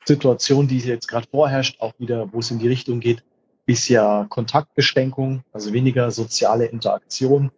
Situation, 0.09 0.67
die 0.67 0.79
jetzt 0.79 1.07
gerade 1.07 1.29
vorherrscht, 1.31 1.81
auch 1.81 1.95
wieder, 1.99 2.33
wo 2.33 2.41
es 2.41 2.51
in 2.51 2.59
die 2.59 2.69
Richtung 2.69 3.01
geht, 3.01 3.23
ist 3.67 3.89
ja 3.89 4.27
Kontaktbeschränkung, 4.29 5.45
also 5.53 5.73
weniger 5.73 6.11
soziale 6.11 6.67
Interaktion. 6.67 7.51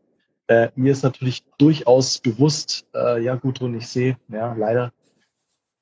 Äh, 0.49 0.69
mir 0.75 0.93
ist 0.93 1.03
natürlich 1.03 1.45
durchaus 1.59 2.19
bewusst, 2.19 2.85
äh, 2.95 3.23
ja 3.23 3.37
Gudrun, 3.37 3.77
ich 3.77 3.87
sehe, 3.87 4.19
ja 4.29 4.53
leider, 4.55 4.93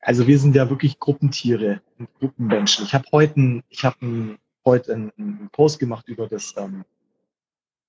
also 0.01 0.27
wir 0.27 0.39
sind 0.39 0.55
ja 0.55 0.69
wirklich 0.69 0.99
Gruppentiere, 0.99 1.81
Gruppenmenschen. 2.21 2.85
Ich 2.85 2.95
habe 2.95 3.07
heute, 3.11 3.63
ich 3.69 3.85
habe 3.85 4.39
heute 4.65 4.93
einen, 4.93 5.13
einen 5.19 5.49
Post 5.51 5.79
gemacht 5.79 6.09
über 6.09 6.29
das 6.29 6.55
ähm, 6.57 6.85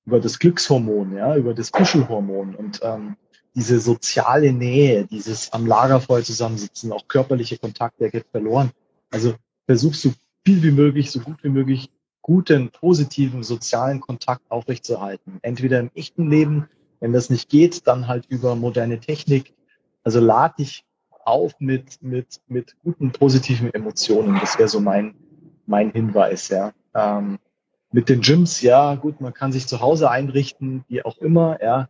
über 0.06 0.20
das 0.20 0.39
Glückshormon, 0.39 1.15
ja, 1.15 1.36
über 1.36 1.54
das 1.54 1.72
Kuschelhormon 1.72 2.56
und 2.56 2.80
ähm, 2.82 3.15
diese 3.60 3.82
soziale 3.82 4.54
Nähe, 4.54 5.06
dieses 5.06 5.52
am 5.52 5.67
Lagerfeuer 5.67 6.24
zusammensitzen, 6.24 6.93
auch 6.93 7.10
körperliche 7.10 7.58
Kontakte, 7.58 8.06
der 8.06 8.12
geht 8.12 8.28
verloren. 8.32 8.72
Also 9.12 9.34
versuchst 9.65 10.06
du 10.06 10.13
viel 10.45 10.63
wie 10.63 10.72
möglich, 10.72 11.12
so 11.12 11.19
gut 11.19 11.43
wie 11.43 11.50
möglich, 11.50 11.91
guten, 12.22 12.69
positiven 12.72 13.43
sozialen 13.43 14.00
Kontakt 14.00 14.50
aufrechtzuerhalten. 14.50 15.39
Entweder 15.41 15.82
im 15.82 15.91
echten 15.93 16.30
Leben, 16.30 16.69
wenn 17.02 17.12
das 17.12 17.30
nicht 17.30 17.50
geht, 17.50 17.86
dann 17.86 18.08
halt 18.08 18.28
über 18.28 18.56
moderne 18.56 19.02
Technik. 19.02 19.54
Also 20.04 20.22
lad 20.22 20.58
dich 20.58 20.86
auf 21.26 21.52
mit, 21.60 22.02
mit, 22.02 22.39
mit 22.48 22.78
guten, 22.82 23.12
positiven 23.12 23.74
Emotionen. 23.74 24.39
Das 24.39 24.58
wäre 24.58 24.69
so 24.69 24.80
mein, 24.80 25.15
mein 25.65 25.91
Hinweis, 25.91 26.48
ja. 26.48 26.72
Ähm, 26.95 27.39
mit 27.91 28.08
den 28.08 28.22
Gyms, 28.22 28.62
ja, 28.62 28.95
gut, 28.95 29.19
man 29.19 29.34
kann 29.34 29.52
sich 29.52 29.67
zu 29.67 29.82
Hause 29.82 30.10
einrichten, 30.10 30.86
wie 30.88 31.04
auch 31.04 31.17
immer, 31.17 31.62
ja. 31.62 31.89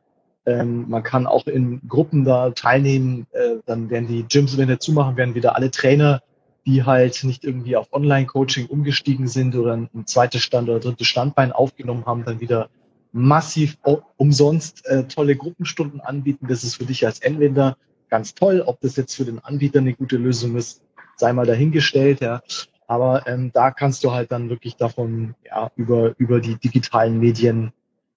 Ähm, 0.49 0.85
man 0.89 1.03
kann 1.03 1.27
auch 1.27 1.47
in 1.47 1.81
Gruppen 1.87 2.25
da 2.25 2.49
teilnehmen. 2.51 3.27
Äh, 3.31 3.57
dann 3.65 3.89
werden 3.89 4.07
die 4.07 4.25
Gyms, 4.27 4.57
wenn 4.57 4.67
wir 4.67 4.79
zumachen, 4.79 5.17
werden 5.17 5.35
wieder 5.35 5.55
alle 5.55 5.71
Trainer, 5.71 6.21
die 6.65 6.83
halt 6.83 7.23
nicht 7.23 7.43
irgendwie 7.43 7.75
auf 7.75 7.91
Online-Coaching 7.91 8.67
umgestiegen 8.67 9.27
sind 9.27 9.55
oder 9.55 9.73
ein, 9.73 9.89
zweites 10.05 10.41
Stand 10.41 10.69
oder 10.69 10.79
drittes 10.79 11.07
Standbein 11.07 11.51
aufgenommen 11.51 12.05
haben, 12.05 12.25
dann 12.25 12.39
wieder 12.39 12.69
massiv 13.11 13.77
umsonst 14.17 14.85
äh, 14.85 15.03
tolle 15.05 15.35
Gruppenstunden 15.35 16.01
anbieten. 16.01 16.47
Das 16.47 16.63
ist 16.63 16.75
für 16.75 16.85
dich 16.85 17.05
als 17.05 17.23
Anwender 17.23 17.77
ganz 18.09 18.33
toll. 18.35 18.63
Ob 18.65 18.81
das 18.81 18.95
jetzt 18.95 19.15
für 19.15 19.25
den 19.25 19.39
Anbieter 19.39 19.79
eine 19.79 19.93
gute 19.93 20.17
Lösung 20.17 20.55
ist, 20.55 20.81
sei 21.15 21.33
mal 21.33 21.45
dahingestellt. 21.45 22.21
Ja. 22.21 22.41
Aber 22.87 23.27
ähm, 23.27 23.51
da 23.53 23.71
kannst 23.71 24.03
du 24.03 24.11
halt 24.11 24.31
dann 24.31 24.49
wirklich 24.49 24.75
davon 24.75 25.35
ja, 25.45 25.71
über, 25.75 26.13
über 26.17 26.39
die 26.39 26.55
digitalen 26.55 27.19
Medien 27.19 27.71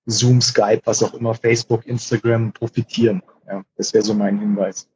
Zoom, 0.06 0.40
Skype, 0.40 0.82
was 0.84 1.02
auch 1.02 1.14
immer, 1.14 1.34
Facebook, 1.34 1.86
Instagram 1.86 2.52
profitieren. 2.52 3.22
Ja, 3.46 3.62
das 3.76 3.92
wäre 3.94 4.04
so 4.04 4.14
mein 4.14 4.38
Hinweis. 4.38 4.88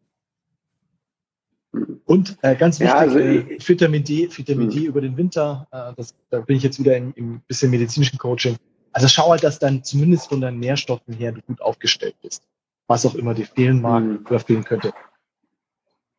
Und 2.07 2.39
äh, 2.43 2.57
ganz 2.57 2.81
wichtig, 2.81 2.95
ja, 2.95 3.01
also, 3.01 3.19
äh, 3.19 3.59
Vitamin 3.61 4.03
D, 4.03 4.29
Vitamin 4.31 4.71
D 4.71 4.81
hm. 4.81 4.87
über 4.87 5.01
den 5.01 5.17
Winter, 5.17 5.67
äh, 5.73 5.93
das, 5.97 6.15
da 6.31 6.41
bin 6.41 6.57
ich 6.57 6.63
jetzt 6.63 6.79
wieder 6.79 6.97
im, 6.97 7.13
im 7.17 7.41
bisschen 7.47 7.71
medizinischen 7.71 8.19
Coaching. 8.19 8.57
Also 8.93 9.09
schau 9.09 9.31
halt, 9.31 9.45
dass 9.45 9.59
dann 9.59 9.85
zumindest 9.85 10.29
von 10.29 10.41
deinen 10.41 10.59
Nährstoffen 10.59 11.13
her 11.15 11.33
du 11.33 11.43
gut 11.43 11.61
aufgestellt 11.61 12.17
bist. 12.23 12.43
Was 12.87 13.05
auch 13.05 13.15
immer 13.15 13.35
dir 13.35 13.47
fehlen 13.47 13.83
mag 13.83 14.03
mhm. 14.03 14.25
oder 14.29 14.41
fehlen 14.41 14.65
könnte. 14.65 14.93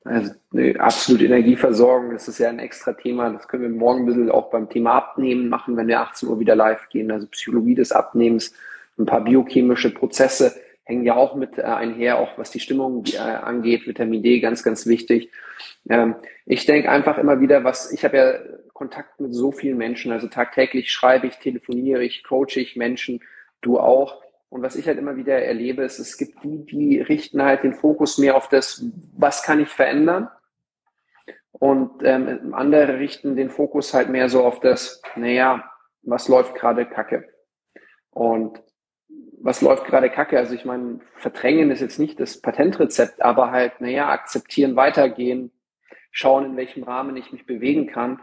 Also 0.03 0.33
eine 0.53 0.79
absolute 0.79 1.25
Energieversorgung, 1.25 2.13
das 2.13 2.27
ist 2.27 2.37
ja 2.37 2.49
ein 2.49 2.59
extra 2.59 2.93
Thema. 2.93 3.31
Das 3.31 3.47
können 3.47 3.63
wir 3.63 3.69
morgen 3.69 4.01
ein 4.01 4.05
bisschen 4.05 4.31
auch 4.31 4.49
beim 4.51 4.69
Thema 4.69 4.93
Abnehmen 4.93 5.49
machen, 5.49 5.75
wenn 5.75 5.87
wir 5.87 6.01
18 6.01 6.29
Uhr 6.29 6.39
wieder 6.39 6.55
live 6.55 6.87
gehen. 6.89 7.11
Also 7.11 7.27
Psychologie 7.27 7.75
des 7.75 7.91
Abnehmens 7.91 8.53
Ein 8.97 9.05
paar 9.05 9.23
biochemische 9.23 9.93
Prozesse 9.93 10.55
hängen 10.83 11.03
ja 11.03 11.15
auch 11.15 11.35
mit 11.35 11.57
äh, 11.57 11.63
einher, 11.63 12.17
auch 12.19 12.37
was 12.37 12.51
die 12.51 12.59
Stimmung 12.59 13.03
äh, 13.13 13.17
angeht. 13.17 13.87
Vitamin 13.87 14.23
D 14.23 14.39
ganz, 14.39 14.63
ganz 14.63 14.85
wichtig. 14.87 15.31
Ähm, 15.89 16.15
ich 16.45 16.65
denke 16.65 16.89
einfach 16.89 17.17
immer 17.17 17.41
wieder, 17.41 17.63
was 17.63 17.91
ich 17.91 18.05
habe 18.05 18.17
ja 18.17 18.39
Kontakt 18.73 19.19
mit 19.19 19.33
so 19.33 19.51
vielen 19.51 19.77
Menschen, 19.77 20.11
also 20.11 20.27
tagtäglich 20.27 20.91
schreibe 20.91 21.27
ich, 21.27 21.37
telefoniere 21.37 22.03
ich, 22.03 22.23
coache 22.23 22.57
ich 22.59 22.75
Menschen, 22.75 23.21
du 23.61 23.79
auch. 23.79 24.21
Und 24.49 24.61
was 24.61 24.75
ich 24.77 24.87
halt 24.87 24.97
immer 24.97 25.17
wieder 25.17 25.41
erlebe, 25.41 25.83
ist, 25.83 25.99
es 25.99 26.17
gibt 26.17 26.43
die, 26.43 26.65
die 26.65 27.01
richten 27.01 27.43
halt 27.43 27.63
den 27.63 27.73
Fokus 27.73 28.17
mehr 28.17 28.35
auf 28.37 28.47
das, 28.47 28.85
was 29.17 29.43
kann 29.43 29.59
ich 29.59 29.67
verändern? 29.67 30.29
Und 31.51 32.03
ähm, 32.03 32.53
andere 32.53 32.99
richten 32.99 33.35
den 33.35 33.49
Fokus 33.49 33.93
halt 33.93 34.09
mehr 34.09 34.29
so 34.29 34.45
auf 34.45 34.59
das, 34.59 35.01
naja, 35.15 35.69
was 36.03 36.27
läuft 36.27 36.55
gerade 36.55 36.85
kacke? 36.85 37.27
Und 38.11 38.61
was 39.39 39.61
läuft 39.61 39.85
gerade 39.85 40.09
kacke? 40.09 40.37
Also 40.37 40.53
ich 40.53 40.65
meine, 40.65 40.99
verdrängen 41.15 41.71
ist 41.71 41.81
jetzt 41.81 41.99
nicht 41.99 42.19
das 42.19 42.41
Patentrezept, 42.41 43.21
aber 43.21 43.51
halt, 43.51 43.79
naja, 43.79 44.09
akzeptieren, 44.09 44.75
weitergehen, 44.75 45.51
schauen, 46.11 46.45
in 46.45 46.57
welchem 46.57 46.83
Rahmen 46.83 47.15
ich 47.15 47.31
mich 47.31 47.45
bewegen 47.45 47.87
kann. 47.87 48.19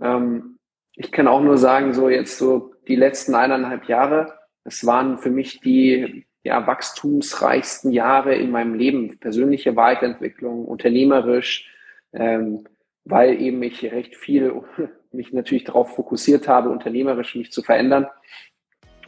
Ähm, 0.00 0.58
ich 0.94 1.12
kann 1.12 1.28
auch 1.28 1.40
nur 1.40 1.58
sagen, 1.58 1.94
so 1.94 2.08
jetzt 2.08 2.38
so 2.38 2.74
die 2.86 2.96
letzten 2.96 3.34
eineinhalb 3.34 3.88
Jahre, 3.88 4.38
es 4.64 4.84
waren 4.84 5.18
für 5.18 5.30
mich 5.30 5.60
die 5.60 6.26
ja, 6.42 6.66
wachstumsreichsten 6.66 7.90
Jahre 7.92 8.34
in 8.34 8.50
meinem 8.50 8.74
Leben, 8.74 9.18
persönliche 9.18 9.76
Weiterentwicklung, 9.76 10.64
unternehmerisch, 10.64 11.72
ähm, 12.12 12.64
weil 13.04 13.40
eben 13.40 13.62
ich 13.62 13.82
recht 13.84 14.16
viel 14.16 14.62
mich 15.12 15.32
natürlich 15.32 15.64
darauf 15.64 15.94
fokussiert 15.94 16.48
habe, 16.48 16.68
unternehmerisch 16.68 17.34
mich 17.34 17.52
zu 17.52 17.62
verändern 17.62 18.06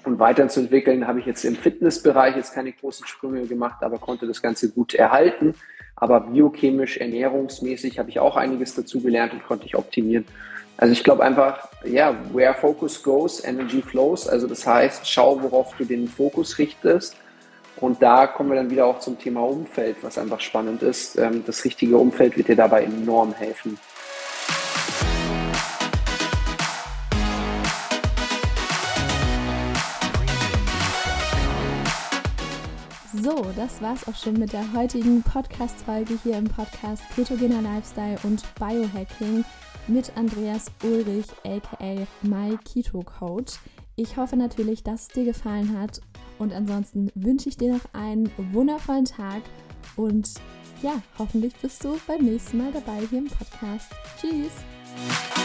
und 0.05 0.19
weiterzuentwickeln, 0.19 1.07
habe 1.07 1.21
ich 1.21 1.27
jetzt 1.27 1.45
im 1.45 1.57
Fitnessbereich 1.57 2.37
jetzt 2.37 2.55
keine 2.55 2.73
großen 2.73 3.07
Sprünge 3.07 3.47
gemacht, 3.47 3.83
aber 3.83 3.99
konnte 3.99 4.27
das 4.27 4.43
Ganze 4.43 4.71
gut 4.71 4.95
erhalten. 4.95 5.55
Aber 5.97 6.21
biochemisch, 6.21 6.97
ernährungsmäßig 6.97 7.99
habe 7.99 8.11
ich 8.11 8.19
auch 8.21 8.37
einiges 8.37 8.75
dazu 8.75 9.01
gelernt 9.01 9.33
und 9.33 9.45
konnte 9.45 9.67
ich 9.67 9.77
optimieren. 9.77 10.25
Also 10.79 10.93
ich 10.93 11.05
glaube 11.05 11.23
einfach, 11.23 11.69
ja, 11.85 12.15
where 12.33 12.55
focus 12.55 13.03
goes, 13.03 13.45
energy 13.45 13.83
flows. 13.83 14.27
Also 14.27 14.47
das 14.47 14.67
heißt, 14.67 15.07
schau, 15.07 15.43
worauf 15.43 15.77
du 15.77 15.85
den 15.85 16.09
Fokus 16.09 16.57
richtest. 16.59 17.17
Und 17.77 18.03
da 18.03 18.27
kommen 18.27 18.51
wir 18.51 18.57
dann 18.57 18.71
wieder 18.71 18.87
auch 18.87 19.01
zum 19.01 19.19
Thema 19.19 19.43
Umfeld, 19.43 19.97
was 20.03 20.17
einfach 20.17 20.41
spannend 20.41 20.83
ist. 20.83 21.19
Ähm, 21.19 21.45
das 21.47 21.65
richtige 21.65 21.99
Umfeld 21.99 22.37
wird 22.37 22.49
dir 22.49 22.57
dabei 22.57 22.85
enorm 22.85 23.35
helfen. 23.35 23.79
So, 33.23 33.45
das 33.55 33.83
war's 33.83 34.09
auch 34.09 34.15
schon 34.15 34.39
mit 34.39 34.55
der 34.55 34.73
heutigen 34.73 35.23
Podcast-Folge 35.23 36.19
hier 36.23 36.39
im 36.39 36.45
Podcast 36.45 37.03
Ketogener 37.15 37.61
Lifestyle 37.61 38.17
und 38.23 38.43
Biohacking 38.55 39.45
mit 39.89 40.17
Andreas 40.17 40.67
Ulrich, 40.83 41.27
aka 41.45 42.07
My 42.23 42.57
Keto 42.65 43.03
Coach. 43.03 43.59
Ich 43.97 44.17
hoffe 44.17 44.37
natürlich, 44.37 44.85
dass 44.85 45.03
es 45.03 45.09
dir 45.09 45.25
gefallen 45.25 45.79
hat 45.79 46.01
und 46.39 46.55
ansonsten 46.55 47.11
wünsche 47.15 47.51
ich 47.51 47.59
dir 47.59 47.75
noch 47.75 47.93
einen 47.93 48.31
wundervollen 48.53 49.05
Tag 49.05 49.43
und 49.97 50.31
ja, 50.81 51.03
hoffentlich 51.19 51.55
bist 51.57 51.85
du 51.85 51.99
beim 52.07 52.25
nächsten 52.25 52.57
Mal 52.57 52.73
dabei 52.73 53.01
hier 53.11 53.19
im 53.19 53.29
Podcast. 53.29 53.91
Tschüss! 54.19 55.40